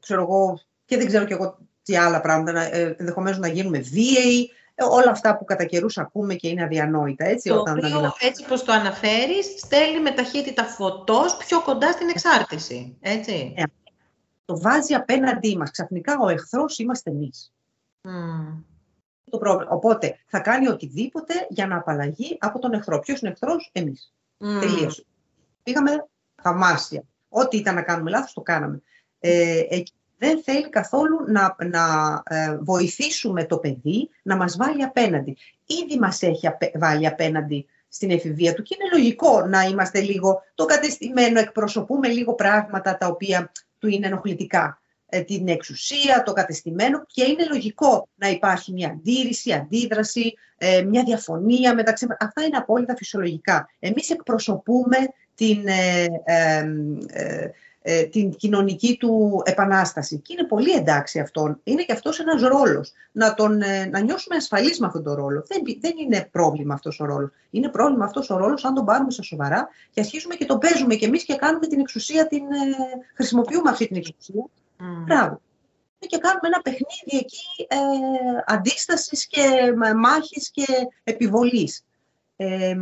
ξέρω 0.00 0.22
εγώ, 0.22 0.60
και 0.84 0.96
δεν 0.96 1.06
ξέρω 1.06 1.24
κι 1.24 1.32
εγώ 1.32 1.58
τι 1.82 1.96
άλλα 1.96 2.20
πράγματα, 2.20 2.52
να, 2.52 2.64
ενδεχομένως 2.98 3.38
να 3.38 3.48
γίνουμε 3.48 3.78
βίαιοι, 3.78 4.50
Ε, 4.50 4.59
όλα 4.84 5.10
αυτά 5.10 5.36
που 5.36 5.44
κατά 5.44 5.64
καιρούς 5.64 5.98
ακούμε 5.98 6.34
και 6.34 6.48
είναι 6.48 6.62
αδιανόητα. 6.62 7.24
Έτσι, 7.24 7.48
το 7.48 7.58
όταν 7.58 7.78
οποίο, 7.78 8.14
έτσι 8.20 8.44
πως 8.48 8.64
το 8.64 8.72
αναφέρεις, 8.72 9.46
στέλνει 9.58 10.00
με 10.00 10.10
ταχύτητα 10.10 10.64
φωτός 10.64 11.36
πιο 11.36 11.62
κοντά 11.62 11.92
στην 11.92 12.08
εξάρτηση. 12.08 12.96
Έτσι. 13.00 13.54
Ε, 13.56 13.62
το 14.44 14.60
βάζει 14.60 14.94
απέναντί 14.94 15.56
μας. 15.56 15.70
Ξαφνικά 15.70 16.18
ο 16.20 16.28
εχθρός 16.28 16.78
είμαστε 16.78 17.10
εμείς. 17.10 17.52
Mm. 18.02 18.62
Το 19.30 19.38
πρόβλημα. 19.38 19.70
Οπότε 19.72 20.18
θα 20.26 20.40
κάνει 20.40 20.68
οτιδήποτε 20.68 21.46
για 21.48 21.66
να 21.66 21.76
απαλλαγεί 21.76 22.36
από 22.40 22.58
τον 22.58 22.72
εχθρό. 22.72 22.98
Ποιος 22.98 23.20
είναι 23.20 23.30
εχθρός, 23.30 23.70
εμείς. 23.72 24.12
Mm. 24.38 24.60
Τελείωσε. 24.60 25.04
Πήγαμε 25.62 26.06
θαυμάσια. 26.42 27.02
Ό,τι 27.28 27.56
ήταν 27.56 27.74
να 27.74 27.82
κάνουμε 27.82 28.10
λάθος, 28.10 28.32
το 28.32 28.40
κάναμε. 28.40 28.82
Ε, 29.18 29.62
δεν 30.20 30.42
θέλει 30.42 30.68
καθόλου 30.68 31.24
να, 31.26 31.56
να 31.64 31.84
ε, 32.24 32.56
βοηθήσουμε 32.60 33.44
το 33.44 33.58
παιδί 33.58 34.10
να 34.22 34.36
μας 34.36 34.56
βάλει 34.56 34.82
απέναντι. 34.82 35.36
Ήδη 35.66 35.98
μας 35.98 36.22
έχει 36.22 36.48
βάλει 36.74 37.06
απέναντι 37.06 37.66
στην 37.88 38.10
εφηβεία 38.10 38.54
του 38.54 38.62
και 38.62 38.76
είναι 38.78 38.90
λογικό 38.92 39.46
να 39.46 39.62
είμαστε 39.62 40.00
λίγο 40.00 40.42
το 40.54 40.64
κατεστημένο, 40.64 41.40
εκπροσωπούμε 41.40 42.08
λίγο 42.08 42.34
πράγματα 42.34 42.96
τα 42.96 43.06
οποία 43.06 43.52
του 43.78 43.88
είναι 43.88 44.06
ενοχλητικά. 44.06 44.80
Ε, 45.12 45.20
την 45.20 45.48
εξουσία, 45.48 46.22
το 46.22 46.32
κατεστημένο 46.32 47.04
και 47.06 47.24
είναι 47.24 47.46
λογικό 47.50 48.08
να 48.14 48.28
υπάρχει 48.28 48.72
μια 48.72 48.88
αντίρρηση, 48.88 49.52
αντίδραση, 49.52 50.34
ε, 50.58 50.82
μια 50.82 51.02
διαφωνία 51.02 51.74
μεταξύ 51.74 52.06
Αυτά 52.20 52.42
είναι 52.42 52.56
απόλυτα 52.56 52.96
φυσιολογικά. 52.96 53.68
Εμείς 53.78 54.10
εκπροσωπούμε 54.10 54.96
την, 55.34 55.64
ε, 57.82 58.02
την 58.02 58.30
κοινωνική 58.30 58.96
του 58.96 59.42
επανάσταση. 59.44 60.18
Και 60.18 60.32
είναι 60.38 60.46
πολύ 60.46 60.72
εντάξει 60.72 61.20
αυτό. 61.20 61.58
Είναι 61.62 61.82
και 61.82 61.92
αυτός 61.92 62.20
ένας 62.20 62.42
ρόλος. 62.42 62.92
Να, 63.12 63.34
τον, 63.34 63.56
να 63.90 64.00
νιώσουμε 64.00 64.36
ασφαλείς 64.36 64.78
με 64.78 64.86
αυτόν 64.86 65.02
τον 65.02 65.14
ρόλο. 65.14 65.44
Δεν, 65.46 65.62
δεν 65.80 65.92
είναι 66.04 66.28
πρόβλημα 66.32 66.74
αυτός 66.74 67.00
ο 67.00 67.04
ρόλος. 67.04 67.30
Είναι 67.50 67.68
πρόβλημα 67.68 68.04
αυτός 68.04 68.30
ο 68.30 68.36
ρόλος 68.36 68.64
αν 68.64 68.74
τον 68.74 68.84
πάρουμε 68.84 69.10
στα 69.10 69.22
σοβαρά 69.22 69.68
και 69.90 70.00
αρχίζουμε 70.00 70.34
και 70.34 70.44
τον 70.44 70.58
παίζουμε 70.58 70.94
κι 70.94 71.04
εμείς 71.04 71.24
και 71.24 71.34
κάνουμε 71.34 71.66
την 71.66 71.80
εξουσία, 71.80 72.26
την, 72.26 72.42
χρησιμοποιούμε 73.14 73.70
αυτή 73.70 73.86
την 73.86 73.96
εξουσία 73.96 74.44
Mm. 74.80 75.04
Μπράβο. 75.06 75.40
Και 75.98 76.18
κάνουμε 76.18 76.46
ένα 76.46 76.60
παιχνίδι 76.60 77.24
εκεί 77.24 77.66
ε, 77.68 77.76
αντίστασης 78.46 79.26
και 79.26 79.74
μάχης 79.96 80.50
και 80.50 80.66
επιβολής. 81.04 81.84
Ε, 82.36 82.76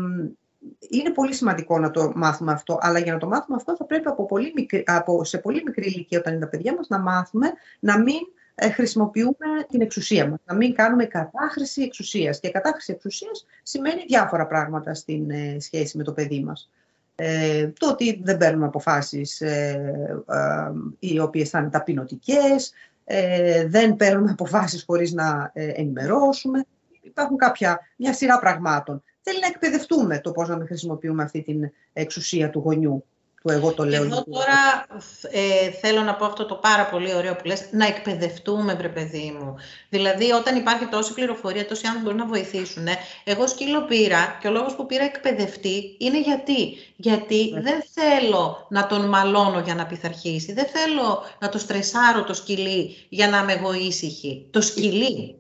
είναι 0.90 1.11
πολύ 1.11 1.34
σημαντικό 1.34 1.78
να 1.78 1.90
το 1.90 2.12
μάθουμε 2.14 2.52
αυτό, 2.52 2.78
αλλά 2.80 2.98
για 2.98 3.12
να 3.12 3.18
το 3.18 3.26
μάθουμε 3.26 3.56
αυτό 3.56 3.76
θα 3.76 3.84
πρέπει 3.84 4.09
από, 4.09 4.26
πολύ 4.26 4.52
μικρή, 4.54 4.82
από 4.86 5.24
σε 5.24 5.38
πολύ 5.38 5.62
μικρή 5.66 5.86
ηλικία 5.86 6.18
όταν 6.18 6.32
είναι 6.32 6.42
τα 6.42 6.48
παιδιά 6.48 6.74
μας 6.74 6.88
να 6.88 6.98
μάθουμε 6.98 7.52
να 7.80 7.98
μην 7.98 8.18
ε, 8.54 8.70
χρησιμοποιούμε 8.70 9.46
την 9.68 9.80
εξουσία 9.80 10.28
μας, 10.28 10.38
να 10.44 10.54
μην 10.54 10.74
κάνουμε 10.74 11.04
κατάχρηση 11.04 11.82
εξουσίας. 11.82 12.40
Και 12.40 12.50
κατάχρηση 12.50 12.92
εξουσίας 12.92 13.46
σημαίνει 13.62 14.04
διάφορα 14.06 14.46
πράγματα 14.46 14.94
στην 14.94 15.30
ε, 15.30 15.56
σχέση 15.61 15.96
με 15.96 16.02
το 16.02 16.12
παιδί 16.12 16.40
μας. 16.40 16.70
Ε, 17.14 17.68
το 17.78 17.88
ότι 17.88 18.20
δεν 18.22 18.36
παίρνουμε 18.36 18.66
αποφάσεις 18.66 19.40
ε, 19.40 20.22
ε, 20.28 20.72
οι 20.98 21.18
οποίες 21.18 21.50
θα 21.50 21.59
είναι 21.59 21.70
ταπεινωτικές, 21.70 22.72
ε, 23.04 23.66
δεν 23.66 23.96
παίρνουμε 23.96 24.30
αποφάσεις 24.30 24.84
χωρίς 24.84 25.12
να 25.12 25.50
ε, 25.54 25.68
ενημερώσουμε. 25.68 26.64
Υπάρχουν 27.02 27.36
κάποια, 27.36 27.80
μια 27.96 28.12
σειρά 28.12 28.38
πραγμάτων. 28.38 29.02
Θέλει 29.29 29.41
να 29.41 29.47
εκπαιδευτούμε 29.47 30.20
το 30.20 30.31
πώς 30.31 30.49
να 30.49 30.64
χρησιμοποιούμε 30.66 31.22
αυτή 31.22 31.43
την 31.43 31.70
εξουσία 31.93 32.51
του 32.51 32.59
γονιού 32.59 33.05
που 33.43 33.51
εγώ 33.51 33.72
το 33.72 33.85
λέω. 33.85 34.05
Εγώ 34.05 34.24
τώρα 34.24 34.87
ε, 35.31 35.70
θέλω 35.70 36.03
να 36.03 36.14
πω 36.14 36.24
αυτό 36.24 36.47
το 36.47 36.55
πάρα 36.55 36.87
πολύ 36.87 37.14
ωραίο 37.14 37.37
που 37.37 37.47
λες, 37.47 37.68
να 37.70 37.87
εκπαιδευτούμε, 37.87 38.74
βρε 38.74 38.89
παιδί 38.89 39.37
μου. 39.41 39.55
Δηλαδή, 39.89 40.31
όταν 40.33 40.57
υπάρχει 40.57 40.87
τόση 40.87 41.12
πληροφορία, 41.12 41.66
τόσοι 41.66 41.87
άνθρωποι 41.87 42.05
μπορούν 42.05 42.20
να 42.20 42.26
βοηθήσουν. 42.26 42.87
Ε. 42.87 42.93
Εγώ 43.24 43.47
σκύλο 43.47 43.85
πήρα 43.85 44.39
και 44.41 44.49
ο 44.49 44.51
λόγος 44.51 44.74
που 44.74 44.87
πήρα 44.87 45.05
εκπαιδευτή 45.05 45.97
είναι 45.99 46.20
γιατί. 46.20 46.76
Γιατί 46.97 47.51
ναι. 47.55 47.61
δεν 47.61 47.83
θέλω 47.93 48.66
να 48.70 48.87
τον 48.87 49.09
μαλώνω 49.09 49.61
για 49.61 49.74
να 49.74 49.87
πειθαρχήσει. 49.87 50.53
Δεν 50.53 50.66
θέλω 50.66 51.24
να 51.39 51.49
το 51.49 51.59
στρεσάρω 51.59 52.24
το 52.24 52.35
σκυλί 52.35 53.07
για 53.09 53.29
να 53.29 53.39
είμαι 53.39 53.53
εγώ 53.53 53.72
ήσυχη. 53.72 54.47
Το 54.51 54.61
σκυλί. 54.61 55.37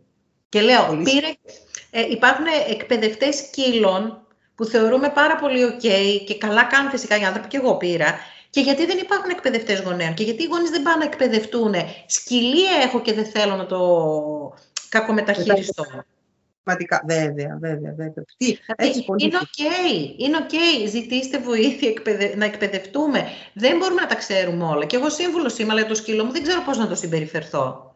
Και 0.48 0.60
λέω, 0.60 1.00
πήρε, 1.04 1.32
ε, 1.90 2.00
υπάρχουν 2.10 2.44
εκπαιδευτές 2.68 3.36
σκύλων 3.36 4.26
που 4.54 4.64
θεωρούμε 4.64 5.08
πάρα 5.08 5.36
πολύ 5.36 5.64
ok 5.64 5.86
και 6.26 6.38
καλά 6.38 6.64
κάνουν 6.64 6.90
φυσικά 6.90 7.18
οι 7.18 7.24
άνθρωποι, 7.24 7.48
και 7.48 7.56
εγώ 7.56 7.76
πήρα, 7.76 8.18
και 8.50 8.60
γιατί 8.60 8.86
δεν 8.86 8.98
υπάρχουν 8.98 9.30
εκπαιδευτές 9.30 9.80
γονέων 9.80 10.14
και 10.14 10.22
γιατί 10.22 10.42
οι 10.42 10.46
γονείς 10.46 10.70
δεν 10.70 10.82
πάνε 10.82 10.96
να 10.96 11.04
εκπαιδευτούν; 11.04 11.74
Σκυλί 12.06 12.70
έχω 12.82 13.00
και 13.00 13.12
δεν 13.12 13.24
θέλω 13.24 13.56
να 13.56 13.66
το 13.66 13.78
κακομεταχειριστώ. 14.88 15.84
Πραγματικά, 16.62 17.02
βέβαια, 17.06 17.58
βέβαια, 17.60 17.94
βέβαια. 17.96 18.24
έτσι, 18.76 19.04
πολύ 19.04 19.24
είναι 19.24 19.36
οκ, 19.36 19.58
είναι 20.16 20.36
οκ. 20.36 20.88
Ζητήστε 20.88 21.38
βοήθεια 21.38 21.92
να 22.36 22.44
εκπαιδευτούμε. 22.44 23.24
Δεν 23.52 23.76
μπορούμε 23.76 24.00
να 24.00 24.06
τα 24.06 24.14
ξέρουμε 24.14 24.64
όλα. 24.64 24.84
Και 24.84 24.96
εγώ 24.96 25.10
σύμβουλο 25.10 25.54
είμαι, 25.58 25.72
αλλά 25.72 25.86
το 25.86 25.94
σκύλο 25.94 26.24
μου 26.24 26.32
δεν 26.32 26.42
ξέρω 26.42 26.62
πώς 26.62 26.78
να 26.78 26.88
το 26.88 26.94
συμπεριφερθώ 26.94 27.87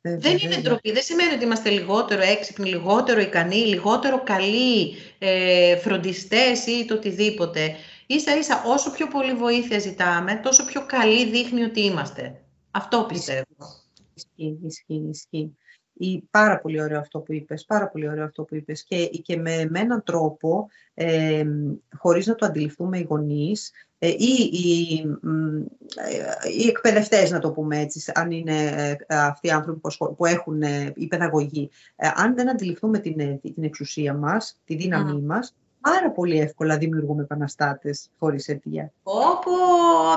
δεν 0.00 0.36
είναι 0.36 0.56
ντροπή. 0.56 0.92
Δεν 0.92 1.02
σημαίνει 1.02 1.34
ότι 1.34 1.44
είμαστε 1.44 1.70
λιγότερο 1.70 2.22
έξυπνοι, 2.22 2.68
λιγότερο 2.68 3.20
ικανοί, 3.20 3.56
λιγότερο 3.56 4.22
καλοί 4.22 4.94
ε, 5.18 5.76
φροντιστές 5.76 6.66
ή 6.66 6.84
το 6.84 6.94
οτιδήποτε. 6.94 7.76
Ίσα 8.06 8.36
ίσα 8.36 8.62
όσο 8.66 8.90
πιο 8.90 9.08
πολύ 9.08 9.34
βοήθεια 9.34 9.78
ζητάμε, 9.78 10.40
τόσο 10.42 10.64
πιο 10.64 10.86
καλή 10.86 11.30
δείχνει 11.30 11.62
ότι 11.62 11.80
είμαστε. 11.80 12.40
Αυτό 12.70 13.04
πιστεύω. 13.08 13.44
Ισχύει, 14.14 14.58
ισχύει, 14.66 15.08
ισχύει. 15.10 15.56
Ή 16.02 16.22
πάρα 16.30 16.58
πολύ 16.58 16.82
ωραίο 16.82 16.98
αυτό 16.98 17.18
που 17.18 17.32
είπες, 17.32 17.64
πάρα 17.64 17.88
πολύ 17.88 18.08
ωραίο 18.08 18.24
αυτό 18.24 18.42
που 18.42 18.54
είπες 18.54 18.84
και, 18.84 19.06
και 19.06 19.36
με, 19.36 19.66
με 19.70 19.78
έναν 19.78 20.02
τρόπο, 20.02 20.68
ε, 20.94 21.44
χωρίς 21.96 22.26
να 22.26 22.34
το 22.34 22.46
αντιληφθούμε 22.46 22.98
οι 22.98 23.06
γονείς, 23.08 23.72
ε, 23.98 24.08
ή 24.08 24.50
οι, 24.52 25.04
οι 26.58 26.68
εκπαιδευτές, 26.68 27.30
να 27.30 27.38
το 27.38 27.50
πούμε 27.50 27.78
έτσι, 27.78 28.12
αν 28.14 28.30
είναι 28.30 28.66
ε, 29.06 29.16
αυτοί 29.16 29.46
οι 29.46 29.50
άνθρωποι 29.50 29.80
που 30.16 30.26
έχουν 30.26 30.62
η 30.94 31.06
παιδαγωγή, 31.06 31.70
αν 32.14 32.34
δεν 32.34 32.50
αντιληφθούμε 32.50 32.98
την, 32.98 33.40
την 33.40 33.64
εξουσία 33.64 34.14
μας, 34.14 34.60
τη 34.64 34.76
δύναμή 34.76 35.20
mm. 35.22 35.26
μας, 35.26 35.54
πάρα 35.80 36.10
πολύ 36.10 36.38
εύκολα 36.38 36.78
δημιουργούμε 36.78 37.22
επαναστάτες 37.22 38.10
χωρίς 38.18 38.48
αιτία. 38.48 38.92
Πω, 39.02 39.12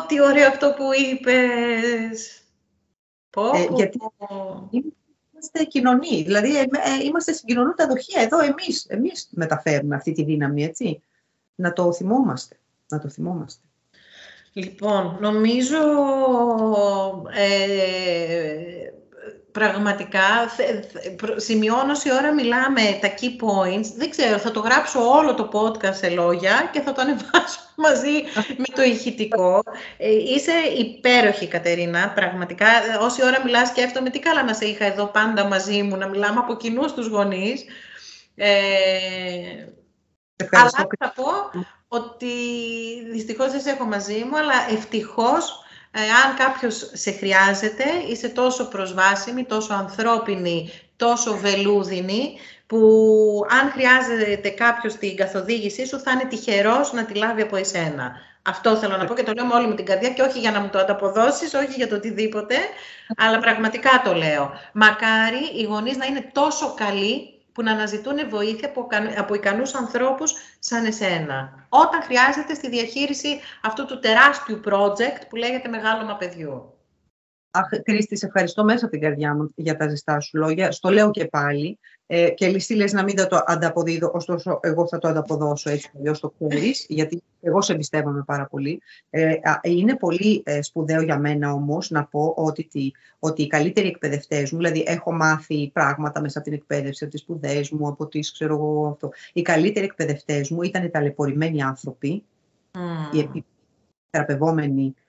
τι 0.07 0.21
ωραίο 0.21 0.47
αυτό 0.47 0.73
που 0.77 0.83
είπες! 1.11 2.37
Πω, 3.29 3.45
ε, 3.45 3.67
γιατί 3.75 3.97
είμαστε 5.43 5.63
κοινωνοί, 5.63 6.23
δηλαδή 6.23 6.49
είμαστε 7.03 7.33
συγκοινωνούντα 7.33 7.87
δοχεία. 7.87 8.21
Εδώ 8.21 8.39
εμείς, 8.39 8.85
εμείς 8.85 9.27
μεταφέρουμε 9.31 9.95
αυτή 9.95 10.11
τη 10.11 10.23
δύναμη, 10.23 10.63
έτσι. 10.63 11.01
Να 11.55 11.73
το 11.73 11.93
θυμόμαστε, 11.93 12.59
να 12.87 12.99
το 12.99 13.09
θυμόμαστε. 13.09 13.61
Λοιπόν, 14.53 15.17
νομίζω 15.19 15.77
ε, 17.33 18.92
πραγματικά, 19.53 20.49
σημειώνω 21.35 21.91
η 22.03 22.11
ώρα 22.11 22.33
μιλάμε 22.33 22.81
τα 23.01 23.07
key 23.07 23.43
points, 23.45 23.85
δεν 23.95 24.09
ξέρω, 24.09 24.37
θα 24.37 24.51
το 24.51 24.59
γράψω 24.59 25.09
όλο 25.09 25.33
το 25.33 25.49
podcast 25.53 25.95
σε 25.95 26.09
λόγια 26.09 26.69
και 26.71 26.81
θα 26.81 26.91
το 26.91 27.01
ανεβάσω 27.01 27.59
μαζί 27.85 28.23
με 28.57 28.65
το 28.75 28.81
ηχητικό. 28.81 29.63
Ε, 29.97 30.09
είσαι 30.09 30.51
υπέροχη 30.77 31.47
Κατερίνα, 31.47 32.09
πραγματικά. 32.09 32.67
Όση 33.01 33.25
ώρα 33.25 33.43
μιλάς 33.43 33.67
σκέφτομαι 33.67 34.09
τι 34.09 34.19
καλά 34.19 34.43
να 34.43 34.53
σε 34.53 34.65
είχα 34.65 34.85
εδώ 34.85 35.05
πάντα 35.05 35.47
μαζί 35.47 35.81
μου, 35.81 35.97
να 35.97 36.07
μιλάμε 36.07 36.39
από 36.39 36.55
κοινού 36.55 36.93
τους 36.93 37.07
γονείς. 37.07 37.65
Ε, 38.35 38.47
αλλά 40.51 40.69
θα 40.99 41.13
πω 41.15 41.59
ότι 41.87 42.27
δυστυχώς 43.11 43.51
δεν 43.51 43.61
σε 43.61 43.69
έχω 43.69 43.85
μαζί 43.85 44.23
μου, 44.29 44.37
αλλά 44.37 44.53
ευτυχώς 44.71 45.49
ε, 45.49 45.62
αν 45.99 46.35
κάποιος 46.37 46.89
σε 46.93 47.11
χρειάζεται, 47.11 47.83
είσαι 48.09 48.29
τόσο 48.29 48.67
προσβάσιμη, 48.67 49.43
τόσο 49.43 49.73
ανθρώπινη, 49.73 50.71
τόσο 50.95 51.37
βελούδινη, 51.37 52.37
που 52.67 52.79
αν 53.61 53.71
χρειάζεται 53.71 54.49
κάποιος 54.49 54.93
την 54.93 55.15
καθοδήγησή 55.15 55.85
σου, 55.85 55.99
θα 55.99 56.11
είναι 56.11 56.25
τυχερός 56.25 56.93
να 56.93 57.05
τη 57.05 57.13
λάβει 57.13 57.41
από 57.41 57.55
εσένα. 57.55 58.11
Αυτό 58.45 58.75
θέλω 58.75 58.97
να 58.97 59.05
πω 59.05 59.13
και 59.13 59.23
το 59.23 59.31
λέω 59.33 59.45
με 59.45 59.53
όλη 59.53 59.67
μου 59.67 59.75
την 59.75 59.85
καρδιά 59.85 60.09
και 60.09 60.21
όχι 60.21 60.39
για 60.39 60.51
να 60.51 60.59
μου 60.59 60.69
το 60.69 60.79
ανταποδώσεις, 60.79 61.53
όχι 61.53 61.73
για 61.75 61.87
το 61.87 61.95
οτιδήποτε, 61.95 62.55
αλλά 63.17 63.39
πραγματικά 63.39 64.01
το 64.03 64.13
λέω. 64.13 64.51
Μακάρι 64.73 65.43
οι 65.55 65.63
γονείς 65.63 65.97
να 65.97 66.05
είναι 66.05 66.29
τόσο 66.31 66.73
καλοί 66.73 67.32
που 67.53 67.63
να 67.63 67.71
αναζητούν 67.71 68.29
βοήθεια 68.29 68.67
από, 68.67 68.87
από 69.17 69.33
ικανούς 69.33 69.73
ανθρώπους 69.73 70.33
σαν 70.59 70.85
εσένα. 70.85 71.67
Όταν 71.69 72.01
χρειάζεται 72.01 72.53
στη 72.53 72.69
διαχείριση 72.69 73.39
αυτού 73.63 73.85
του 73.85 73.99
τεράστιου 73.99 74.59
project 74.65 75.27
που 75.29 75.35
λέγεται 75.35 75.69
«Μεγάλωμα 75.69 76.15
παιδιού». 76.15 76.73
Αχ, 77.51 77.69
Κρίστη, 77.83 78.17
σε 78.17 78.25
ευχαριστώ 78.25 78.63
μέσα 78.63 78.85
από 78.85 78.93
την 78.93 79.01
καρδιά 79.01 79.35
μου 79.35 79.53
για 79.55 79.77
τα 79.77 79.87
ζεστά 79.87 80.19
σου 80.19 80.37
λόγια. 80.37 80.71
Στο 80.71 80.89
λέω 80.89 81.11
και 81.11 81.25
πάλι. 81.25 81.79
Ε, 82.15 82.29
και 82.29 82.45
εσύ 82.45 82.73
λες 82.73 82.93
να 82.93 83.03
μην 83.03 83.15
το 83.15 83.43
ανταποδίδω, 83.45 84.11
ωστόσο 84.13 84.59
εγώ 84.61 84.87
θα 84.87 84.97
το 84.97 85.07
ανταποδώσω 85.07 85.69
έτσι 85.69 85.91
αλλιώς 85.97 86.19
το 86.19 86.33
ξέρεις, 86.37 86.85
γιατί 86.89 87.23
εγώ 87.41 87.61
σε 87.61 87.73
εμπιστεύομαι 87.73 88.23
πάρα 88.25 88.45
πολύ. 88.45 88.81
Ε, 89.09 89.33
είναι 89.61 89.95
πολύ 89.95 90.41
ε, 90.45 90.61
σπουδαίο 90.61 91.01
για 91.01 91.19
μένα 91.19 91.51
όμως 91.51 91.89
να 91.89 92.05
πω 92.05 92.33
ότι, 92.37 92.63
τι, 92.63 92.91
ότι 93.19 93.41
οι 93.41 93.47
καλύτεροι 93.47 93.87
εκπαιδευτές 93.87 94.51
μου, 94.51 94.57
δηλαδή 94.57 94.83
έχω 94.87 95.11
μάθει 95.11 95.69
πράγματα 95.73 96.21
μέσα 96.21 96.39
από 96.39 96.49
την 96.49 96.57
εκπαίδευση, 96.57 97.03
από 97.03 97.13
τις 97.13 97.21
σπουδές 97.21 97.69
μου, 97.69 97.87
από 97.87 98.07
τις 98.07 98.31
ξέρω 98.31 98.53
εγώ 98.53 98.87
αυτό. 98.87 99.11
Οι 99.33 99.41
καλύτεροι 99.41 99.85
εκπαιδευτές 99.85 100.49
μου 100.49 100.61
ήταν 100.61 100.83
οι 100.83 100.89
ταλαιπωρημένοι 100.89 101.63
άνθρωποι, 101.63 102.23
mm. 102.71 103.15
οι 103.33 103.43
θεραπευόμενοι 104.09 104.85
ε, 104.85 105.02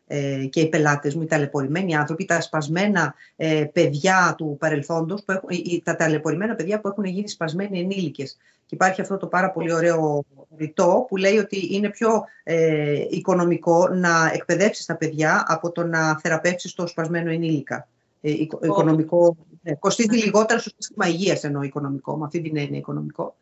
και 0.50 0.60
οι 0.60 0.68
πελάτες 0.68 1.14
μου, 1.14 1.22
οι 1.22 1.26
ταλαιπωρημένοι 1.26 1.96
άνθρωποι, 1.96 2.24
τα 2.24 2.40
σπασμένα 2.40 3.14
ε, 3.36 3.64
παιδιά 3.72 4.34
του 4.36 4.56
παρελθόντος, 4.58 5.22
που 5.24 5.32
έχουν, 5.32 5.82
τα 5.82 5.96
ταλαιπωρημένα 5.96 6.54
παιδιά 6.54 6.80
που 6.80 6.88
έχουν 6.88 7.04
γίνει 7.04 7.28
σπασμένοι 7.28 7.78
ενήλικες. 7.80 8.36
Και 8.66 8.74
υπάρχει 8.74 9.00
αυτό 9.00 9.16
το 9.16 9.26
πάρα 9.26 9.50
πολύ 9.50 9.72
ωραίο 9.72 10.24
ρητό 10.56 11.04
που 11.08 11.16
λέει 11.16 11.38
ότι 11.38 11.74
είναι 11.74 11.88
πιο 11.88 12.24
ε, 12.42 13.04
οικονομικό 13.10 13.88
να 13.88 14.30
εκπαιδεύσεις 14.32 14.86
τα 14.86 14.96
παιδιά 14.96 15.44
από 15.46 15.70
το 15.70 15.84
να 15.86 16.18
θεραπεύσεις 16.18 16.74
το 16.74 16.86
σπασμένο 16.86 17.30
ενήλικα. 17.30 17.88
Ε, 18.20 18.30
οικονομικό, 18.62 19.36
ναι, 19.62 19.74
κοστίζει 19.74 20.16
λιγότερο 20.16 20.60
στο 20.60 20.70
σύστημα 20.76 21.06
υγείας 21.06 21.44
εννοώ 21.44 21.62
οικονομικό, 21.62 22.16
με 22.16 22.24
αυτή 22.24 22.40
την 22.40 22.56
έννοια 22.56 22.78
οικονομικό 22.78 23.34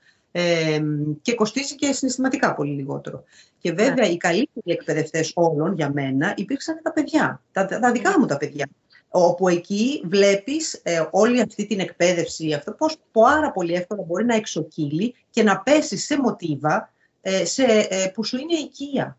και 1.22 1.34
κοστίζει 1.34 1.74
και 1.74 1.92
συναισθηματικά 1.92 2.54
πολύ 2.54 2.72
λιγότερο. 2.72 3.24
Και 3.58 3.72
ναι. 3.72 3.84
βέβαια 3.84 4.08
οι 4.08 4.16
καλύτεροι 4.16 4.72
εκπαιδευτές 4.72 5.32
όλων 5.34 5.74
για 5.74 5.90
μένα 5.92 6.34
υπήρξαν 6.36 6.80
τα 6.82 6.92
παιδιά, 6.92 7.42
τα, 7.52 7.66
τα 7.66 7.92
δικά 7.92 8.18
μου 8.18 8.26
τα 8.26 8.36
παιδιά. 8.36 8.68
Όπου 9.08 9.48
εκεί 9.48 10.02
βλέπεις 10.04 10.80
ε, 10.82 11.08
όλη 11.10 11.40
αυτή 11.40 11.66
την 11.66 11.80
εκπαίδευση, 11.80 12.52
αυτό 12.52 12.72
πώς 12.72 12.96
πάρα 13.12 13.52
πολύ 13.52 13.74
εύκολα 13.74 14.02
μπορεί 14.02 14.24
να 14.24 14.34
εξοκύλει 14.34 15.14
και 15.30 15.42
να 15.42 15.60
πέσει 15.60 15.96
σε 15.96 16.20
μοτίβα 16.20 16.92
ε, 17.20 17.44
σε, 17.44 17.64
ε, 17.88 18.10
που 18.14 18.24
σου 18.24 18.38
είναι 18.38 18.54
οικία 18.54 19.16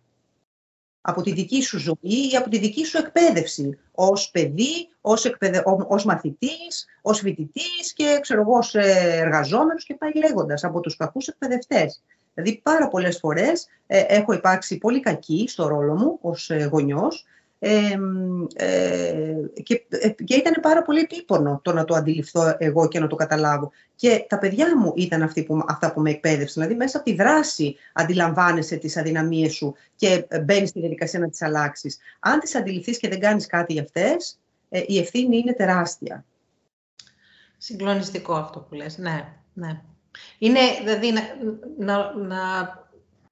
από 1.05 1.21
τη 1.21 1.31
δική 1.31 1.61
σου 1.61 1.79
ζωή 1.79 2.29
ή 2.31 2.35
από 2.37 2.49
τη 2.49 2.57
δική 2.57 2.85
σου 2.85 2.97
εκπαίδευση 2.97 3.79
ως 3.91 4.29
παιδί, 4.31 4.89
ως, 5.01 5.25
εκπαιδε... 5.25 5.63
ως 5.87 6.05
μαθητής, 6.05 6.85
ως 7.01 7.19
φοιτητής 7.19 7.93
και 7.95 8.19
ξέρω 8.21 8.41
εγώ 8.41 8.57
ως 8.57 8.75
εργαζόμενος 8.75 9.83
και 9.85 9.95
πάει 9.95 10.11
λέγοντας 10.13 10.63
από 10.63 10.79
τους 10.79 10.97
κακούς 10.97 11.27
εκπαιδευτές. 11.27 12.01
Δηλαδή 12.33 12.59
πάρα 12.63 12.87
πολλές 12.87 13.17
φορές 13.17 13.67
ε, 13.87 13.99
έχω 13.99 14.33
υπάρξει 14.33 14.77
πολύ 14.77 14.99
κακή 14.99 15.45
στο 15.47 15.67
ρόλο 15.67 15.95
μου 15.95 16.17
ως 16.21 16.49
ε, 16.49 16.63
γονιός 16.71 17.25
ε, 17.65 17.99
και, 19.63 19.85
και 20.25 20.35
ήταν 20.35 20.53
πάρα 20.61 20.81
πολύ 20.81 20.99
επίπονο 20.99 21.59
το 21.63 21.73
να 21.73 21.85
το 21.85 21.95
αντιληφθώ 21.95 22.55
εγώ 22.57 22.87
και 22.87 22.99
να 22.99 23.07
το 23.07 23.15
καταλάβω. 23.15 23.71
Και 23.95 24.25
τα 24.29 24.37
παιδιά 24.37 24.77
μου 24.77 24.93
ήταν 24.95 25.21
αυτοί 25.21 25.43
που, 25.43 25.63
αυτά 25.67 25.93
που 25.93 26.01
με 26.01 26.09
εκπαίδευσαν. 26.09 26.63
Δηλαδή 26.63 26.75
μέσα 26.75 26.97
από 26.97 27.05
τη 27.05 27.15
δράση 27.15 27.75
αντιλαμβάνεσαι 27.93 28.75
τις 28.75 28.97
αδυναμίες 28.97 29.53
σου 29.53 29.75
και 29.95 30.27
μπαίνεις 30.43 30.69
στη 30.69 30.79
διαδικασία 30.79 31.19
να 31.19 31.29
τις 31.29 31.41
αλλάξεις. 31.41 31.97
Αν 32.19 32.39
τις 32.39 32.55
αντιληφθείς 32.55 32.97
και 32.97 33.07
δεν 33.07 33.19
κάνεις 33.19 33.45
κάτι 33.45 33.73
για 33.73 33.81
αυτές, 33.81 34.39
η 34.69 34.97
ευθύνη 34.97 35.37
είναι 35.37 35.53
τεράστια. 35.53 36.25
Συγκλονιστικό 37.57 38.33
αυτό 38.33 38.59
που 38.59 38.75
λες, 38.75 38.97
ναι. 38.97 39.27
ναι. 39.53 39.81
Είναι, 40.37 40.59
δηλαδή, 40.83 41.13
να, 41.77 42.13
να 42.15 42.37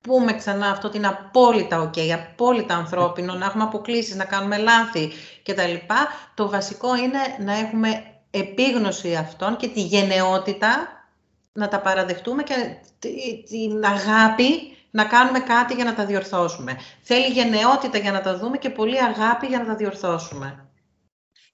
πούμε 0.01 0.33
ξανά 0.33 0.69
αυτό 0.69 0.87
ότι 0.87 0.97
είναι 0.97 1.07
απόλυτα 1.07 1.89
ok, 1.89 1.99
απόλυτα 2.09 2.75
ανθρώπινο, 2.75 3.33
να 3.33 3.45
έχουμε 3.45 3.63
αποκλήσεις, 3.63 4.15
να 4.15 4.25
κάνουμε 4.25 4.57
λάθη 4.57 5.11
κτλ. 5.43 5.93
Το 6.33 6.49
βασικό 6.49 6.95
είναι 6.95 7.19
να 7.39 7.57
έχουμε 7.57 8.03
επίγνωση 8.31 9.15
αυτών 9.15 9.57
και 9.57 9.67
τη 9.67 9.81
γενναιότητα 9.81 10.87
να 11.53 11.67
τα 11.67 11.81
παραδεχτούμε 11.81 12.43
και 12.43 12.53
την 13.47 13.85
αγάπη 13.85 14.77
να 14.91 15.05
κάνουμε 15.05 15.39
κάτι 15.39 15.73
για 15.73 15.83
να 15.83 15.95
τα 15.95 16.05
διορθώσουμε. 16.05 16.77
Θέλει 17.01 17.27
γενναιότητα 17.27 17.97
για 17.97 18.11
να 18.11 18.21
τα 18.21 18.37
δούμε 18.37 18.57
και 18.57 18.69
πολύ 18.69 19.03
αγάπη 19.03 19.47
για 19.47 19.59
να 19.59 19.65
τα 19.65 19.75
διορθώσουμε. 19.75 20.65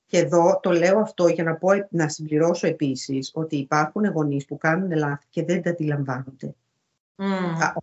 Και 0.06 0.18
εδώ 0.18 0.60
το 0.64 0.72
λέω 0.72 1.00
αυτό 1.00 1.28
για 1.28 1.44
να, 1.44 1.56
πω, 1.56 1.70
να 1.90 2.10
συμπληρώσω 2.10 2.68
επίσης 2.68 3.32
ότι 3.34 3.56
υπάρχουν 3.56 4.06
γονείς 4.06 4.46
που 4.46 4.58
κάνουν 4.58 4.92
λάθη 4.92 5.26
και 5.30 5.44
δεν 5.44 5.62
τα 5.62 5.70
αντιλαμβάνονται. 5.70 6.56
Μμ. 7.18 7.74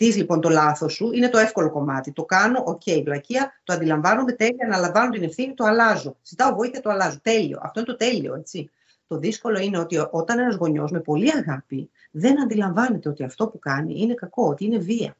Λοιπόν 0.00 0.40
το 0.40 0.48
λάθος 0.48 0.92
σου, 0.92 1.12
είναι 1.12 1.28
το 1.28 1.38
εύκολο 1.38 1.70
κομμάτι. 1.70 2.12
Το 2.12 2.24
κάνω, 2.24 2.62
ok, 2.66 2.80
okay, 2.84 3.02
βλακεία, 3.04 3.60
το 3.64 3.72
αντιλαμβάνομαι, 3.72 4.32
τέλεια, 4.32 4.66
αναλαμβάνω 4.66 5.10
την 5.10 5.22
ευθύνη, 5.22 5.54
το 5.54 5.64
αλλάζω. 5.64 6.16
Ζητάω 6.22 6.54
βοήθεια, 6.54 6.80
το 6.80 6.90
αλλάζω. 6.90 7.18
Τέλειο. 7.22 7.58
Αυτό 7.62 7.80
είναι 7.80 7.88
το 7.88 7.96
τέλειο, 7.96 8.34
έτσι. 8.34 8.70
Το 9.06 9.18
δύσκολο 9.18 9.58
είναι 9.58 9.78
ότι 9.78 10.06
όταν 10.10 10.38
ένας 10.38 10.54
γονιός 10.54 10.90
με 10.90 11.00
πολύ 11.00 11.30
αγάπη 11.30 11.90
δεν 12.10 12.42
αντιλαμβάνεται 12.42 13.08
ότι 13.08 13.24
αυτό 13.24 13.48
που 13.48 13.58
κάνει 13.58 14.00
είναι 14.00 14.14
κακό, 14.14 14.48
ότι 14.48 14.64
είναι 14.64 14.78
βία. 14.78 15.16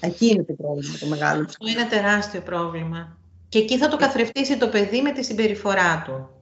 Εκεί 0.00 0.26
είναι 0.26 0.42
το 0.42 0.52
πρόβλημα 0.52 0.96
το 1.00 1.06
μεγάλο. 1.06 1.44
Αυτό 1.44 1.66
είναι 1.68 1.84
τεράστιο 1.84 2.40
πρόβλημα. 2.40 3.18
Και 3.48 3.58
εκεί 3.58 3.78
θα 3.78 3.88
το 3.88 3.96
καθρεφτήσει 3.96 4.56
το 4.56 4.68
παιδί 4.68 5.02
με 5.02 5.12
τη 5.12 5.24
συμπεριφορά 5.24 6.02
του. 6.06 6.33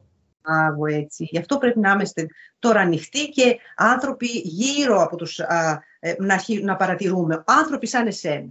Άγω 0.43 0.87
έτσι. 0.87 1.25
Γι' 1.31 1.39
αυτό 1.39 1.59
πρέπει 1.59 1.79
να 1.79 1.91
είμαστε 1.91 2.27
τώρα 2.59 2.81
ανοιχτοί 2.81 3.29
και 3.29 3.59
άνθρωποι 3.77 4.27
γύρω 4.27 5.03
από 5.03 5.17
τους, 5.17 5.41
α, 5.41 5.83
ε, 6.01 6.15
να, 6.19 6.41
να 6.63 6.77
παρατηρούμε. 6.77 7.43
Άνθρωποι 7.47 7.87
σαν 7.87 8.07
εσένα. 8.07 8.49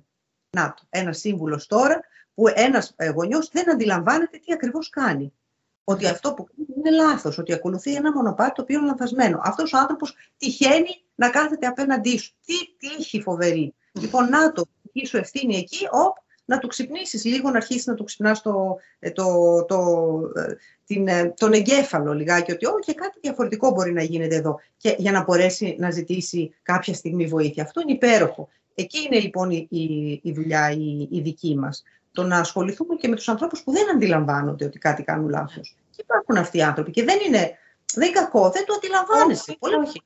Να 0.49 0.73
το, 0.73 0.83
ένας 0.89 1.17
σύμβουλος 1.17 1.67
τώρα 1.67 1.99
που 2.33 2.47
ένας 2.53 2.93
ε, 2.95 3.09
γονιός 3.09 3.49
δεν 3.51 3.71
αντιλαμβάνεται 3.71 4.37
τι 4.37 4.53
ακριβώς 4.53 4.89
κάνει. 4.89 5.33
Ότι 5.83 6.07
αυτό 6.07 6.33
που 6.33 6.43
κάνει 6.43 6.67
είναι 6.77 7.03
λάθος, 7.03 7.37
ότι 7.37 7.53
ακολουθεί 7.53 7.95
ένα 7.95 8.11
μονοπάτι 8.11 8.51
το 8.53 8.61
οποίο 8.61 8.77
είναι 8.77 8.87
λανθασμένο. 8.87 9.39
Αυτός 9.43 9.73
ο 9.73 9.77
άνθρωπος 9.77 10.15
τυχαίνει 10.37 11.03
να 11.15 11.29
κάθεται 11.29 11.67
απέναντί 11.67 12.17
σου. 12.17 12.33
Τι 12.45 12.55
τύχη 12.77 13.21
φοβερή. 13.21 13.73
Λοιπόν, 13.91 14.29
να 14.29 14.51
το, 14.51 14.65
η 14.91 15.05
σου 15.05 15.17
ευθύνη 15.17 15.55
εκεί, 15.55 15.87
οπ, 15.91 16.15
να 16.51 16.59
το 16.59 16.67
ξυπνήσεις 16.67 17.25
λίγο, 17.25 17.49
να 17.49 17.57
αρχίσεις 17.57 17.85
να 17.85 17.93
το 17.93 18.03
ξυπνάς 18.03 18.41
το, 18.41 18.77
ε, 18.99 19.11
το, 19.11 19.25
το, 19.65 19.77
ε, 20.35 20.55
την, 20.85 21.07
ε, 21.07 21.33
τον 21.37 21.53
εγκέφαλο 21.53 22.13
λιγάκι, 22.13 22.51
ότι 22.51 22.65
όχι, 22.65 22.95
κάτι 22.95 23.19
διαφορετικό 23.21 23.71
μπορεί 23.71 23.93
να 23.93 24.03
γίνεται 24.03 24.35
εδώ 24.35 24.59
και 24.77 24.95
για 24.97 25.11
να 25.11 25.23
μπορέσει 25.23 25.75
να 25.79 25.91
ζητήσει 25.91 26.55
κάποια 26.63 26.93
στιγμή 26.93 27.25
βοήθεια. 27.25 27.63
Αυτό 27.63 27.81
είναι 27.81 27.91
υπέροχο. 27.91 28.49
Εκεί 28.75 28.97
είναι 29.05 29.19
λοιπόν 29.19 29.51
η, 29.51 29.67
η, 30.23 30.31
δουλειά 30.31 30.71
η, 30.71 31.07
η 31.11 31.21
δική 31.21 31.55
μας. 31.57 31.83
Το 32.11 32.23
να 32.23 32.37
ασχοληθούμε 32.37 32.95
και 32.95 33.07
με 33.07 33.15
τους 33.15 33.29
ανθρώπους 33.29 33.63
που 33.63 33.71
δεν 33.71 33.89
αντιλαμβάνονται 33.95 34.65
ότι 34.65 34.79
κάτι 34.79 35.03
κάνουν 35.03 35.29
λάθος. 35.29 35.75
Και 35.89 36.01
υπάρχουν 36.01 36.37
αυτοί 36.37 36.57
οι 36.57 36.61
άνθρωποι 36.61 36.91
και 36.91 37.03
δεν 37.03 37.17
είναι 37.27 37.51
δεν 37.93 38.07
είναι 38.07 38.19
κακό, 38.19 38.49
δεν 38.49 38.65
το 38.65 38.73
αντιλαμβάνεσαι. 38.73 39.55
Όχι, 39.59 39.75
όχι. 39.75 40.01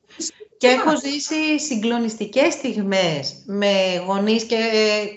Και 0.57 0.67
έχω 0.67 0.97
ζήσει 0.97 1.59
συγκλονιστικές 1.59 2.53
στιγμές 2.53 3.43
με 3.45 4.03
γονείς 4.07 4.43
και 4.43 4.57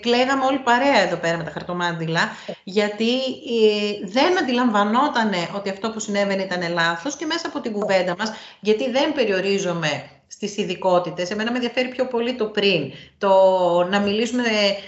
κλαίγαμε 0.01 0.45
όλοι 0.45 0.59
παρέα 0.59 0.99
εδώ 0.99 1.15
πέρα 1.15 1.37
με 1.37 1.43
τα 1.43 1.51
χαρτομάτιλα, 1.51 2.21
γιατί 2.63 3.13
ε, 3.13 4.07
δεν 4.07 4.37
αντιλαμβανόταν 4.37 5.31
ότι 5.55 5.69
αυτό 5.69 5.91
που 5.91 5.99
συνέβαινε 5.99 6.43
ήταν 6.43 6.73
λάθος 6.73 7.15
και 7.15 7.25
μέσα 7.25 7.47
από 7.47 7.59
την 7.59 7.71
κουβέντα 7.71 8.15
μας, 8.19 8.31
γιατί 8.59 8.91
δεν 8.91 9.13
περιορίζομαι 9.13 10.18
στις 10.31 10.57
ειδικότητες. 10.57 11.29
Εμένα 11.29 11.51
με 11.51 11.57
ενδιαφέρει 11.57 11.87
πιο 11.87 12.07
πολύ 12.07 12.33
το 12.33 12.45
πριν. 12.45 12.91
Το 13.17 13.29
να 13.89 13.99
μιλήσουμε, 13.99 14.43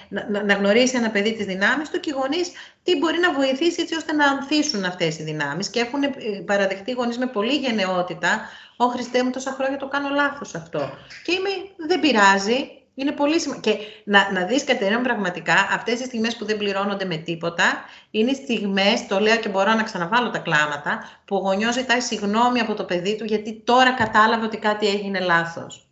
να, 0.10 0.44
να 0.44 0.54
γνωρίσει 0.54 0.98
ένα 0.98 1.10
παιδί 1.10 1.34
τις 1.34 1.46
δυνάμεις 1.46 1.90
του 1.90 2.00
και 2.00 2.10
οι 2.10 2.14
γονείς 2.14 2.52
τι 2.84 2.98
μπορεί 2.98 3.20
να 3.20 3.34
βοηθήσει 3.34 3.82
έτσι 3.82 3.96
ώστε 3.96 4.14
να 4.14 4.26
ανθίσουν 4.26 4.84
αυτές 4.86 5.20
οι 5.20 5.24
δυνάμεις. 5.24 5.70
Και 5.70 5.80
έχουν 5.80 6.04
ε, 6.04 6.10
παραδεχτεί 6.46 6.92
γονείς 6.92 7.18
με 7.18 7.28
πολύ 7.28 7.56
γενναιότητα 7.56 8.50
«Ω 8.78 8.88
Χριστέ 8.88 9.24
μου, 9.24 9.30
τόσα 9.30 9.52
χρόνια 9.52 9.78
το 9.78 9.88
κάνω 9.88 10.10
λάθος 10.10 10.56
αυτό». 10.56 10.90
Και 11.24 11.32
είμαι 11.32 11.50
«Δεν 11.88 12.00
πειράζει, 12.00 12.81
είναι 12.94 13.12
πολύ 13.12 13.40
σημαντικό. 13.40 13.70
Και 13.70 13.84
να, 14.04 14.32
να 14.32 14.46
δεις, 14.46 14.64
Κατερίνα, 14.64 15.02
πραγματικά, 15.02 15.54
αυτές 15.54 16.00
οι 16.00 16.04
στιγμές 16.04 16.36
που 16.36 16.46
δεν 16.46 16.58
πληρώνονται 16.58 17.06
με 17.06 17.18
τίποτα, 17.18 17.84
είναι 18.12 18.34
στιγμές, 18.34 19.08
το 19.08 19.20
λέω 19.20 19.38
και 19.38 19.50
μπορώ 19.50 19.74
να 19.74 19.84
ξαναβάλω 19.84 20.30
τα 20.30 20.40
κλάματα, 20.40 21.04
που 21.26 21.36
ο 21.36 21.40
γονιός 21.40 21.74
ζητάει 21.74 22.00
συγγνώμη 22.00 22.60
από 22.60 22.74
το 22.74 22.84
παιδί 22.84 23.16
του, 23.16 23.24
γιατί 23.24 23.62
τώρα 23.64 23.94
κατάλαβε 23.94 24.46
ότι 24.46 24.58
κάτι 24.58 24.88
έγινε 24.88 25.20
λάθος. 25.20 25.86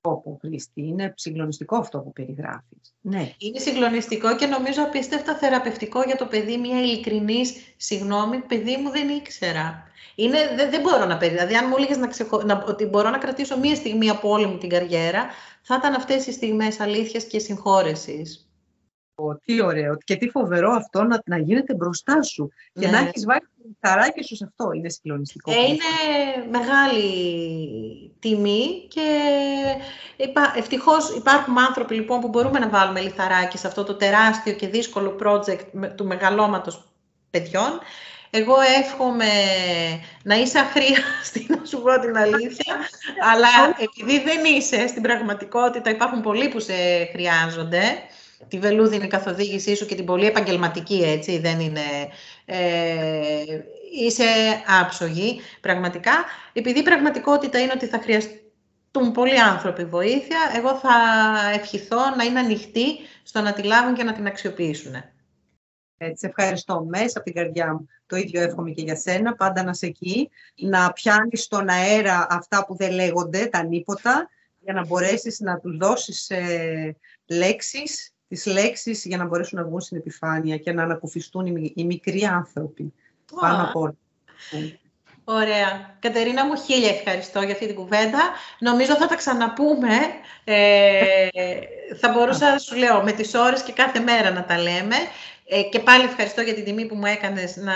Όπω 0.00 0.38
Χρήστη, 0.40 0.80
είναι 0.86 1.14
συγκλονιστικό 1.16 1.76
αυτό 1.76 1.98
που 1.98 2.12
περιγράφεις. 2.12 2.94
Ναι. 3.00 3.30
Είναι 3.38 3.58
συγκλονιστικό 3.58 4.36
και 4.36 4.46
νομίζω 4.46 4.82
απίστευτα 4.82 5.34
θεραπευτικό 5.36 6.02
για 6.02 6.16
το 6.16 6.26
παιδί, 6.26 6.56
μια 6.56 6.80
ειλικρινής 6.80 7.54
συγγνώμη, 7.76 8.38
παιδί 8.38 8.76
μου 8.76 8.90
δεν 8.90 9.08
ήξερα. 9.08 9.90
Είναι, 10.18 10.38
δεν, 10.56 10.70
δεν 10.70 10.80
μπορώ 10.80 11.04
να 11.04 11.16
περιγράψω. 11.16 11.46
Δηλαδή, 11.46 11.64
αν 11.64 11.68
μου 11.68 11.74
έλεγες 11.76 11.96
να 11.96 12.44
να, 12.44 12.64
ότι 12.68 12.84
μπορώ 12.84 13.10
να 13.10 13.18
κρατήσω 13.18 13.58
μία 13.58 13.74
στιγμή 13.74 14.10
από 14.10 14.30
όλη 14.30 14.46
μου 14.46 14.58
την 14.58 14.68
καριέρα, 14.68 15.26
θα 15.62 15.74
ήταν 15.74 15.94
αυτές 15.94 16.26
οι 16.26 16.32
στιγμές 16.32 16.80
αλήθειας 16.80 17.24
και 17.24 17.38
συγχώρεσης. 17.38 18.46
Oh, 19.14 19.40
τι 19.44 19.62
ωραίο 19.62 19.96
και 20.04 20.16
τι 20.16 20.28
φοβερό 20.28 20.72
αυτό 20.72 21.02
να, 21.02 21.22
να 21.26 21.38
γίνεται 21.38 21.74
μπροστά 21.74 22.22
σου 22.22 22.50
και 22.72 22.86
να 22.86 23.00
ναι. 23.00 23.08
έχεις 23.08 23.24
βάλει 23.24 23.40
το 23.40 23.88
χαράκι 23.88 24.22
σου 24.22 24.36
σε 24.36 24.44
αυτό. 24.44 24.72
Είναι 24.72 24.88
συγκλονιστικό. 24.88 25.52
Ε, 25.52 25.54
είναι 25.54 26.48
μεγάλη 26.50 28.12
τιμή 28.18 28.86
και 28.88 29.02
υπά, 30.16 30.52
ευτυχώς 30.56 31.16
υπάρχουν 31.16 31.58
άνθρωποι 31.58 31.94
λοιπόν 31.94 32.20
που 32.20 32.28
μπορούμε 32.28 32.58
να 32.58 32.68
βάλουμε 32.68 33.00
λιθαράκι 33.00 33.58
σε 33.58 33.66
αυτό 33.66 33.84
το 33.84 33.94
τεράστιο 33.94 34.52
και 34.52 34.68
δύσκολο 34.68 35.16
project 35.22 35.94
του 35.94 36.06
μεγαλώματος 36.06 36.84
παιδιών 37.30 37.80
Εγώ 38.30 38.54
εύχομαι 38.80 39.24
να 40.22 40.34
είσαι 40.34 40.58
αχρίαστη, 40.58 41.46
να 41.58 41.64
σου 41.64 41.82
πω 41.82 42.00
την 42.00 42.16
αλήθεια, 42.16 42.76
αλλά 43.32 43.48
επειδή 43.78 44.22
δεν 44.22 44.44
είσαι 44.44 44.86
στην 44.86 45.02
πραγματικότητα, 45.02 45.90
υπάρχουν 45.90 46.20
πολλοί 46.20 46.48
που 46.48 46.60
σε 46.60 46.74
χρειάζονται, 47.12 47.82
τη 48.48 48.58
βελούδινη 48.58 49.06
καθοδήγησή 49.06 49.76
σου 49.76 49.86
και 49.86 49.94
την 49.94 50.04
πολύ 50.04 50.26
επαγγελματική, 50.26 51.02
έτσι, 51.06 51.38
δεν 51.38 51.60
είναι... 51.60 51.82
Ε, 52.44 52.56
είσαι 53.98 54.24
άψογη, 54.80 55.40
πραγματικά. 55.60 56.12
Επειδή 56.52 56.78
η 56.78 56.82
πραγματικότητα 56.82 57.60
είναι 57.60 57.72
ότι 57.74 57.86
θα 57.86 58.00
χρειαστούν 58.02 59.12
πολλοί 59.12 59.40
άνθρωποι 59.40 59.84
βοήθεια, 59.84 60.38
εγώ 60.56 60.74
θα 60.78 60.94
ευχηθώ 61.54 62.14
να 62.16 62.24
είναι 62.24 62.38
ανοιχτή 62.38 62.86
στο 63.22 63.40
να 63.40 63.52
τη 63.52 63.62
λάβουν 63.62 63.94
και 63.94 64.02
να 64.02 64.12
την 64.12 64.26
αξιοποιήσουν. 64.26 65.04
Έτσι, 65.98 66.26
ευχαριστώ 66.26 66.84
μέσα 66.84 67.18
από 67.18 67.22
την 67.22 67.34
καρδιά 67.34 67.72
μου. 67.72 67.88
Το 68.06 68.16
ίδιο 68.16 68.42
εύχομαι 68.42 68.70
και 68.70 68.82
για 68.82 68.96
σένα, 68.96 69.34
πάντα 69.34 69.62
να 69.62 69.70
είσαι 69.70 69.86
εκεί, 69.86 70.30
να 70.54 70.92
πιάνεις 70.92 71.42
στον 71.42 71.68
αέρα 71.68 72.26
αυτά 72.30 72.64
που 72.66 72.76
δεν 72.76 72.92
λέγονται, 72.92 73.46
τα 73.46 73.62
νύποτα, 73.62 74.28
για 74.60 74.72
να 74.72 74.86
μπορέσεις 74.86 75.40
να 75.40 75.58
τους 75.58 75.76
δώσεις 75.76 76.30
ε, 76.30 76.96
λέξεις, 77.26 78.14
τις 78.28 78.46
λέξεις 78.46 79.04
για 79.04 79.16
να 79.16 79.26
μπορέσουν 79.26 79.58
να 79.58 79.64
βγουν 79.64 79.80
στην 79.80 79.96
επιφάνεια 79.96 80.56
και 80.56 80.72
να 80.72 80.82
ανακουφιστούν 80.82 81.46
οι, 81.46 81.72
οι 81.74 81.84
μικροί 81.84 82.24
άνθρωποι 82.24 82.92
πάνω 83.40 83.62
από 83.62 83.80
όλα. 83.80 83.96
Ωραία. 85.28 85.96
Κατερίνα 85.98 86.46
μου, 86.46 86.56
χίλια 86.56 86.88
ευχαριστώ 86.88 87.42
για 87.42 87.52
αυτή 87.52 87.66
την 87.66 87.74
κουβέντα. 87.74 88.20
Νομίζω 88.58 88.96
θα 88.96 89.06
τα 89.06 89.16
ξαναπούμε. 89.16 89.90
Ε, 90.44 91.28
θα 92.00 92.08
μπορούσα, 92.12 92.50
να 92.50 92.58
σου 92.58 92.76
λέω, 92.76 93.02
με 93.02 93.12
τις 93.12 93.34
ώρες 93.34 93.62
και 93.62 93.72
κάθε 93.72 94.00
μέρα 94.00 94.30
να 94.30 94.44
τα 94.44 94.58
λέμε. 94.58 94.96
Ε, 95.48 95.62
και 95.62 95.78
πάλι 95.78 96.04
ευχαριστώ 96.04 96.40
για 96.40 96.54
την 96.54 96.64
τιμή 96.64 96.86
που 96.86 96.94
μου 96.94 97.06
έκανες 97.06 97.56
να 97.56 97.74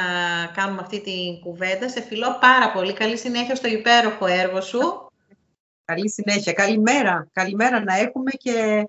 κάνουμε 0.54 0.80
αυτή 0.80 1.00
την 1.00 1.40
κουβέντα. 1.40 1.88
Σε 1.88 2.02
φιλώ 2.02 2.38
πάρα 2.40 2.72
πολύ. 2.72 2.92
Καλή 2.92 3.16
συνέχεια 3.16 3.54
στο 3.54 3.68
υπέροχο 3.68 4.26
έργο 4.26 4.60
σου. 4.60 5.10
Καλή 5.84 6.10
συνέχεια. 6.10 6.52
Καλημέρα. 6.52 7.28
Καλημέρα 7.32 7.84
να 7.84 7.96
έχουμε 7.96 8.30
και 8.30 8.88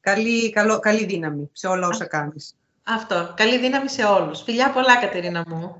καλή, 0.00 0.50
καλό, 0.50 0.78
καλή 0.78 1.04
δύναμη 1.04 1.50
σε 1.52 1.66
όλα 1.66 1.86
όσα 1.86 2.06
κάνεις. 2.06 2.54
Αυτό. 2.82 3.32
Καλή 3.36 3.58
δύναμη 3.58 3.88
σε 3.88 4.04
όλους. 4.04 4.42
Φιλιά 4.42 4.70
πολλά, 4.72 4.96
Κατερίνα 4.96 5.44
μου. 5.48 5.76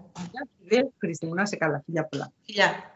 Φιλιά, 0.59 0.89
Χρήστη 0.99 1.27
μου. 1.27 1.35
Να 1.35 1.43
είσαι 1.43 1.57
καλά. 1.57 1.83
Φιλιά 1.85 2.05
πολλά. 2.05 2.33
Φιλιά. 2.47 2.91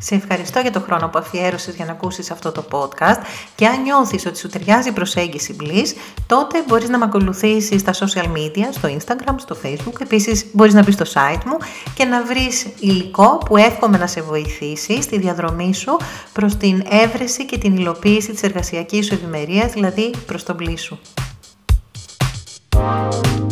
Σε 0.00 0.14
ευχαριστώ 0.14 0.60
για 0.60 0.70
το 0.70 0.80
χρόνο 0.80 1.08
που 1.08 1.18
αφιέρωσες 1.18 1.74
για 1.74 1.84
να 1.84 1.92
ακούσεις 1.92 2.30
αυτό 2.30 2.52
το 2.52 2.64
podcast 2.70 3.20
και 3.54 3.66
αν 3.66 3.82
νιώθεις 3.82 4.26
ότι 4.26 4.38
σου 4.38 4.48
ταιριάζει 4.48 4.88
η 4.88 4.92
προσέγγιση 4.92 5.56
Bliss, 5.60 5.86
τότε 6.26 6.64
μπορείς 6.68 6.88
να 6.88 6.98
με 6.98 7.04
ακολουθήσεις 7.04 7.80
στα 7.80 7.92
social 7.92 8.26
media, 8.32 8.66
στο 8.70 8.88
Instagram, 8.88 9.34
στο 9.36 9.56
Facebook. 9.62 10.00
Επίσης 10.00 10.46
μπορείς 10.52 10.74
να 10.74 10.82
μπεις 10.82 10.94
στο 10.94 11.04
site 11.04 11.44
μου 11.44 11.56
και 11.94 12.04
να 12.04 12.24
βρεις 12.24 12.66
υλικό 12.80 13.38
που 13.38 13.56
εύχομαι 13.56 13.98
να 13.98 14.06
σε 14.06 14.22
βοηθήσει 14.22 15.02
στη 15.02 15.18
διαδρομή 15.18 15.74
σου 15.74 15.96
προς 16.32 16.56
την 16.56 16.86
έβρεση 16.90 17.46
και 17.46 17.58
την 17.58 17.76
υλοποίηση 17.76 18.32
της 18.32 18.42
εργασιακής 18.42 19.06
σου 19.06 19.14
ευημερίας, 19.14 19.72
δηλαδή 19.72 20.10
προς 20.26 20.42
τον 20.42 20.56
Bliss 20.60 20.78
σου. 20.78 20.98
you 22.84 23.43